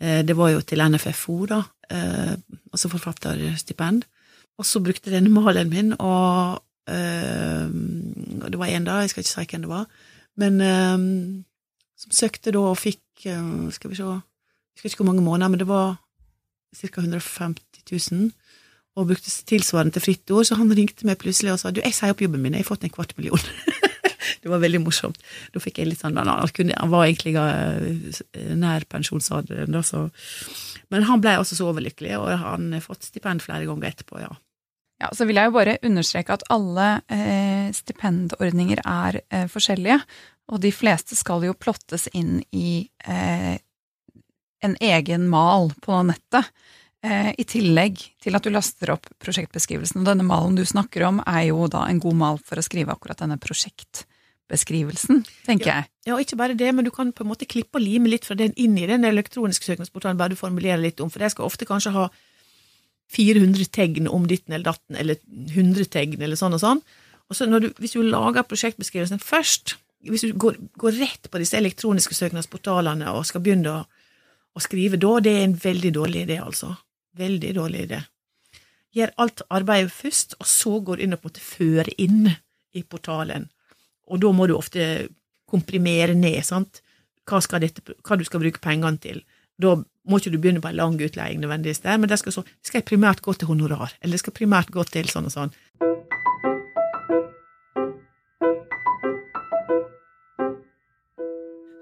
eh, 0.00 0.22
Det 0.26 0.36
var 0.36 0.52
jo 0.52 0.62
til 0.62 0.82
NFFO, 0.84 1.38
da, 1.50 1.62
eh, 1.90 2.34
altså 2.72 2.90
forfatterstipend. 2.92 4.06
Og 4.58 4.66
så 4.66 4.82
brukte 4.82 5.12
denne 5.14 5.30
malen 5.30 5.70
min, 5.70 5.94
og 5.98 6.64
det 6.88 8.58
var 8.58 8.70
en 8.72 8.86
da, 8.86 9.02
jeg 9.04 9.10
skal 9.12 9.20
ikke 9.20 9.30
si 9.30 9.42
hvem 9.50 9.64
det 9.66 9.68
var, 9.68 9.84
men 10.40 10.54
som 12.00 12.14
søkte 12.16 12.54
da 12.56 12.62
og 12.70 12.78
fikk 12.80 13.26
Skal 13.76 13.90
vi 13.92 13.98
se, 13.98 14.06
jeg 14.08 14.80
husker 14.80 14.88
ikke 14.88 15.02
hvor 15.02 15.10
mange 15.12 15.22
måneder, 15.22 15.48
men 15.52 15.60
det 15.60 15.68
var 15.68 15.98
ca. 16.74 17.00
150 17.00 18.10
000 18.10 18.30
og 18.98 19.10
brukte 19.10 19.32
tilsvarende 19.48 19.94
til 19.94 20.04
fritt 20.04 20.32
ord, 20.34 20.48
så 20.48 20.58
han 20.58 20.72
ringte 20.74 21.06
meg 21.06 21.20
plutselig 21.20 21.54
og 21.54 21.60
sa 21.62 21.70
du, 21.72 21.82
jeg 21.84 21.94
sier 21.96 22.14
opp 22.14 22.24
jobben 22.24 22.42
min, 22.42 22.56
jeg 22.56 22.66
har 22.66 22.70
fått 22.72 22.86
en 22.88 22.94
kvart 22.94 23.14
million. 23.18 23.44
det 24.42 24.50
var 24.50 24.62
veldig 24.62 24.82
morsomt. 24.82 25.20
Da 25.54 25.62
fikk 25.62 25.80
jeg 25.80 25.92
litt 25.92 26.02
sånn 26.02 26.18
Han, 26.18 26.92
var 26.92 27.06
egentlig 27.06 27.36
uh, 27.38 28.20
nær 28.58 28.86
pensjonsalderen, 28.90 29.72
da, 29.74 29.84
så 29.86 30.08
Men 30.92 31.06
han 31.08 31.22
ble 31.22 31.38
altså 31.38 31.58
så 31.58 31.70
overlykkelig, 31.70 32.16
og 32.18 32.34
han 32.42 32.72
har 32.74 32.84
fått 32.84 33.08
stipend 33.08 33.44
flere 33.44 33.68
ganger 33.68 33.92
etterpå, 33.92 34.20
ja. 34.24 34.34
Ja, 34.98 35.12
Så 35.14 35.28
vil 35.28 35.38
jeg 35.38 35.46
jo 35.46 35.54
bare 35.54 35.78
understreke 35.86 36.34
at 36.34 36.42
alle 36.50 36.88
eh, 37.06 37.68
stipendordninger 37.70 38.80
er 38.82 39.20
eh, 39.30 39.46
forskjellige, 39.50 40.00
og 40.50 40.62
de 40.64 40.72
fleste 40.74 41.14
skal 41.14 41.44
jo 41.46 41.54
plottes 41.54 42.08
inn 42.18 42.40
i 42.50 42.88
eh, 43.06 43.60
en 44.66 44.74
egen 44.82 45.28
mal 45.30 45.70
på 45.84 46.00
nettet. 46.08 46.50
Eh, 47.06 47.30
I 47.38 47.44
tillegg 47.46 48.00
til 48.18 48.34
at 48.34 48.42
du 48.42 48.50
laster 48.50 48.90
opp 48.96 49.06
prosjektbeskrivelsen. 49.22 50.00
Og 50.02 50.08
denne 50.08 50.26
malen 50.26 50.56
du 50.58 50.64
snakker 50.66 51.04
om, 51.06 51.20
er 51.30 51.48
jo 51.52 51.68
da 51.70 51.84
en 51.86 52.00
god 52.02 52.16
mal 52.18 52.40
for 52.42 52.58
å 52.58 52.64
skrive 52.64 52.90
akkurat 52.94 53.20
denne 53.22 53.36
prosjektbeskrivelsen, 53.38 55.22
tenker 55.46 55.70
ja, 55.70 55.76
jeg. 55.78 55.90
Ja, 56.08 56.16
og 56.16 56.24
ikke 56.24 56.40
bare 56.40 56.56
det, 56.58 56.72
men 56.74 56.88
du 56.88 56.90
kan 56.94 57.12
på 57.14 57.22
en 57.22 57.30
måte 57.30 57.46
klippe 57.46 57.78
og 57.78 57.84
lime 57.84 58.10
litt 58.10 58.26
fra 58.26 58.34
den 58.38 58.56
inn 58.58 58.74
i 58.80 58.88
den 58.90 59.06
elektroniske 59.06 59.68
søknadsportalen, 59.68 60.18
bare 60.18 60.34
du 60.34 60.40
formulerer 60.40 60.82
litt 60.82 60.98
om, 61.04 61.12
for 61.12 61.22
jeg 61.22 61.36
skal 61.36 61.46
ofte 61.46 61.68
kanskje 61.68 61.94
ha 61.94 62.08
400 63.14 63.70
tegn 63.72 64.10
om 64.10 64.26
ditten 64.28 64.56
eller 64.56 64.72
datten, 64.72 64.98
eller 64.98 65.20
100 65.54 65.86
tegn, 65.94 66.18
eller 66.18 66.40
sånn 66.40 66.58
og 66.58 66.64
sånn. 66.64 66.82
Og 67.28 67.36
så 67.36 67.46
du, 67.46 67.70
Hvis 67.78 67.94
du 67.94 68.02
lager 68.02 68.42
prosjektbeskrivelsen 68.48 69.22
først, 69.22 69.76
hvis 70.08 70.26
du 70.26 70.34
går, 70.34 70.58
går, 70.80 70.98
rett 70.98 71.30
på 71.30 71.38
disse 71.38 71.56
elektroniske 71.58 72.16
søknadsportalene 72.16 73.14
og 73.14 73.26
skal 73.28 73.42
begynne 73.44 73.70
å, 73.70 73.80
å 74.54 74.62
skrive 74.62 74.98
da, 75.00 75.18
det 75.22 75.34
er 75.36 75.46
en 75.46 75.56
veldig 75.62 75.94
dårlig 75.94 76.26
idé, 76.26 76.38
altså. 76.42 76.74
Veldig 77.16 77.54
dårlig 77.56 77.86
idé. 77.88 78.02
Gjør 78.96 79.14
alt 79.22 79.42
arbeidet 79.52 79.92
først, 79.92 80.36
og 80.40 80.48
så 80.48 80.78
går 80.80 80.98
du 80.98 81.04
inn 81.04 81.16
og 81.16 81.24
måte 81.24 81.44
føre 81.44 81.92
inn 82.00 82.28
i 82.76 82.82
portalen. 82.82 83.48
Og 84.08 84.20
da 84.22 84.32
må 84.32 84.46
du 84.48 84.56
ofte 84.56 85.08
komprimere 85.48 86.16
ned, 86.16 86.40
sant. 86.44 86.82
Hva, 87.28 87.40
dette, 87.60 87.84
hva 87.84 88.16
du 88.16 88.24
skal 88.24 88.40
bruke 88.40 88.62
pengene 88.64 89.00
til. 89.02 89.20
Da 89.60 89.74
må 90.08 90.20
ikke 90.20 90.32
du 90.32 90.38
begynne 90.40 90.62
på 90.64 90.70
en 90.70 90.78
lang 90.78 90.96
utleie 90.96 91.36
nødvendigvis 91.36 91.82
der, 91.84 91.98
men 92.00 92.08
det 92.08 92.20
skal, 92.22 92.32
så, 92.38 92.44
skal 92.64 92.80
jeg 92.80 92.88
primært 92.88 93.20
gå 93.24 93.34
til 93.36 93.50
honorar, 93.50 93.92
eller 94.00 94.16
det 94.16 94.22
skal 94.22 94.36
primært 94.36 94.72
gå 94.72 94.84
til 94.88 95.10
sånn 95.12 95.28
og 95.28 95.34
sånn. 95.34 95.52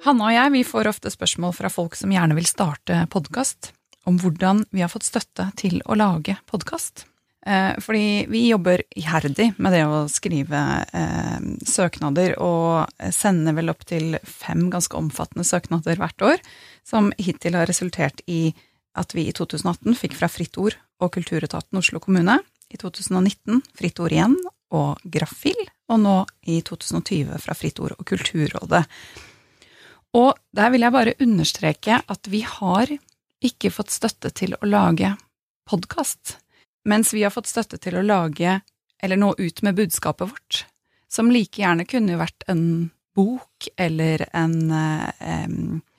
Hanna 0.06 0.28
og 0.28 0.34
jeg 0.36 0.50
vi 0.54 0.62
får 0.66 0.86
ofte 0.90 1.10
spørsmål 1.10 1.54
fra 1.54 1.70
folk 1.70 1.96
som 1.98 2.12
gjerne 2.14 2.36
vil 2.38 2.46
starte 2.46 3.00
podkast, 3.10 3.72
om 4.06 4.18
hvordan 4.22 4.64
vi 4.70 4.84
har 4.84 4.90
fått 4.92 5.08
støtte 5.08 5.50
til 5.58 5.80
å 5.84 5.96
lage 5.98 6.38
podkast. 6.50 7.04
Eh, 7.46 7.74
fordi 7.82 8.26
vi 8.30 8.48
jobber 8.48 8.82
iherdig 8.98 9.52
med 9.62 9.74
det 9.74 9.84
å 9.86 10.06
skrive 10.10 10.62
eh, 10.90 11.44
søknader, 11.66 12.34
og 12.42 12.90
sender 13.14 13.54
vel 13.58 13.70
opp 13.70 13.86
til 13.86 14.18
fem 14.26 14.66
ganske 14.72 14.98
omfattende 14.98 15.46
søknader 15.46 16.00
hvert 16.00 16.26
år, 16.26 16.42
som 16.86 17.12
hittil 17.18 17.58
har 17.58 17.70
resultert 17.70 18.22
i 18.26 18.50
at 18.96 19.14
vi 19.14 19.28
i 19.28 19.34
2018 19.36 19.94
fikk 19.98 20.16
fra 20.18 20.30
Fritt 20.32 20.58
Ord 20.58 20.78
og 21.02 21.12
Kulturetaten 21.14 21.78
Oslo 21.78 22.00
kommune, 22.02 22.40
i 22.66 22.78
2019 22.80 23.60
Fritt 23.78 24.00
Ord 24.02 24.14
igjen 24.14 24.34
og 24.74 25.02
Graffil, 25.06 25.58
og 25.86 26.00
nå 26.02 26.16
i 26.50 26.58
2020 26.66 27.38
fra 27.42 27.54
Fritt 27.54 27.78
Ord 27.78 27.94
og 27.94 28.06
Kulturrådet. 28.08 28.82
Og 30.18 30.32
der 30.56 30.72
vil 30.72 30.82
jeg 30.82 30.94
bare 30.94 31.14
understreke 31.22 32.00
at 32.02 32.30
vi 32.32 32.40
har 32.42 32.90
ikke 33.46 33.72
fått 33.74 33.94
støtte 33.94 34.32
til 34.34 34.56
å 34.58 34.68
lage 34.68 35.14
podkast, 35.68 36.38
mens 36.86 37.12
vi 37.14 37.24
har 37.26 37.34
fått 37.34 37.50
støtte 37.50 37.78
til 37.82 37.98
å 37.98 38.04
lage, 38.06 38.60
eller 39.02 39.18
nå 39.20 39.34
ut 39.38 39.62
med 39.62 39.78
budskapet 39.78 40.30
vårt, 40.30 40.62
som 41.08 41.30
like 41.30 41.62
gjerne 41.62 41.86
kunne 41.88 42.18
vært 42.20 42.46
en 42.50 42.90
bok 43.16 43.68
eller 43.80 44.26
en 44.36 44.56
eh, 44.70 45.48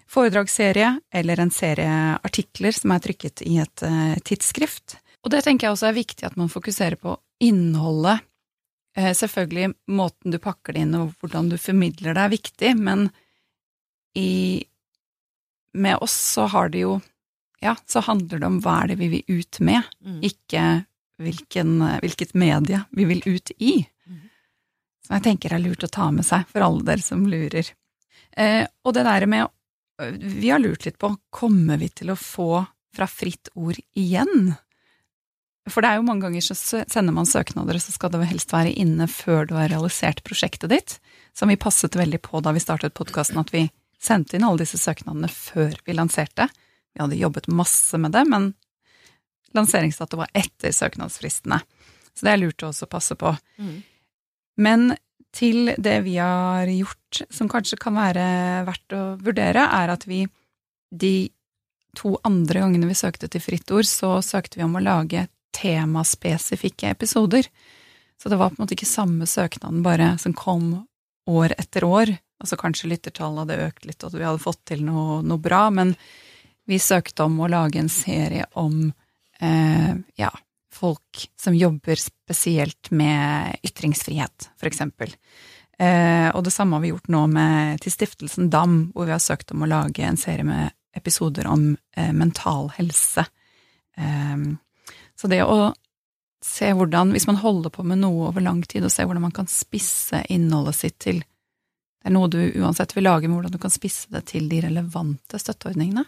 foredragsserie 0.08 1.00
eller 1.14 1.40
en 1.40 1.52
serie 1.52 2.18
artikler 2.24 2.76
som 2.76 2.94
er 2.94 3.04
trykket 3.04 3.44
i 3.48 3.58
et 3.64 3.84
eh, 3.84 4.16
tidsskrift. 4.24 5.00
Og 5.26 5.34
det 5.34 5.44
tenker 5.46 5.68
jeg 5.68 5.76
også 5.76 5.90
er 5.90 5.98
viktig 5.98 6.28
at 6.30 6.38
man 6.40 6.52
fokuserer 6.52 7.00
på 7.02 7.18
innholdet. 7.44 8.24
Eh, 8.98 9.12
selvfølgelig 9.18 9.74
måten 9.98 10.34
du 10.34 10.40
pakker 10.42 10.78
det 10.78 10.86
inn 10.86 10.96
og 11.00 11.16
hvordan 11.22 11.52
du 11.52 11.58
formidler 11.62 12.16
det 12.16 12.24
er 12.24 12.36
viktig, 12.38 12.74
men 12.80 13.10
i 14.18 14.66
Med 15.78 16.00
oss 16.02 16.14
så 16.34 16.48
har 16.50 16.72
det 16.74 16.80
jo 16.80 16.96
Ja, 17.64 17.76
så 17.90 18.04
handler 18.06 18.40
det 18.40 18.48
om 18.48 18.60
hva 18.62 18.84
er 18.84 18.92
det 18.92 19.00
vi 19.00 19.10
vil 19.16 19.40
ut 19.40 19.60
med, 19.66 19.86
mm. 20.06 20.20
ikke 20.26 20.64
hvilken, 21.18 21.82
hvilket 22.04 22.36
medie 22.38 22.84
vi 22.94 23.08
vil 23.10 23.24
ut 23.26 23.52
i. 23.58 23.80
Mm. 24.06 24.24
Som 25.08 25.18
jeg 25.18 25.26
tenker 25.26 25.56
er 25.56 25.64
lurt 25.64 25.86
å 25.88 25.92
ta 25.92 26.12
med 26.14 26.28
seg 26.28 26.46
for 26.52 26.66
alle 26.66 26.86
dere 26.86 27.06
som 27.06 27.26
lurer. 27.30 27.72
Eh, 28.38 28.64
og 28.86 28.94
det 28.94 29.06
der 29.08 29.26
med 29.30 29.54
Vi 29.98 30.50
har 30.52 30.60
lurt 30.62 30.86
litt 30.86 31.00
på 31.02 31.10
kommer 31.34 31.80
vi 31.82 31.88
til 31.90 32.12
å 32.14 32.16
få 32.16 32.62
fra 32.94 33.08
Fritt 33.10 33.50
Ord 33.58 33.80
igjen? 33.98 34.54
For 35.68 35.82
det 35.82 35.90
er 35.90 35.98
jo 35.98 36.06
mange 36.06 36.28
ganger 36.28 36.44
så 36.46 36.56
sender 36.86 37.16
man 37.16 37.26
søknader, 37.26 37.76
og 37.76 37.82
så 37.82 37.96
skal 37.96 38.14
det 38.14 38.28
helst 38.30 38.54
være 38.54 38.76
inne 38.78 39.08
før 39.10 39.50
du 39.50 39.56
har 39.58 39.72
realisert 39.72 40.22
prosjektet 40.28 40.70
ditt. 40.70 40.96
Som 41.34 41.50
vi 41.50 41.58
passet 41.58 41.98
veldig 41.98 42.22
på 42.22 42.44
da 42.46 42.54
vi 42.54 42.62
startet 42.62 42.96
podkasten, 42.98 43.42
at 43.42 43.50
vi 43.54 43.66
sendte 43.98 44.38
inn 44.38 44.46
alle 44.46 44.62
disse 44.62 44.78
søknadene 44.78 45.30
før 45.34 45.74
vi 45.86 45.98
lanserte. 45.98 46.48
Vi 46.98 47.04
hadde 47.04 47.20
jobbet 47.20 47.48
masse 47.54 47.98
med 48.02 48.16
det, 48.16 48.24
men 48.26 48.50
lanseringsdato 49.54 50.18
var 50.18 50.32
etter 50.34 50.74
søknadsfristene. 50.74 51.60
Så 52.18 52.26
det 52.26 52.32
er 52.34 52.42
lurt 52.42 52.64
å 52.66 52.72
også 52.72 52.88
passe 52.90 53.14
på. 53.20 53.36
Mm. 53.62 53.76
Men 54.58 54.88
til 55.38 55.76
det 55.78 56.00
vi 56.08 56.16
har 56.18 56.66
gjort, 56.72 57.22
som 57.30 57.50
kanskje 57.52 57.78
kan 57.78 57.94
være 58.00 58.26
verdt 58.66 58.98
å 58.98 59.04
vurdere, 59.22 59.68
er 59.70 59.94
at 59.94 60.08
vi 60.10 60.24
de 60.90 61.30
to 61.98 62.16
andre 62.26 62.64
gangene 62.66 62.90
vi 62.90 62.98
søkte 62.98 63.30
til 63.30 63.44
Fritt 63.46 63.70
Ord, 63.70 63.86
så 63.86 64.18
søkte 64.26 64.58
vi 64.58 64.66
om 64.66 64.78
å 64.78 64.82
lage 64.82 65.28
temaspesifikke 65.54 66.90
episoder. 66.98 67.46
Så 68.18 68.34
det 68.34 68.42
var 68.42 68.50
på 68.50 68.58
en 68.58 68.66
måte 68.66 68.74
ikke 68.74 68.90
samme 68.90 69.30
søknaden 69.30 69.84
bare 69.86 70.16
som 70.22 70.34
kom 70.34 70.72
år 71.30 71.54
etter 71.58 71.86
år. 71.86 72.18
Altså 72.42 72.58
kanskje 72.58 72.90
lyttertallet 72.90 73.46
hadde 73.46 73.68
økt 73.70 73.86
litt, 73.86 74.02
og 74.02 74.18
vi 74.18 74.26
hadde 74.26 74.42
fått 74.42 74.64
til 74.70 74.82
noe, 74.86 75.22
noe 75.26 75.42
bra, 75.42 75.68
men 75.74 75.94
vi 76.68 76.80
søkte 76.80 77.26
om 77.28 77.40
å 77.40 77.50
lage 77.52 77.80
en 77.80 77.92
serie 77.92 78.46
om 78.60 78.90
eh, 79.40 79.94
ja, 80.20 80.32
folk 80.74 81.28
som 81.40 81.56
jobber 81.56 81.96
spesielt 81.96 82.92
med 82.92 83.56
ytringsfrihet, 83.64 84.50
for 84.60 84.70
eksempel. 84.70 85.14
Eh, 85.80 86.28
og 86.34 86.44
det 86.44 86.54
samme 86.54 86.76
har 86.76 86.84
vi 86.84 86.92
gjort 86.92 87.12
nå 87.14 87.24
med, 87.32 87.80
til 87.84 87.94
Stiftelsen 87.94 88.52
DAM, 88.54 88.78
hvor 88.94 89.08
vi 89.08 89.16
har 89.16 89.24
søkt 89.24 89.54
om 89.56 89.64
å 89.64 89.72
lage 89.72 90.04
en 90.04 90.20
serie 90.20 90.46
med 90.48 90.76
episoder 90.98 91.48
om 91.48 91.70
eh, 91.96 92.12
mental 92.14 92.72
helse. 92.76 93.26
Eh, 93.98 94.48
så 95.18 95.32
det 95.32 95.44
å 95.46 95.72
se 96.44 96.70
hvordan, 96.76 97.16
hvis 97.16 97.30
man 97.30 97.40
holder 97.42 97.74
på 97.74 97.86
med 97.88 98.02
noe 98.04 98.28
over 98.30 98.44
lang 98.44 98.62
tid, 98.68 98.86
og 98.86 98.94
se 98.94 99.06
hvordan 99.08 99.24
man 99.30 99.36
kan 99.36 99.50
spisse 99.50 100.26
innholdet 100.34 100.78
sitt 100.78 101.00
til 101.04 101.24
det 101.98 102.12
er 102.12 102.14
noe 102.14 102.30
du 102.32 102.40
uansett 102.62 102.94
vil 102.96 103.04
lage, 103.04 103.28
med 103.28 103.36
hvordan 103.36 103.56
du 103.58 103.60
kan 103.60 103.74
spisse 103.74 104.08
det 104.14 104.22
til 104.30 104.46
de 104.48 104.62
relevante 104.64 105.40
støtteordningene. 105.42 106.06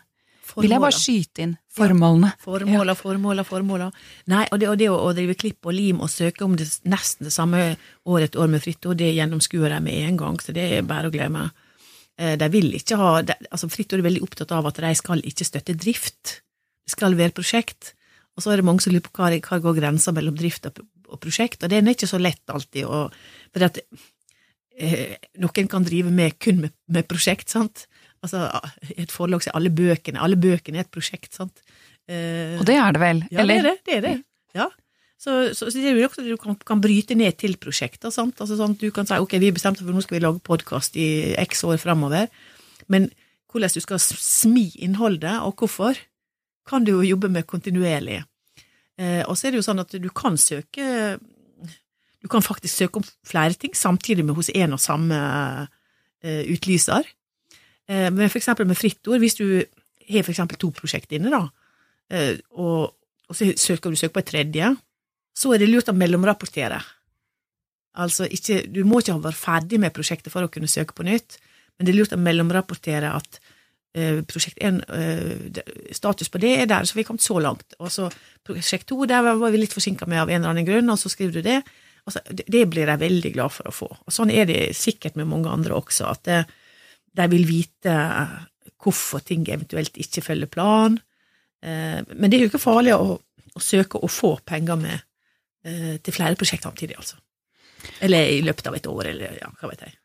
Formåla. 0.49 0.65
Vil 0.65 0.73
jeg 0.73 0.83
bare 0.83 0.97
skyte 0.97 1.43
inn 1.45 1.55
formålene? 1.77 2.31
Ja, 2.33 2.41
formåla, 2.43 2.95
formåla, 2.97 3.45
formåla. 3.45 3.89
Nei, 4.33 4.43
og 4.49 4.61
det, 4.61 4.69
og 4.71 4.77
det 4.81 4.89
å, 4.89 4.97
å, 5.05 5.13
drive 5.17 5.35
klipp 5.37 5.69
og 5.69 5.75
lim 5.77 6.01
og 6.01 6.09
søke 6.09 6.45
om 6.45 6.55
det 6.57 6.67
nesten 6.89 7.29
det 7.29 7.33
samme 7.35 7.63
år 8.09 8.25
etter 8.25 8.41
år 8.41 8.49
med 8.51 8.63
Fritt 8.63 8.87
Ord, 8.89 8.97
det 9.01 9.11
gjennomskuer 9.13 9.75
de 9.75 9.79
med 9.85 10.07
en 10.07 10.19
gang, 10.19 10.39
så 10.41 10.55
det 10.55 10.65
er 10.79 10.87
bare 10.89 11.11
å 11.11 11.13
glemme. 11.13 11.49
Eh, 12.17 12.35
de 12.39 12.49
vil 12.51 12.73
ikke 12.79 12.97
ha 12.99 13.13
de, 13.25 13.37
altså 13.49 13.69
Fritt 13.71 13.93
Ord 13.93 14.01
er 14.01 14.09
veldig 14.09 14.25
opptatt 14.25 14.53
av 14.57 14.69
at 14.71 14.81
de 14.83 14.93
skal 14.97 15.23
ikke 15.29 15.47
støtte 15.47 15.77
drift. 15.77 16.39
Det 16.87 16.95
skal 16.97 17.17
være 17.19 17.35
prosjekt. 17.37 17.93
Og 18.37 18.43
så 18.43 18.53
er 18.53 18.61
det 18.61 18.67
mange 18.69 18.83
som 18.83 18.93
lurer 18.95 19.05
på 19.05 19.13
hva, 19.19 19.33
hva 19.35 19.61
går 19.63 19.81
grensa 19.81 20.13
mellom 20.15 20.37
drift 20.39 20.69
og, 20.69 20.81
og 21.09 21.19
prosjekt, 21.21 21.63
og 21.63 21.71
det 21.71 21.81
er 21.81 21.91
ikke 21.91 22.09
så 22.09 22.21
lett 22.21 22.53
alltid. 22.53 22.87
Og, 22.87 23.15
for 23.53 23.67
at 23.67 23.81
eh, 24.79 25.17
noen 25.43 25.71
kan 25.71 25.85
drive 25.85 26.13
med 26.13 26.37
kun 26.41 26.63
med, 26.63 26.75
med 26.87 27.07
prosjekt, 27.09 27.51
sant. 27.51 27.88
Altså, 28.25 28.47
et 28.95 29.11
forlag 29.13 29.43
så 29.43 29.51
er 29.51 29.59
alle 29.59 29.71
bøkene 29.71 30.19
alle 30.19 30.35
bøkene 30.39 30.81
er 30.81 30.87
et 30.87 30.91
prosjekt, 30.91 31.31
sant. 31.37 31.63
Eh, 32.09 32.57
og 32.59 32.65
det 32.67 32.75
er 32.81 32.95
det 32.95 33.01
vel? 33.03 33.23
Ja, 33.29 33.43
eller? 33.43 33.61
det 33.61 33.61
er 33.61 33.69
det. 33.69 33.79
det, 33.85 33.97
er 33.97 34.05
det. 34.07 34.15
Ja. 34.57 34.67
Så, 35.19 35.53
så, 35.53 35.67
så, 35.67 35.75
det 35.75 35.91
er 35.91 35.97
jo 35.99 36.07
også 36.07 36.23
du 36.23 36.35
kan, 36.39 36.55
kan, 36.65 36.81
bryte 36.81 37.15
ned 37.19 37.35
til 37.39 37.57
prosjekter. 37.59 38.11
sant? 38.13 38.39
Altså 38.39 38.55
sånn 38.59 38.77
Du 38.79 38.87
kan 38.95 39.07
si 39.07 39.19
ok, 39.19 39.35
vi 39.41 39.51
bestemte 39.55 39.83
for 39.83 39.95
nå 39.95 40.03
skal 40.05 40.17
vi 40.17 40.23
lage 40.23 40.43
podkast 40.47 40.95
i 40.99 41.35
x 41.43 41.65
år 41.67 41.79
framover, 41.81 42.29
men 42.87 43.09
hvordan 43.49 43.73
du 43.73 43.81
skal 43.83 43.99
smi 43.99 44.69
innholdet, 44.85 45.41
og 45.41 45.59
hvorfor, 45.59 45.97
kan 46.69 46.85
du 46.85 46.93
jo 46.93 47.07
jobbe 47.15 47.31
med 47.33 47.47
kontinuerlig. 47.49 48.21
Eh, 48.99 49.23
og 49.25 49.35
så 49.37 49.47
er 49.47 49.55
det 49.55 49.61
jo 49.61 49.65
sånn 49.65 49.81
at 49.81 49.95
du 49.97 50.09
kan 50.13 50.35
søke 50.37 51.17
Du 52.19 52.27
kan 52.27 52.43
faktisk 52.43 52.75
søke 52.75 52.99
om 52.99 53.05
flere 53.23 53.55
ting 53.55 53.71
samtidig 53.71 54.25
med 54.27 54.35
hos 54.35 54.49
en 54.51 54.75
og 54.75 54.81
samme 54.83 55.15
eh, 56.21 56.43
utlyser. 56.51 57.07
Eh, 57.89 58.07
men 58.13 58.29
eksempel 58.29 58.69
med 58.69 58.77
fritt 58.77 59.07
ord, 59.09 59.19
hvis 59.23 59.39
du 59.39 59.45
har 60.09 60.29
eksempel 60.29 60.59
to 60.61 60.71
prosjekter 60.75 61.17
inne, 61.17 61.33
da, 61.33 61.43
eh, 62.13 62.37
og, 62.57 62.93
og 63.29 63.37
så 63.37 63.49
søker 63.57 63.89
du 63.89 63.99
søker 63.99 64.17
på 64.17 64.23
et 64.23 64.31
tredje, 64.33 64.71
så 65.39 65.53
er 65.53 65.61
det 65.61 65.69
lurt 65.69 65.91
å 65.91 65.95
mellomrapportere. 65.97 66.79
Altså 67.99 68.27
ikke, 68.29 68.63
du 68.69 68.83
må 68.87 69.01
ikke 69.01 69.15
ha 69.17 69.23
vært 69.23 69.39
ferdig 69.39 69.79
med 69.81 69.93
prosjektet 69.95 70.33
for 70.33 70.45
å 70.45 70.51
kunne 70.51 70.69
søke 70.69 70.95
på 70.95 71.05
nytt, 71.07 71.39
men 71.77 71.87
det 71.87 71.93
er 71.93 71.99
lurt 71.99 72.15
å 72.15 72.19
mellomrapportere 72.21 73.11
at 73.15 73.39
eh, 73.97 74.21
prosjekt 74.27 74.59
1, 74.61 74.81
eh, 74.93 75.61
status 75.95 76.31
på 76.31 76.41
det 76.43 76.55
er 76.61 76.69
der, 76.69 76.85
så 76.85 76.97
vi 76.97 77.03
har 77.03 77.09
kommet 77.09 77.25
så 77.25 77.39
langt. 77.41 77.77
Og 77.79 77.91
så 77.93 78.09
prosjekt 78.45 78.89
2, 78.91 79.05
der 79.09 79.25
var 79.29 79.53
vi 79.53 79.61
litt 79.61 79.75
forsinka 79.75 80.07
med 80.09 80.23
av 80.25 80.31
en 80.31 80.41
eller 80.41 80.53
annen 80.53 80.67
grunn, 80.67 80.91
og 80.91 80.99
så 81.01 81.11
skriver 81.11 81.39
du 81.39 81.45
det. 81.45 81.61
Altså, 82.05 82.21
det, 82.29 82.45
det 82.51 82.65
blir 82.71 82.89
jeg 82.89 83.01
veldig 83.01 83.33
glad 83.35 83.53
for 83.55 83.69
å 83.69 83.75
få. 83.75 83.89
Og 84.05 84.15
sånn 84.15 84.33
er 84.33 84.49
det 84.49 84.61
sikkert 84.77 85.17
med 85.19 85.29
mange 85.31 85.51
andre 85.51 85.77
også, 85.77 86.09
at 86.11 86.25
det, 86.27 86.43
de 87.17 87.27
vil 87.31 87.45
vite 87.47 87.95
hvorfor 88.79 89.23
ting 89.25 89.47
eventuelt 89.49 89.97
ikke 89.99 90.23
følger 90.23 90.51
plan. 90.51 90.99
Eh, 91.63 91.99
men 92.15 92.29
det 92.29 92.37
er 92.37 92.45
jo 92.45 92.51
ikke 92.51 92.61
farlig 92.63 92.95
å, 92.95 93.17
å 93.19 93.63
søke 93.63 93.99
å 93.99 94.11
få 94.11 94.37
penger 94.47 94.79
med 94.79 94.97
eh, 95.65 95.97
til 96.03 96.15
flere 96.15 96.39
prosjekter 96.39 96.69
samtidig, 96.69 96.99
altså. 96.99 97.19
Eller 98.03 98.29
i 98.35 98.43
løpet 98.43 98.67
av 98.67 98.75
et 98.75 98.87
år, 98.91 99.11
eller 99.13 99.39
ja, 99.39 99.49
hva 99.59 99.71
vet 99.71 99.87
jeg. 99.87 99.95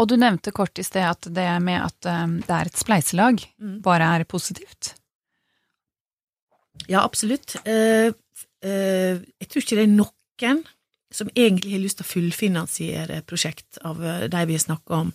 Og 0.00 0.08
du 0.10 0.16
nevnte 0.18 0.50
kort 0.54 0.78
i 0.80 0.84
sted 0.84 1.04
at 1.06 1.28
det 1.30 1.46
med 1.62 1.78
at 1.78 2.08
um, 2.10 2.38
det 2.42 2.50
er 2.50 2.70
et 2.70 2.80
spleiselag, 2.80 3.44
Mm. 3.60 3.80
bare 3.84 4.08
er 4.16 4.24
positivt. 4.26 4.94
Ja, 6.90 7.04
absolutt. 7.04 7.54
Eh, 7.64 8.10
eh, 8.64 9.20
jeg 9.40 9.48
tror 9.48 9.62
ikke 9.62 9.78
det 9.78 9.84
er 9.86 9.92
noen 9.94 10.64
som 11.14 11.30
egentlig 11.36 11.76
har 11.76 11.84
lyst 11.84 12.00
til 12.00 12.06
å 12.06 12.10
fullfinansiere 12.10 13.22
prosjekt 13.28 13.78
av 13.86 14.02
eh, 14.02 14.26
de 14.28 14.42
vi 14.50 14.56
har 14.58 14.64
snakka 14.64 14.98
om, 15.04 15.12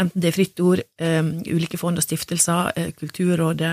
enten 0.00 0.22
det 0.22 0.30
er 0.30 0.36
Fritt 0.36 0.60
Ord, 0.60 0.82
eh, 0.98 1.22
ulike 1.52 1.78
fond 1.80 1.98
og 1.98 2.04
stiftelser, 2.04 2.72
eh, 2.76 2.92
Kulturrådet 2.96 3.72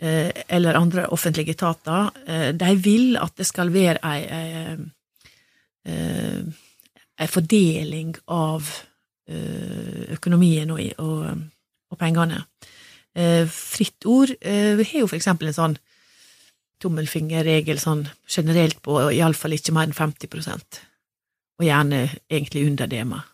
eh, 0.00 0.30
eller 0.48 0.78
andre 0.78 1.06
offentlige 1.14 1.54
etater. 1.54 2.10
De 2.58 2.70
vil 2.82 3.16
at 3.20 3.36
det 3.38 3.46
skal 3.46 3.72
være 3.72 4.00
ei, 4.02 4.22
ei, 4.26 5.94
ei 7.18 7.28
fordeling 7.30 8.16
av 8.26 8.66
økonomien 10.12 10.70
og, 10.74 10.80
og, 10.98 11.26
og 11.90 11.98
pengene. 11.98 12.42
Fritt 13.48 14.06
Ord 14.10 14.32
har 14.42 14.98
jo 14.98 15.06
for 15.06 15.16
eksempel 15.16 15.52
en 15.52 15.56
sånn 15.56 15.76
tommelfingerregel 16.82 17.78
sånn 17.78 18.08
generelt 18.26 18.82
på 18.82 18.98
iallfall 19.14 19.54
ikke 19.54 19.74
mer 19.76 19.86
enn 19.86 19.94
50% 19.94 20.82
og 21.62 21.68
gjerne 21.68 22.08
egentlig 22.30 22.66
under 22.66 22.90
det 22.90 23.04
med. 23.06 23.31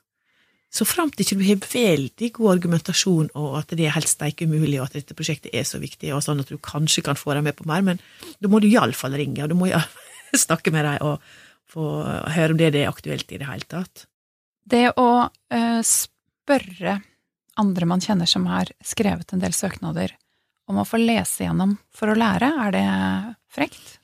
Så 0.68 0.84
fram 0.84 1.10
til 1.10 1.24
ikke 1.24 1.38
du 1.40 1.44
har 1.46 1.68
veldig 1.72 2.28
god 2.36 2.50
argumentasjon 2.58 3.30
og 3.40 3.54
at 3.62 3.72
det 3.72 3.86
er 3.88 3.94
helt 3.96 4.10
steik 4.10 4.42
umulig, 4.44 4.76
og 4.76 4.90
at 4.90 4.98
dette 4.98 5.16
prosjektet 5.16 5.54
er 5.56 5.64
så 5.64 5.80
viktig, 5.80 6.10
og 6.12 6.20
sånn 6.24 6.42
at 6.42 6.52
du 6.52 6.58
kanskje 6.60 7.04
kan 7.06 7.16
få 7.16 7.32
dem 7.38 7.48
med 7.48 7.56
på 7.56 7.66
mer, 7.68 7.84
men 7.86 8.02
da 8.38 8.50
må 8.52 8.60
du 8.60 8.68
iallfall 8.68 9.16
ringe, 9.16 9.40
og 9.44 9.52
du 9.52 9.56
må 9.56 9.70
snakke 10.46 10.72
med 10.74 10.84
dem 10.84 11.08
og 11.08 11.24
få 11.68 11.88
høre 12.34 12.52
om 12.52 12.60
det 12.60 12.70
er 12.74 12.88
aktuelt 12.88 13.32
i 13.32 13.40
det 13.40 13.48
hele 13.48 13.68
tatt. 13.68 14.04
Det 14.68 14.90
å 15.00 15.10
uh, 15.28 15.80
spørre 15.84 16.98
andre 17.58 17.88
man 17.88 18.04
kjenner 18.04 18.28
som 18.28 18.44
har 18.48 18.70
skrevet 18.84 19.32
en 19.32 19.42
del 19.42 19.56
søknader, 19.56 20.12
om 20.68 20.82
å 20.82 20.84
få 20.84 21.00
lese 21.00 21.46
gjennom 21.46 21.78
for 21.96 22.12
å 22.12 22.18
lære, 22.18 22.50
er 22.66 22.74
det 22.76 22.88
frekt? 23.52 23.96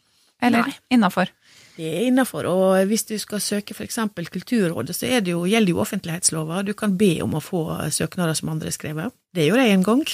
Eller 0.45 0.73
innafor? 0.93 1.29
Det 1.75 1.89
er 1.91 2.07
innafor, 2.07 2.47
og 2.47 2.87
hvis 2.87 3.03
du 3.09 3.17
skal 3.19 3.43
søke 3.43 3.75
eksempel 3.83 4.29
Kulturrådet, 4.31 4.95
så 4.95 5.09
det 5.19 5.33
jo, 5.33 5.43
gjelder 5.51 5.75
jo 5.75 5.81
offentlighetslova. 5.83 6.63
Du 6.63 6.71
kan 6.79 6.95
be 6.99 7.17
om 7.25 7.35
å 7.35 7.43
få 7.43 7.65
søknader 7.91 8.37
som 8.39 8.53
andre 8.53 8.71
har 8.71 8.77
skrevet. 8.77 9.15
Det 9.35 9.49
gjorde 9.49 9.65
jeg 9.67 9.75
en 9.75 9.87
gang. 9.89 10.05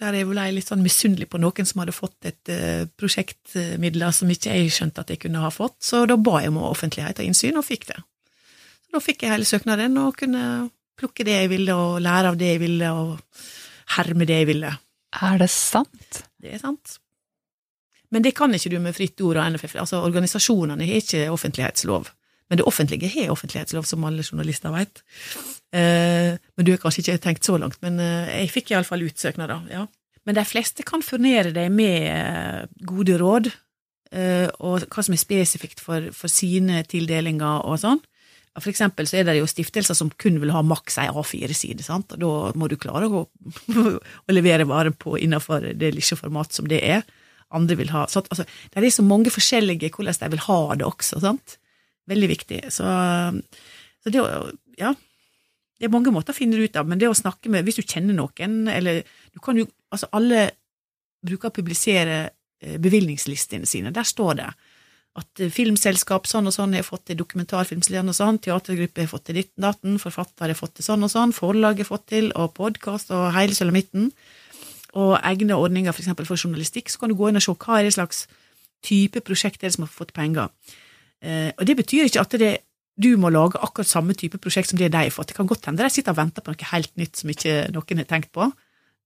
Der 0.00 0.16
er 0.16 0.22
jeg 0.22 0.54
litt 0.54 0.70
sånn 0.70 0.84
misunnelig 0.84 1.26
på 1.28 1.40
noen 1.42 1.66
som 1.66 1.82
hadde 1.82 1.92
fått 1.96 2.30
et 2.30 2.52
uh, 2.54 2.86
prosjektmidler 2.96 4.14
som 4.16 4.30
ikke 4.32 4.54
jeg 4.54 4.70
skjønte 4.72 5.02
at 5.02 5.10
jeg 5.12 5.20
kunne 5.26 5.42
ha 5.42 5.50
fått, 5.52 5.76
så 5.84 6.06
da 6.08 6.16
ba 6.16 6.40
jeg 6.40 6.54
om 6.54 6.62
offentlighet 6.62 7.20
og 7.20 7.26
innsyn, 7.26 7.58
og 7.58 7.66
fikk 7.66 7.90
det. 7.90 7.98
Så 8.86 8.94
da 8.94 9.02
fikk 9.04 9.26
jeg 9.26 9.34
hele 9.34 9.48
søknaden, 9.50 9.98
og 10.00 10.16
kunne 10.22 10.70
plukke 11.00 11.26
det 11.26 11.36
jeg 11.36 11.52
ville, 11.52 11.74
og 11.74 12.00
lære 12.06 12.32
av 12.32 12.40
det 12.40 12.54
jeg 12.54 12.62
ville, 12.62 12.94
og 12.94 13.44
herme 13.98 14.30
det 14.30 14.40
jeg 14.40 14.50
ville. 14.54 14.72
Er 15.26 15.42
det 15.42 15.50
sant? 15.52 16.22
Det 16.40 16.54
er 16.54 16.62
sant. 16.62 16.99
Men 18.10 18.24
det 18.26 18.34
kan 18.38 18.54
ikke 18.54 18.72
du 18.72 18.80
med 18.82 18.96
Fritt 18.96 19.20
Ord 19.22 19.38
og 19.38 19.54
NFF. 19.54 19.76
Altså, 19.84 20.00
organisasjonene 20.02 20.86
har 20.88 20.98
ikke 21.02 21.28
offentlighetslov. 21.30 22.10
Men 22.50 22.58
det 22.58 22.66
offentlige 22.66 23.08
har 23.14 23.30
offentlighetslov, 23.30 23.86
som 23.86 24.04
alle 24.08 24.24
journalister 24.26 24.74
vet. 24.74 25.02
Eh, 25.70 26.34
men 26.34 26.66
du 26.66 26.72
har 26.74 26.80
kanskje 26.82 27.04
ikke 27.04 27.22
tenkt 27.28 27.46
så 27.46 27.54
langt. 27.62 27.78
Men 27.84 28.00
eh, 28.02 28.30
jeg 28.42 28.50
fikk 28.56 28.72
iallfall 28.72 29.06
ut 29.06 29.22
søknader, 29.22 29.62
ja. 29.70 29.86
Men 30.28 30.36
de 30.36 30.44
fleste 30.44 30.84
kan 30.86 31.04
furnere 31.04 31.54
deg 31.54 31.70
med 31.72 32.08
eh, 32.10 32.64
gode 32.86 33.16
råd, 33.22 33.52
eh, 34.12 34.48
og 34.58 34.88
hva 34.90 35.04
som 35.06 35.14
er 35.14 35.22
spesifikt 35.22 35.80
for, 35.80 36.10
for 36.16 36.32
sine 36.32 36.82
tildelinger 36.90 37.62
og 37.62 37.78
sånn. 37.84 38.02
For 38.58 38.72
eksempel 38.72 39.06
så 39.06 39.20
er 39.20 39.28
det 39.28 39.38
jo 39.38 39.48
stiftelser 39.48 39.94
som 39.94 40.10
kun 40.20 40.40
vil 40.42 40.50
ha 40.50 40.60
maks 40.66 40.98
ei 40.98 41.06
A4-side, 41.08 41.86
sant, 41.86 42.16
og 42.16 42.20
da 42.20 42.58
må 42.58 42.66
du 42.68 42.74
klare 42.80 43.06
å, 43.06 43.22
å 43.30 44.34
levere 44.34 44.66
vare 44.68 44.90
på 44.90 45.14
innenfor 45.22 45.70
det 45.70 45.94
lille 45.94 46.18
format 46.18 46.58
som 46.58 46.66
det 46.68 46.82
er. 46.82 47.06
Andre 47.56 47.76
vil 47.80 47.92
ha 47.94 48.06
sånn, 48.10 48.28
altså, 48.30 48.46
Det 48.70 48.80
er 48.80 48.94
så 48.94 49.04
mange 49.06 49.32
forskjellige 49.32 49.90
hvordan 49.94 50.18
de 50.20 50.30
vil 50.34 50.44
ha 50.46 50.60
det 50.78 50.86
også, 50.86 51.20
sant. 51.24 51.56
Veldig 52.10 52.28
viktig. 52.30 52.64
Så, 52.74 52.86
så 54.02 54.12
det 54.12 54.26
Ja. 54.80 54.94
Det 55.80 55.88
er 55.88 55.92
mange 55.94 56.12
måter 56.12 56.34
å 56.34 56.36
finne 56.36 56.58
det 56.58 56.68
ut 56.68 56.76
av, 56.76 56.88
men 56.88 57.00
det 57.00 57.08
å 57.08 57.16
snakke 57.16 57.48
med 57.48 57.64
Hvis 57.64 57.80
du 57.80 57.82
kjenner 57.82 58.12
noen, 58.12 58.66
eller 58.68 59.02
du 59.32 59.40
kan 59.40 59.56
jo 59.56 59.66
Altså, 59.90 60.06
alle 60.14 60.50
bruker 61.26 61.50
å 61.50 61.54
publisere 61.56 62.18
eh, 62.62 62.76
bevilgningslistene 62.78 63.66
sine. 63.66 63.90
Der 63.90 64.06
står 64.06 64.36
det 64.38 64.50
at 65.18 65.42
eh, 65.42 65.50
filmselskap 65.52 66.28
sånn 66.30 66.46
og 66.46 66.54
sånn 66.54 66.76
har 66.78 66.86
fått 66.86 67.08
til 67.10 67.18
dokumentarfilm 67.18 67.82
og 67.82 68.14
sånn, 68.16 68.38
teatergruppe 68.38 69.04
har 69.04 69.10
fått 69.10 69.26
til 69.28 69.40
ditten 69.40 69.66
datten, 69.66 69.98
forfatter 69.98 70.52
har 70.52 70.58
fått 70.58 70.78
til 70.78 70.86
sånn 70.86 71.06
og 71.06 71.10
sånn, 71.12 71.34
forlag 71.36 71.82
har 71.82 71.88
fått 71.88 72.06
til, 72.14 72.30
og 72.38 72.54
podkast 72.54 73.10
og 73.16 73.32
hele 73.34 73.56
sulamitten. 73.56 74.12
Og 74.98 75.16
egne 75.20 75.58
ordninger 75.58 75.94
for 75.94 76.02
eksempel 76.02 76.26
for 76.26 76.40
journalistikk, 76.40 76.90
så 76.90 77.02
kan 77.02 77.12
du 77.12 77.18
gå 77.18 77.28
inn 77.30 77.38
og 77.38 77.44
se 77.44 77.54
hva 77.54 77.78
er 77.78 77.86
det 77.86 77.96
slags 77.98 78.24
type 78.86 79.22
prosjekt 79.22 79.60
det 79.60 79.70
er 79.70 79.76
som 79.76 79.84
har 79.86 79.92
fått 79.92 80.14
penger. 80.16 80.50
Eh, 81.20 81.50
og 81.52 81.66
det 81.68 81.76
betyr 81.78 82.08
ikke 82.08 82.24
at 82.24 82.36
det, 82.40 82.54
du 83.00 83.12
må 83.20 83.30
lage 83.32 83.60
akkurat 83.60 83.88
samme 83.88 84.16
type 84.18 84.40
prosjekt 84.42 84.72
som 84.72 84.80
det 84.80 84.90
de 84.92 85.04
har 85.04 85.14
fått. 85.14 85.30
Det 85.30 85.36
kan 85.38 85.48
godt 85.48 85.68
hende 85.68 85.84
de 85.84 85.92
sitter 85.92 86.14
og 86.14 86.20
venter 86.20 86.44
på 86.44 86.52
noe 86.52 86.72
helt 86.72 86.92
nytt 87.00 87.20
som 87.20 87.32
ikke 87.32 87.62
noen 87.74 88.02
har 88.02 88.08
tenkt 88.10 88.32
på. 88.34 88.48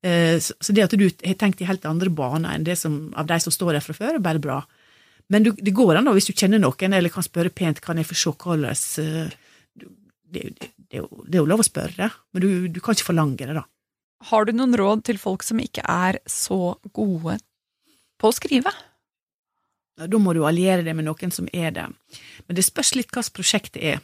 Eh, 0.04 0.38
så 0.40 0.76
det 0.76 0.86
at 0.86 0.96
du 0.96 1.04
har 1.08 1.38
tenkt 1.40 1.62
i 1.62 1.68
helt 1.68 1.84
andre 1.88 2.12
baner 2.12 2.54
enn 2.54 2.66
det 2.66 2.78
som, 2.80 3.08
av 3.18 3.28
de 3.28 3.38
som 3.42 3.54
står 3.54 3.76
der 3.76 3.84
fra 3.84 3.96
før, 3.96 4.18
er 4.18 4.24
bare 4.24 4.42
bra. 4.42 4.62
Men 5.32 5.46
du, 5.46 5.52
det 5.56 5.72
går 5.76 5.96
an, 5.96 6.08
da, 6.08 6.14
hvis 6.16 6.28
du 6.28 6.34
kjenner 6.36 6.60
noen, 6.60 6.92
eller 6.92 7.12
kan 7.12 7.24
spørre 7.24 7.52
pent, 7.52 7.80
kan 7.84 7.98
jeg 8.00 8.08
få 8.08 8.16
se 8.18 8.32
hvordan 8.34 8.66
eh, 8.70 9.36
det, 10.34 10.48
det, 10.60 11.00
det 11.00 11.38
er 11.38 11.40
jo 11.40 11.48
lov 11.48 11.62
å 11.62 11.66
spørre, 11.66 12.10
men 12.34 12.44
du, 12.44 12.48
du 12.68 12.82
kan 12.84 12.96
ikke 12.96 13.12
forlange 13.12 13.40
det, 13.46 13.54
da. 13.56 13.64
Har 14.30 14.46
du 14.46 14.54
noen 14.56 14.76
råd 14.78 15.04
til 15.08 15.18
folk 15.20 15.44
som 15.44 15.60
ikke 15.60 15.84
er 15.90 16.18
så 16.30 16.76
gode 16.96 17.38
på 18.20 18.30
å 18.30 18.36
skrive? 18.36 18.72
Da 19.94 20.18
må 20.18 20.32
du 20.34 20.42
alliere 20.46 20.82
deg 20.82 20.96
med 20.98 21.06
noen 21.06 21.34
som 21.34 21.46
er 21.52 21.74
det. 21.74 21.84
Men 22.46 22.56
det 22.58 22.64
spørs 22.66 22.94
litt 22.96 23.12
hvilket 23.12 23.36
prosjekt 23.36 23.76
det 23.76 23.94
er. 23.94 24.00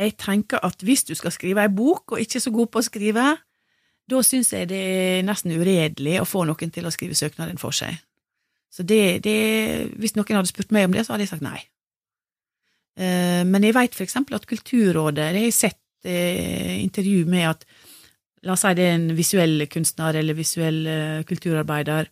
Jeg 0.00 0.16
tenker 0.18 0.62
at 0.66 0.80
hvis 0.82 1.04
du 1.06 1.12
skal 1.14 1.34
skrive 1.34 1.62
ei 1.62 1.70
bok, 1.70 2.14
og 2.14 2.22
ikke 2.22 2.40
er 2.40 2.44
så 2.46 2.52
god 2.54 2.70
på 2.72 2.80
å 2.80 2.86
skrive, 2.86 3.26
da 4.10 4.22
syns 4.26 4.50
jeg 4.52 4.68
det 4.72 4.80
er 4.80 5.26
nesten 5.26 5.54
uredelig 5.54 6.18
å 6.20 6.26
få 6.28 6.44
noen 6.48 6.72
til 6.72 6.86
å 6.86 6.92
skrive 6.92 7.16
søknaden 7.16 7.60
for 7.60 7.76
seg. 7.76 7.96
Så 8.74 8.82
det, 8.82 9.22
det 9.22 9.36
Hvis 10.02 10.16
noen 10.16 10.40
hadde 10.40 10.50
spurt 10.50 10.72
meg 10.74 10.88
om 10.88 10.96
det, 10.96 11.04
så 11.06 11.14
hadde 11.14 11.28
jeg 11.28 11.30
sagt 11.30 11.46
nei. 11.46 11.60
Eh, 12.98 13.42
Men 13.46 13.62
jeg 13.62 13.76
veit 13.76 13.94
for 13.94 14.02
eksempel 14.02 14.34
at 14.34 14.46
Kulturrådet 14.50 15.14
Det 15.14 15.38
har 15.38 15.46
jeg 15.46 15.54
sett 15.54 15.80
eh, 16.06 16.82
intervju 16.82 17.24
med 17.30 17.52
at 17.52 17.64
La 18.44 18.54
oss 18.54 18.64
si 18.64 18.74
det 18.76 18.84
er 18.84 18.98
en 18.98 19.08
visuell 19.16 19.64
kunstner 19.72 20.18
eller 20.20 20.36
visuell 20.36 20.84
eh, 20.90 21.22
kulturarbeider 21.28 22.10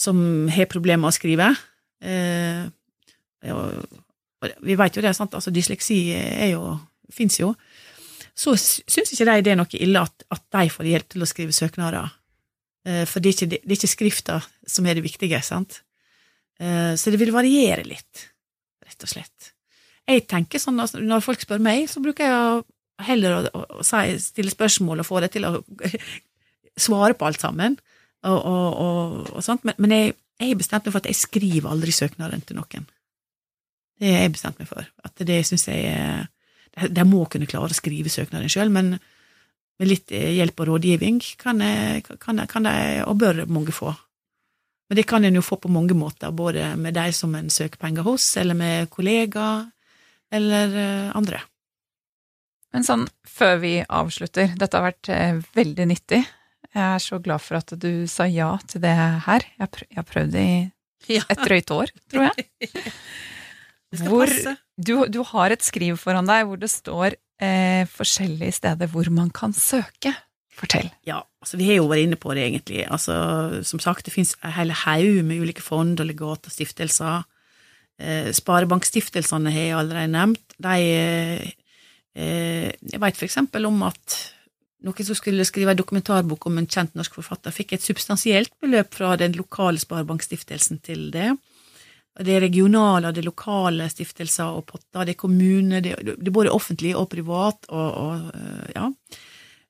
som 0.00 0.18
har 0.50 0.70
problemer 0.70 1.04
med 1.04 1.12
å 1.12 1.16
skrive. 1.16 1.50
Eh, 2.00 2.64
vi 4.64 4.76
veit 4.78 4.96
jo 4.96 5.04
det, 5.04 5.12
sant? 5.16 5.36
Altså, 5.36 5.52
dysleksi 5.54 5.98
er 6.16 6.54
jo, 6.54 6.74
fins 7.12 7.38
jo. 7.40 7.52
Så 8.34 8.56
syns 8.58 9.12
ikke 9.14 9.28
de 9.28 9.44
det 9.44 9.52
er 9.52 9.60
noe 9.60 9.78
ille 9.78 10.02
at, 10.02 10.24
at 10.32 10.44
de 10.56 10.72
får 10.72 10.90
hjelp 10.90 11.12
til 11.12 11.24
å 11.24 11.28
skrive 11.28 11.56
søknader. 11.56 12.08
Eh, 12.88 13.04
for 13.08 13.20
det 13.20 13.34
er, 13.34 13.36
ikke, 13.36 13.50
det 13.54 13.68
er 13.68 13.78
ikke 13.78 13.94
skrifta 13.94 14.40
som 14.66 14.88
er 14.88 14.98
det 14.98 15.06
viktige, 15.06 15.42
sant. 15.44 15.82
Så 16.54 17.10
det 17.10 17.18
vil 17.18 17.32
variere 17.34 17.82
litt, 17.82 18.20
rett 18.86 19.02
og 19.02 19.10
slett. 19.10 19.48
Jeg 20.06 20.22
tenker 20.30 20.62
sånn, 20.62 20.78
altså, 20.78 21.00
Når 21.02 21.24
folk 21.24 21.42
spør 21.42 21.58
meg, 21.58 21.88
så 21.90 21.98
bruker 22.00 22.28
jeg 22.28 22.36
å 22.38 22.60
heller 23.02 23.36
å, 23.36 23.40
å, 23.50 23.64
å 23.80 23.84
stille 23.84 24.52
spørsmål 24.52 25.02
og 25.02 25.08
få 25.08 25.22
det 25.24 25.32
til 25.34 25.48
å 25.48 25.56
svare 26.86 27.16
på 27.18 27.26
alt 27.28 27.42
sammen. 27.42 27.78
Og, 28.24 28.38
og, 28.38 28.76
og, 29.34 29.40
sånt. 29.44 29.64
Men, 29.68 29.76
men 29.82 29.96
jeg, 29.96 30.14
jeg 30.40 30.60
bestemt 30.60 30.86
meg 30.86 30.94
for 30.94 31.02
at 31.02 31.10
jeg 31.10 31.20
skriver 31.20 31.72
aldri 31.72 31.94
søknaden 31.94 32.44
til 32.46 32.60
noen. 32.60 32.86
Det 34.00 34.10
har 34.10 34.24
jeg 34.24 34.34
bestemt 34.34 34.62
meg 34.62 34.70
for. 34.70 34.86
At 35.06 35.26
det 35.26 35.42
syns 35.46 35.68
jeg 35.68 36.24
de, 36.74 37.04
må 37.06 37.24
kunne 37.30 37.48
klare 37.50 37.70
å 37.70 37.76
skrive 37.76 38.10
søknaden 38.10 38.50
sjøl, 38.50 38.72
men 38.74 38.96
med 39.78 39.90
litt 39.90 40.10
hjelp 40.10 40.60
og 40.62 40.70
rådgivning 40.70 41.20
kan, 41.38 41.62
jeg, 41.62 42.04
kan 42.22 42.66
de, 42.66 42.74
og 43.06 43.18
bør 43.20 43.44
mange 43.50 43.74
få. 43.74 43.92
Men 44.88 44.98
det 44.98 45.06
kan 45.08 45.24
en 45.24 45.38
jo 45.38 45.44
få 45.44 45.58
på 45.62 45.70
mange 45.72 45.96
måter, 45.96 46.34
både 46.34 46.74
med 46.78 46.94
de 46.96 47.08
som 47.16 47.32
en 47.34 47.48
søker 47.50 47.80
penger 47.80 48.04
hos, 48.06 48.26
eller 48.40 48.58
med 48.58 48.90
kollegaer, 48.92 49.70
eller 50.34 50.76
eh, 50.78 51.10
andre. 51.16 51.40
Men 52.74 52.82
sånn 52.86 53.04
før 53.28 53.60
vi 53.62 53.74
avslutter, 53.86 54.50
dette 54.58 54.76
har 54.80 54.88
vært 54.90 55.10
eh, 55.14 55.36
veldig 55.54 55.86
nyttig. 55.92 56.20
Jeg 56.74 56.82
er 56.82 57.02
så 57.04 57.20
glad 57.22 57.38
for 57.44 57.60
at 57.60 57.70
du 57.78 58.06
sa 58.10 58.26
ja 58.26 58.50
til 58.66 58.82
det 58.82 58.94
her. 59.28 59.44
Jeg 59.54 59.62
har 59.62 59.70
prø- 59.70 59.90
prøvd 60.10 60.34
i 60.42 60.48
et 61.20 61.42
drøyt 61.46 61.70
år, 61.70 61.92
tror 62.10 62.26
jeg. 62.32 62.48
Det 63.94 64.00
skal 64.00 64.10
Hvor, 64.10 64.26
passe. 64.26 64.52
du, 64.74 64.94
du 65.06 65.20
har 65.28 65.52
et 65.54 65.62
skriv 65.62 65.94
foran 66.02 66.26
deg 66.26 66.48
hvor 66.48 66.58
det 66.58 66.66
står 66.72 67.14
eh, 67.38 67.84
forskjellige 67.86 68.56
steder 68.56 68.88
hvor 68.90 69.06
man 69.14 69.28
kan 69.30 69.52
søke. 69.54 70.10
Fortell. 70.54 70.88
Ja, 71.06 71.20
altså 71.42 71.58
vi 71.60 71.68
har 71.68 71.76
jo 71.78 71.86
vært 71.90 72.02
inne 72.08 72.18
på 72.18 72.34
det, 72.34 72.42
egentlig. 72.48 72.80
Altså, 72.90 73.14
som 73.66 73.78
sagt, 73.82 74.06
det 74.08 74.14
finnes 74.16 74.34
en 74.42 74.54
hel 74.56 74.72
haug 74.82 75.20
med 75.26 75.44
ulike 75.46 75.62
fond 75.62 76.02
og 76.02 76.50
stiftelser. 76.50 77.22
Eh, 78.02 78.32
Sparebankstiftelsene 78.34 79.50
har 79.54 79.62
jeg 79.68 79.78
allerede 79.78 80.10
nevnt. 80.14 80.56
De 80.58 80.74
eh, 80.90 81.52
Jeg 82.14 83.00
veit 83.02 83.16
for 83.18 83.26
eksempel 83.26 83.66
om 83.66 83.80
at 83.88 84.14
noen 84.84 85.06
som 85.06 85.16
skulle 85.16 85.46
skrive 85.48 85.72
en 85.72 85.80
dokumentarbok 85.80 86.46
om 86.48 86.60
en 86.60 86.68
kjent 86.68 86.94
norsk 86.98 87.16
forfatter, 87.16 87.54
fikk 87.54 87.74
et 87.74 87.84
substansielt 87.84 88.52
beløp 88.62 88.92
fra 88.94 89.14
den 89.20 89.34
lokale 89.38 89.80
sparebankstiftelsen 89.80 90.82
til 90.84 91.08
det. 91.14 91.32
Det 92.14 92.36
er 92.36 92.44
regionale 92.44 93.10
og 93.10 93.16
det 93.16 93.24
lokale 93.26 93.88
stiftelser 93.90 94.58
og 94.58 94.66
potter, 94.68 95.06
det 95.06 95.16
er 95.16 95.18
kommuner, 95.18 95.82
det 95.82 95.96
er, 95.96 96.30
både 96.30 96.52
offentlig 96.54 96.92
og 96.94 97.08
privat, 97.10 97.66
og, 97.70 97.88
og 98.04 98.28
eh, 98.38 98.74
ja. 98.76 98.90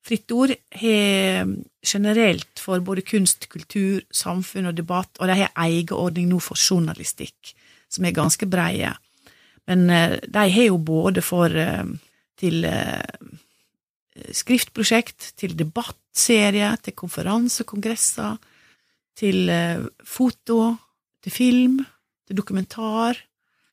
Fritt 0.05 0.34
Ord 0.36 0.51
har 0.53 1.47
generelt 1.80 2.61
for 2.61 2.82
både 2.84 3.07
kunst, 3.09 3.47
kultur, 3.49 4.03
samfunn 4.12 4.68
og 4.68 4.76
debatt, 4.76 5.14
og 5.16 5.30
de 5.30 5.38
har 5.38 5.55
egen 5.64 5.95
ordning 5.97 6.28
nå 6.28 6.42
for 6.45 6.61
journalistikk, 6.61 7.55
som 7.88 8.05
er 8.05 8.18
ganske 8.18 8.49
breie. 8.51 8.92
Men 9.70 9.88
eh, 9.88 10.18
de 10.20 10.45
har 10.59 10.68
jo 10.68 10.76
både 10.76 11.24
for 11.24 11.49
eh, 11.49 11.86
til 12.41 12.64
eh, 12.68 13.03
skriftprosjekt, 14.35 15.32
til 15.41 15.57
debattserie, 15.59 16.70
til 16.82 16.97
konferansekongresser, 16.99 18.39
til 19.18 19.51
eh, 19.53 19.85
foto, 20.07 20.74
til 21.24 21.35
film, 21.35 21.78
til 22.26 22.39
dokumentar. 22.39 23.18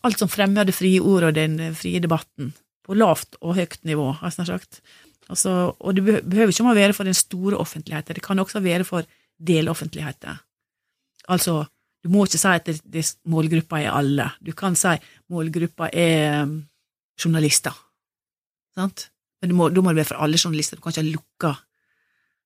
Alt 0.05 0.22
som 0.22 0.32
fremmer 0.32 0.66
det 0.66 0.78
frie 0.78 1.01
ordet 1.01 1.32
og 1.32 1.38
den 1.38 1.59
eh, 1.59 1.76
frie 1.78 2.01
debatten, 2.03 2.53
på 2.82 2.97
lavt 2.97 3.38
og 3.41 3.57
høyt 3.59 3.82
nivå, 3.86 4.12
har 4.20 4.34
jeg 4.34 4.49
sagt. 4.49 4.82
Altså, 5.32 5.76
og 5.80 5.95
det 5.95 6.03
behøver 6.03 6.51
ikke 6.51 6.66
å 6.66 6.76
være 6.76 6.95
for 6.97 7.07
den 7.07 7.16
store 7.16 7.59
offentligheten, 7.62 8.18
det 8.18 8.26
kan 8.26 8.39
også 8.41 8.59
være 8.64 8.88
for 8.88 9.05
deloffentligheten. 9.41 10.41
Altså, 11.30 11.62
du 12.01 12.09
må 12.09 12.26
ikke 12.26 12.41
si 12.41 12.49
at 12.49 13.14
målgruppa 13.30 13.80
er 13.80 13.93
alle. 13.93 14.32
Du 14.41 14.51
kan 14.57 14.76
si 14.76 14.95
målgruppa 15.30 15.91
er 15.93 16.49
journalister. 17.22 17.76
Sant? 18.82 19.09
Men 19.41 19.55
må, 19.57 19.69
da 19.73 19.82
må 19.82 19.93
det 19.93 20.03
være 20.03 20.11
for 20.13 20.23
alle 20.25 20.38
journalister. 20.41 20.77
Du 20.77 20.84
kan 20.84 20.93
ikke 20.93 21.03
ha 21.05 21.11
lukka 21.11 21.53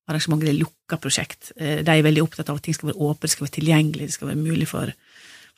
arrangement 0.09 0.43
eller 0.43 0.59
lukka 0.59 0.99
prosjekt. 1.01 1.51
Eh, 1.57 1.81
De 1.83 1.91
er 1.91 2.05
veldig 2.05 2.23
opptatt 2.23 2.49
av 2.51 2.59
at 2.59 2.65
ting 2.67 2.75
skal 2.77 2.91
være 2.91 3.01
åpent, 3.01 3.25
det 3.25 3.33
skal 3.33 3.47
være 3.47 3.57
tilgjengelig, 3.59 4.09
det 4.09 4.17
skal 4.17 4.29
være 4.31 4.41
mulig 4.43 4.67
for 4.69 4.91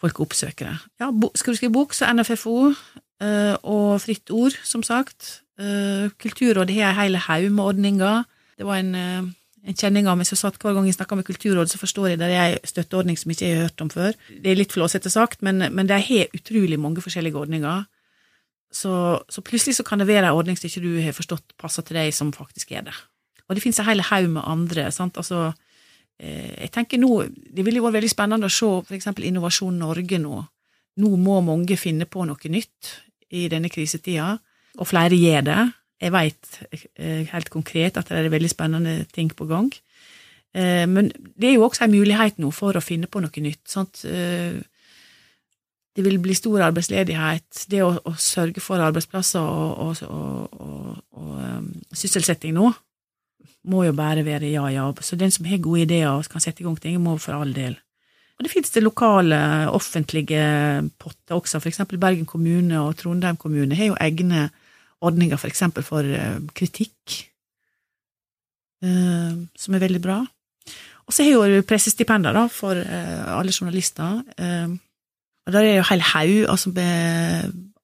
folk 0.01 0.19
å 0.21 0.27
oppsøke 0.27 0.67
det. 0.67 0.77
Ja, 1.01 1.09
skal 1.35 1.53
du 1.53 1.59
skrive 1.59 1.73
bok, 1.73 1.95
så 1.97 2.09
NFFO 2.13 2.55
eh, 2.69 3.55
og 3.65 3.97
Fritt 4.03 4.31
Ord, 4.31 4.55
som 4.63 4.85
sagt. 4.85 5.41
Eh, 5.59 6.07
Kulturrådet 6.21 6.77
har 6.77 6.93
en 6.93 7.01
hel 7.01 7.19
haug 7.27 7.49
med 7.51 7.65
ordninger. 7.65 8.23
Det 8.57 8.65
var 8.65 8.79
en, 8.81 8.93
en 8.95 9.77
kjenning 9.77 10.07
av 10.09 10.17
meg 10.17 10.29
som 10.29 10.39
satt 10.39 10.57
hver 10.61 10.77
gang 10.77 10.87
jeg 10.87 10.95
snakker 10.97 11.19
med 11.19 11.27
Kulturrådet, 11.27 11.73
så 11.73 11.81
forstår 11.81 12.13
jeg 12.13 12.21
det 12.21 12.31
er 12.31 12.55
en 12.55 12.71
støtteordning 12.71 13.19
som 13.19 13.33
jeg 13.33 13.41
ikke 13.41 13.51
har 13.51 13.67
hørt 13.67 13.83
om 13.85 13.91
før. 13.93 14.15
Det 14.31 14.53
er 14.53 14.61
litt 14.61 14.73
flåsete 14.73 15.11
sagt, 15.13 15.43
men, 15.45 15.65
men 15.73 15.89
de 15.89 15.97
har 15.97 16.37
utrolig 16.37 16.79
mange 16.79 17.03
forskjellige 17.03 17.37
ordninger. 17.37 17.85
Så, 18.77 18.93
så 19.31 19.43
plutselig 19.45 19.77
så 19.77 19.85
kan 19.87 20.01
det 20.01 20.09
være 20.09 20.27
en 20.29 20.37
ordning 20.37 20.57
som 20.59 20.67
ikke 20.69 20.83
du 20.83 20.97
har 21.01 21.15
forstått 21.17 21.55
passer 21.61 21.85
til 21.87 21.97
deg, 21.97 22.11
som 22.13 22.33
faktisk 22.35 22.75
er 22.77 22.83
det. 22.89 22.97
Og 23.47 23.55
det 23.55 23.63
finnes 23.63 23.79
en 23.81 23.87
hel 23.87 24.03
haug 24.09 24.27
med 24.35 24.43
andre. 24.45 24.89
sant, 24.91 25.17
altså 25.17 25.47
eh, 26.19 26.53
jeg 26.65 26.71
tenker 26.75 27.01
nå, 27.01 27.23
Det 27.31 27.65
ville 27.65 27.79
jo 27.79 27.87
vært 27.87 28.01
veldig 28.01 28.11
spennende 28.13 28.49
å 28.49 28.53
se 28.53 28.95
eksempel 28.97 29.25
Innovasjon 29.29 29.79
Norge 29.81 30.19
nå. 30.21 30.43
Nå 30.97 31.09
må 31.21 31.39
mange 31.45 31.77
finne 31.79 32.05
på 32.09 32.25
noe 32.27 32.53
nytt 32.53 32.93
i 33.29 33.47
denne 33.51 33.69
krisetida, 33.69 34.37
og 34.77 34.87
flere 34.87 35.17
gjør 35.17 35.43
det. 35.47 35.59
Jeg 36.01 36.13
veit 36.13 36.49
helt 37.33 37.49
konkret 37.49 37.97
at 37.97 38.09
det 38.09 38.19
er 38.19 38.29
veldig 38.33 38.49
spennende 38.51 38.93
ting 39.13 39.31
på 39.33 39.47
gang. 39.49 39.71
Eh, 40.53 40.85
Men 40.87 41.11
det 41.37 41.49
er 41.51 41.55
jo 41.57 41.65
også 41.67 41.85
en 41.85 41.95
mulighet 41.95 42.39
nå 42.41 42.51
for 42.55 42.77
å 42.77 42.83
finne 42.83 43.09
på 43.09 43.21
noe 43.23 43.43
nytt. 43.43 43.63
sant, 43.67 44.03
eh, 44.05 44.57
det 45.97 46.03
vil 46.05 46.19
bli 46.21 46.35
stor 46.37 46.61
arbeidsledighet. 46.67 47.63
Det 47.71 47.81
å, 47.81 47.89
å 48.05 48.13
sørge 48.21 48.61
for 48.61 48.81
arbeidsplasser 48.85 49.41
og, 49.41 49.71
og, 49.81 50.03
og, 50.13 50.99
og, 51.17 51.31
um, 51.41 51.71
sysselsetting 51.89 52.53
nå 52.53 52.69
må 53.67 53.81
jo 53.83 53.95
bare 53.97 54.23
være 54.23 54.51
ja, 54.53 54.67
ja. 54.71 54.85
Så 55.01 55.17
den 55.19 55.33
som 55.33 55.47
har 55.49 55.59
gode 55.63 55.87
ideer 55.87 56.11
og 56.13 56.29
kan 56.31 56.43
sette 56.43 56.63
i 56.63 56.67
gang 56.67 56.77
ting, 56.79 56.99
må 57.03 57.17
for 57.19 57.35
all 57.35 57.51
del. 57.55 57.75
Og 58.37 58.45
det 58.45 58.53
finnes 58.53 58.71
det 58.71 58.85
lokale, 58.85 59.39
offentlige 59.73 60.41
potter 61.01 61.35
også, 61.39 61.59
for 61.59 61.71
eksempel 61.71 61.97
Bergen 61.99 62.29
kommune 62.29 62.77
og 62.79 62.93
Trondheim 62.99 63.39
kommune 63.41 63.75
har 63.75 63.89
jo 63.89 63.97
egne 63.99 64.47
ordninger 65.01 65.41
for 65.41 65.49
eksempel 65.49 65.85
for 65.85 66.05
eh, 66.05 66.37
kritikk, 66.57 67.17
eh, 68.85 69.33
som 69.57 69.75
er 69.75 69.83
veldig 69.83 70.01
bra. 70.05 70.21
Og 71.07 71.15
så 71.15 71.25
har 71.25 71.49
jo 71.49 71.65
pressestipender 71.65 72.35
da, 72.37 72.45
for 72.51 72.77
eh, 72.77 73.25
alle 73.33 73.53
journalister. 73.53 74.21
Eh, 75.47 75.53
og 75.53 75.53
der 75.53 75.59
er 75.59 75.75
jo 75.75 75.83
hel 75.89 76.01
haug, 76.01 76.49
altså 76.49 76.71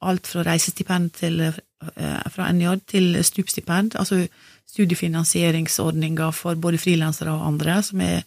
alt 0.01 0.27
fra 0.27 0.43
reisestipend 0.43 1.09
til, 1.11 1.41
eh, 1.41 2.29
fra 2.29 2.51
NJ 2.51 2.75
til 2.87 3.23
stupstipend, 3.23 3.95
altså 3.95 4.27
studiefinansieringsordninger 4.67 6.31
for 6.31 6.55
både 6.55 6.77
frilansere 6.77 7.31
og 7.31 7.47
andre, 7.47 7.83
som 7.83 8.01
er 8.01 8.21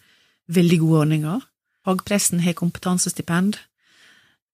veldig 0.49 0.78
gode 0.78 1.01
ordninger. 1.01 1.41
Fagpressen 1.84 2.41
har 2.41 2.53
kompetansestipend. 2.53 3.55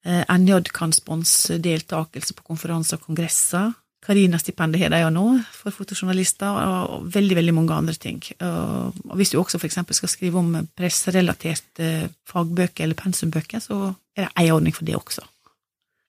Eh, 0.04 0.24
NJ 0.38 0.60
kan 0.74 0.92
sponse 0.92 1.58
deltakelse 1.58 2.34
på 2.34 2.42
konferanser 2.42 2.96
og 2.96 3.06
kongresser. 3.06 3.72
Karina-stipendet 4.02 4.80
har 4.80 4.88
de 4.88 4.98
jo 4.98 5.10
nå, 5.10 5.40
for 5.52 5.70
fotojournalister, 5.70 6.46
og 6.46 7.14
veldig 7.14 7.36
veldig 7.36 7.54
mange 7.54 7.74
andre 7.74 7.94
ting. 7.94 8.20
Og 8.40 9.14
hvis 9.14 9.30
du 9.30 9.38
også 9.38 9.60
eksempel 9.62 9.94
skal 9.94 10.08
skrive 10.08 10.38
om 10.38 10.68
presserelaterte 10.76 12.10
fagbøker 12.26 12.82
eller 12.82 12.94
pensumbøker, 12.94 13.58
så 13.60 13.94
er 14.16 14.26
det 14.26 14.32
ei 14.42 14.50
ordning 14.52 14.74
for 14.76 14.84
det 14.84 14.96
også. 14.98 15.24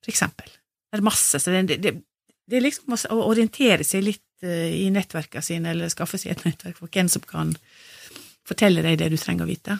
For 0.03 0.11
eksempel. 0.11 0.49
Det 0.91 0.99
er 0.99 1.05
masse, 1.07 1.39
så 1.39 1.51
det, 1.53 1.79
det, 1.81 1.93
det 2.49 2.57
er 2.57 2.65
liksom 2.65 2.93
å 2.95 3.21
orientere 3.29 3.83
seg 3.87 4.03
litt 4.03 4.43
eh, 4.45 4.83
i 4.83 4.89
nettverkene 4.93 5.41
sine, 5.45 5.71
eller 5.71 5.89
skaffe 5.93 6.19
seg 6.21 6.31
et 6.35 6.43
nettverk 6.45 6.77
for 6.81 6.91
hvem 6.91 7.09
som 7.09 7.23
kan 7.25 7.55
fortelle 8.45 8.83
deg 8.83 8.99
det 8.99 9.09
du 9.13 9.17
trenger 9.17 9.45
å 9.47 9.49
vite. 9.49 9.77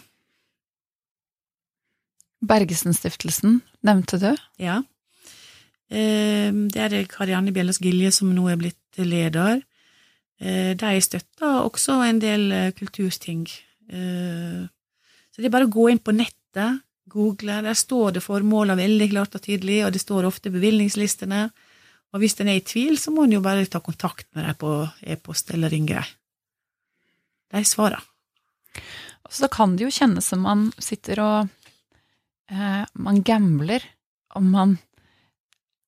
Bergesen-stiftelsen 2.44 3.62
nevnte 3.88 4.20
du. 4.20 4.32
Ja. 4.60 4.82
Eh, 5.92 6.52
Det 6.52 6.82
er 6.82 6.90
det 6.92 7.08
Karianne 7.12 7.54
Bjellas 7.56 7.80
Gilje 7.84 8.12
som 8.12 8.32
nå 8.36 8.48
er 8.52 8.58
blitt 8.60 9.00
leder. 9.00 9.62
Eh, 10.40 10.74
De 10.76 11.02
støtter 11.02 11.64
også 11.64 12.02
en 12.08 12.20
del 12.20 12.74
kultursting. 12.80 13.46
Eh, 13.90 14.68
Så 15.34 15.42
det 15.42 15.46
er 15.46 15.56
bare 15.56 15.66
å 15.66 15.74
gå 15.74 15.90
inn 15.90 16.00
på 16.00 16.14
nettet, 16.14 16.82
google, 17.10 17.62
der 17.62 17.78
står 17.78 18.18
det 18.18 18.24
formålene 18.24 18.80
veldig 18.80 19.10
klart 19.12 19.36
og 19.38 19.44
tydelig, 19.44 19.82
og 19.86 19.94
det 19.94 20.02
står 20.04 20.28
ofte 20.28 20.52
bevilgningslistene. 20.54 21.48
Og 22.14 22.22
hvis 22.22 22.38
en 22.40 22.52
er 22.52 22.60
i 22.60 22.66
tvil, 22.66 22.98
så 23.02 23.12
må 23.12 23.26
en 23.26 23.36
jo 23.36 23.42
bare 23.44 23.66
ta 23.66 23.82
kontakt 23.84 24.28
med 24.36 24.46
dem 24.48 24.58
på 24.62 24.74
e-post 25.02 25.52
eller 25.54 25.74
ringe 25.74 25.98
dem. 25.98 26.14
De 27.54 27.64
svarer. 27.66 28.02
Så 29.30 29.50
kan 29.50 29.76
det 29.76 29.86
jo 29.86 29.94
kjennes 29.94 30.26
som 30.30 30.44
man 30.46 30.68
sitter 30.82 31.22
og 31.24 31.52
eh, 32.52 32.84
Man 32.94 33.22
gambler 33.24 33.86
om 34.36 34.50
man 34.52 34.76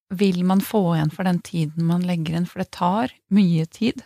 Vil 0.09 0.43
man 0.45 0.61
få 0.61 0.95
igjen 0.95 1.11
for 1.13 1.25
den 1.25 1.41
tiden 1.45 1.85
man 1.89 2.05
legger 2.05 2.37
inn, 2.37 2.45
for 2.45 2.61
det 2.61 2.71
tar 2.71 3.13
mye 3.33 3.65
tid? 3.65 4.03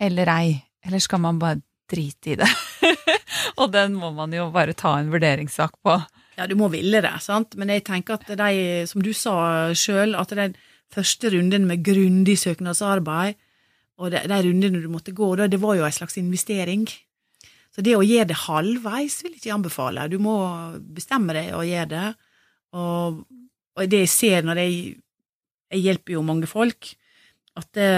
Eller 0.00 0.28
ei? 0.28 0.60
Eller 0.84 1.00
skal 1.00 1.22
man 1.24 1.40
bare 1.40 1.62
drite 1.90 2.34
i 2.34 2.36
det? 2.40 2.50
og 3.60 3.72
den 3.74 3.96
må 3.98 4.10
man 4.16 4.34
jo 4.34 4.50
bare 4.54 4.76
ta 4.76 4.96
en 4.98 5.12
vurderingssak 5.12 5.78
på. 5.84 5.96
Ja, 6.34 6.48
du 6.50 6.56
må 6.58 6.68
ville 6.72 7.02
det, 7.04 7.14
sant, 7.22 7.54
men 7.60 7.70
jeg 7.70 7.84
tenker 7.86 8.18
at 8.18 8.26
de, 8.26 8.84
som 8.90 9.02
du 9.04 9.12
sa 9.14 9.70
sjøl, 9.78 10.16
at 10.18 10.34
den 10.34 10.56
første 10.94 11.30
runden 11.34 11.68
med 11.68 11.84
grundig 11.86 12.36
søknadsarbeid, 12.42 13.38
og 14.02 14.10
de, 14.10 14.24
de 14.26 14.38
rundene 14.48 14.82
du 14.82 14.90
måtte 14.90 15.14
gå, 15.14 15.28
det 15.38 15.60
var 15.62 15.78
jo 15.78 15.86
en 15.86 15.94
slags 15.94 16.18
investering. 16.18 16.88
Så 17.74 17.82
det 17.82 17.94
å 17.98 18.02
gjøre 18.06 18.30
det 18.30 18.42
halvveis 18.44 19.20
vil 19.22 19.34
jeg 19.34 19.42
ikke 19.42 19.54
anbefale. 19.54 20.08
Du 20.10 20.20
må 20.22 20.34
bestemme 20.94 21.34
deg 21.34 21.52
og 21.58 21.66
gjøre 21.66 21.90
det. 21.90 22.10
Og, 22.78 23.22
og 23.74 23.88
det 23.90 24.04
jeg 24.04 24.12
ser 24.12 24.46
når 24.46 24.60
jeg, 24.62 24.76
jeg 25.74 25.86
hjelper 25.88 26.16
jo 26.16 26.26
mange 26.26 26.50
folk, 26.50 26.92
at 27.58 27.68
det, 27.78 27.88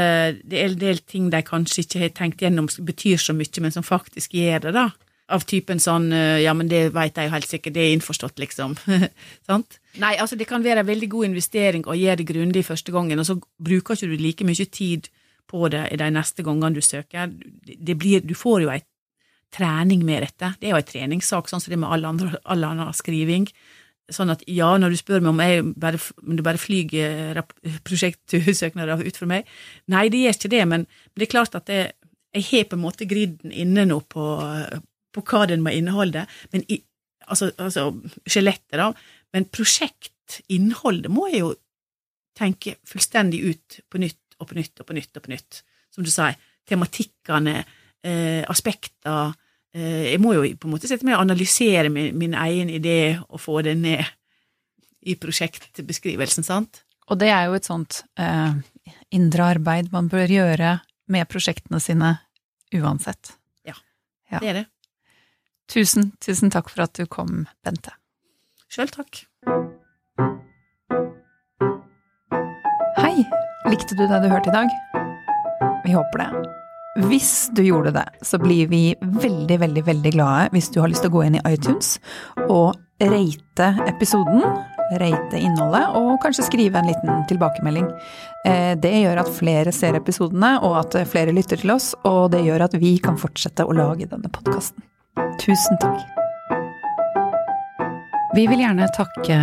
det 0.45 0.61
er 0.61 0.71
en 0.71 0.81
del 0.81 1.01
ting 1.09 1.29
de 1.33 1.41
kanskje 1.45 1.85
ikke 1.85 2.03
har 2.03 2.15
tenkt 2.17 2.45
gjennom 2.45 2.69
betyr 2.89 3.21
så 3.21 3.37
mye, 3.37 3.65
men 3.65 3.73
som 3.73 3.85
faktisk 3.85 4.37
gjør 4.37 4.69
det, 4.69 4.75
da. 4.77 4.87
Av 5.33 5.43
typen 5.49 5.81
sånn 5.83 6.11
eh, 6.15 6.41
ja, 6.45 6.53
men 6.55 6.69
det 6.71 6.93
veit 6.95 7.17
jeg 7.19 7.33
helt 7.33 7.49
sikkert, 7.51 7.75
det 7.75 7.83
er 7.83 7.95
innforstått, 7.97 8.39
liksom. 8.39 8.77
Sant? 9.49 9.81
Nei, 9.99 10.15
altså 10.23 10.39
det 10.39 10.47
kan 10.49 10.65
være 10.65 10.85
en 10.85 10.91
veldig 10.91 11.09
god 11.11 11.31
investering 11.31 11.87
å 11.87 11.97
gjøre 11.99 12.21
det 12.21 12.29
grundig 12.31 12.67
første 12.67 12.95
gangen, 12.95 13.23
og 13.23 13.29
så 13.29 13.39
bruker 13.39 13.97
ikke 13.97 14.11
du 14.13 14.21
like 14.21 14.47
mye 14.47 14.69
tid 14.71 15.11
på 15.51 15.71
det 15.73 15.87
i 15.95 15.99
de 15.99 16.11
neste 16.15 16.45
gangene 16.47 16.79
du 16.79 16.85
søker. 16.85 17.33
Det 17.67 17.99
blir, 17.99 18.23
du 18.27 18.35
får 18.39 18.67
jo 18.67 18.71
ei 18.75 18.83
trening 19.55 20.03
med 20.07 20.25
dette. 20.27 20.55
Det 20.61 20.69
er 20.69 20.75
jo 20.75 20.81
ei 20.81 20.87
treningssak, 20.87 21.51
sånn 21.51 21.63
som 21.63 21.75
det 21.75 21.81
med 21.81 21.91
all, 21.91 22.07
andre, 22.09 22.41
all 22.45 22.67
annen 22.67 22.95
skriving. 22.97 23.49
Sånn 24.13 24.31
at 24.31 24.43
ja, 24.47 24.69
når 24.79 24.95
du 24.95 24.99
spør 25.01 25.23
meg 25.23 25.33
om, 25.33 25.43
jeg 25.43 25.69
bare, 25.83 26.01
om 26.23 26.39
du 26.39 26.43
bare 26.47 26.63
flyger 26.63 27.43
prosjektsøknader 27.87 29.03
ut 29.03 29.19
fra 29.19 29.31
meg, 29.31 29.55
nei, 29.91 30.07
det 30.13 30.23
gjør 30.23 30.39
ikke 30.39 30.55
det, 30.55 30.67
men, 30.71 30.91
det 31.19 31.27
er 31.27 31.35
klart 31.35 31.59
at 31.59 31.67
det, 31.71 31.81
jeg 32.37 32.47
har 32.51 32.69
på 32.71 32.79
en 32.79 32.85
måte 32.85 33.09
griden 33.09 33.51
inne 33.51 33.87
nå 33.89 34.03
på, 34.13 34.27
på 35.17 35.25
hva 35.31 35.47
den 35.51 35.65
må 35.65 35.73
inneholde, 35.75 36.27
men 36.53 36.65
i, 36.73 36.81
altså, 37.27 37.51
altså 37.59 37.89
skjelettet, 38.29 38.79
da, 38.79 38.91
men 39.35 39.49
prosjektinnholdet 39.53 41.13
må 41.13 41.29
jeg 41.33 41.43
jo 41.45 41.55
tenke 42.37 42.77
fullstendig 42.87 43.41
ut 43.49 43.81
på 43.91 44.01
nytt 44.03 44.37
og 44.41 44.51
på 44.51 44.59
nytt 44.59 44.83
og 44.83 44.89
på 44.89 44.97
nytt 44.97 45.17
og 45.17 45.25
på 45.25 45.33
nytt. 45.33 45.63
Som 45.95 46.05
du 46.05 46.13
sier, 46.13 46.37
tematikkene, 46.69 47.63
eh, 48.05 48.43
aspekter 48.51 49.33
eh, 49.73 50.13
Jeg 50.13 50.21
må 50.21 50.35
jo 50.35 50.43
på 50.59 50.69
en 50.69 50.75
måte 50.75 50.89
sette 50.91 51.07
meg 51.07 51.17
og 51.17 51.25
analysere 51.25 51.89
min, 51.93 52.17
min 52.19 52.35
egen 52.37 52.73
idé 52.73 53.17
og 53.29 53.41
få 53.41 53.63
det 53.65 53.77
ned 53.81 54.05
i 55.07 55.15
prosjektbeskrivelsen, 55.21 56.45
sant? 56.45 56.83
Og 57.07 57.21
det 57.21 57.31
er 57.31 57.47
jo 57.47 57.57
et 57.57 57.69
sånt 57.69 58.03
eh, 58.19 58.57
indre 59.15 59.51
arbeid 59.55 59.93
man 59.93 60.11
bør 60.11 60.27
gjøre 60.31 60.79
med 61.15 61.29
prosjektene 61.31 61.79
sine 61.81 62.17
uansett. 62.75 63.37
Ja, 63.67 63.77
ja. 64.33 64.41
det 64.43 64.49
er 64.51 64.59
det. 64.61 64.65
Tusen, 65.73 66.13
tusen 66.23 66.53
takk 66.55 66.69
for 66.71 66.85
at 66.85 66.95
du 66.95 67.07
kom, 67.11 67.47
Bente. 67.67 67.91
Sjøl 68.71 68.91
takk. 68.95 69.25
Hei! 73.01 73.25
Likte 73.67 73.99
du 73.99 74.05
det 74.07 74.21
du 74.23 74.29
hørte 74.31 74.53
i 74.53 74.55
dag? 74.55 74.71
Vi 75.83 75.95
håper 75.97 76.23
det. 76.23 76.31
Hvis 77.11 77.51
du 77.53 77.65
gjorde 77.67 77.93
det, 77.99 78.07
så 78.25 78.39
blir 78.41 78.71
vi 78.71 78.95
veldig, 79.03 79.59
veldig, 79.61 79.83
veldig 79.91 80.15
glade 80.15 80.49
hvis 80.55 80.71
du 80.73 80.81
har 80.81 80.89
lyst 80.89 81.05
til 81.05 81.11
å 81.13 81.17
gå 81.19 81.27
inn 81.27 81.37
i 81.37 81.45
iTunes 81.51 81.97
og 82.47 82.79
rate 83.03 83.69
episoden, 83.91 84.47
rate 85.03 85.43
innholdet, 85.43 85.91
og 85.99 86.17
kanskje 86.23 86.47
skrive 86.47 86.81
en 86.81 86.89
liten 86.89 87.25
tilbakemelding. 87.29 87.91
Eh, 88.47 88.73
det 88.81 88.95
gjør 89.03 89.21
at 89.27 89.35
flere 89.35 89.75
ser 89.75 89.99
episodene, 89.99 90.57
og 90.65 90.79
at 90.87 91.01
flere 91.11 91.35
lytter 91.37 91.61
til 91.61 91.75
oss, 91.75 91.93
og 92.07 92.31
det 92.33 92.47
gjør 92.47 92.71
at 92.71 92.79
vi 92.81 92.97
kan 93.03 93.19
fortsette 93.21 93.67
å 93.67 93.77
lage 93.77 94.09
denne 94.09 94.31
podkasten. 94.33 94.87
Tusen 95.17 95.79
takk. 95.81 96.03
Vi 98.37 98.47
vil 98.47 98.61
gjerne 98.61 98.89
takke 98.97 99.39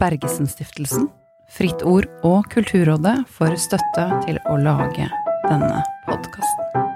Bergesen-stiftelsen, 0.00 1.06
Fritt 1.52 1.84
Ord 1.86 2.08
og 2.26 2.48
Kulturrådet 2.50 3.20
for 3.30 3.54
støtte 3.60 4.08
til 4.26 4.40
å 4.50 4.56
lage 4.58 5.06
denne 5.46 5.84
podkasten. 6.08 6.91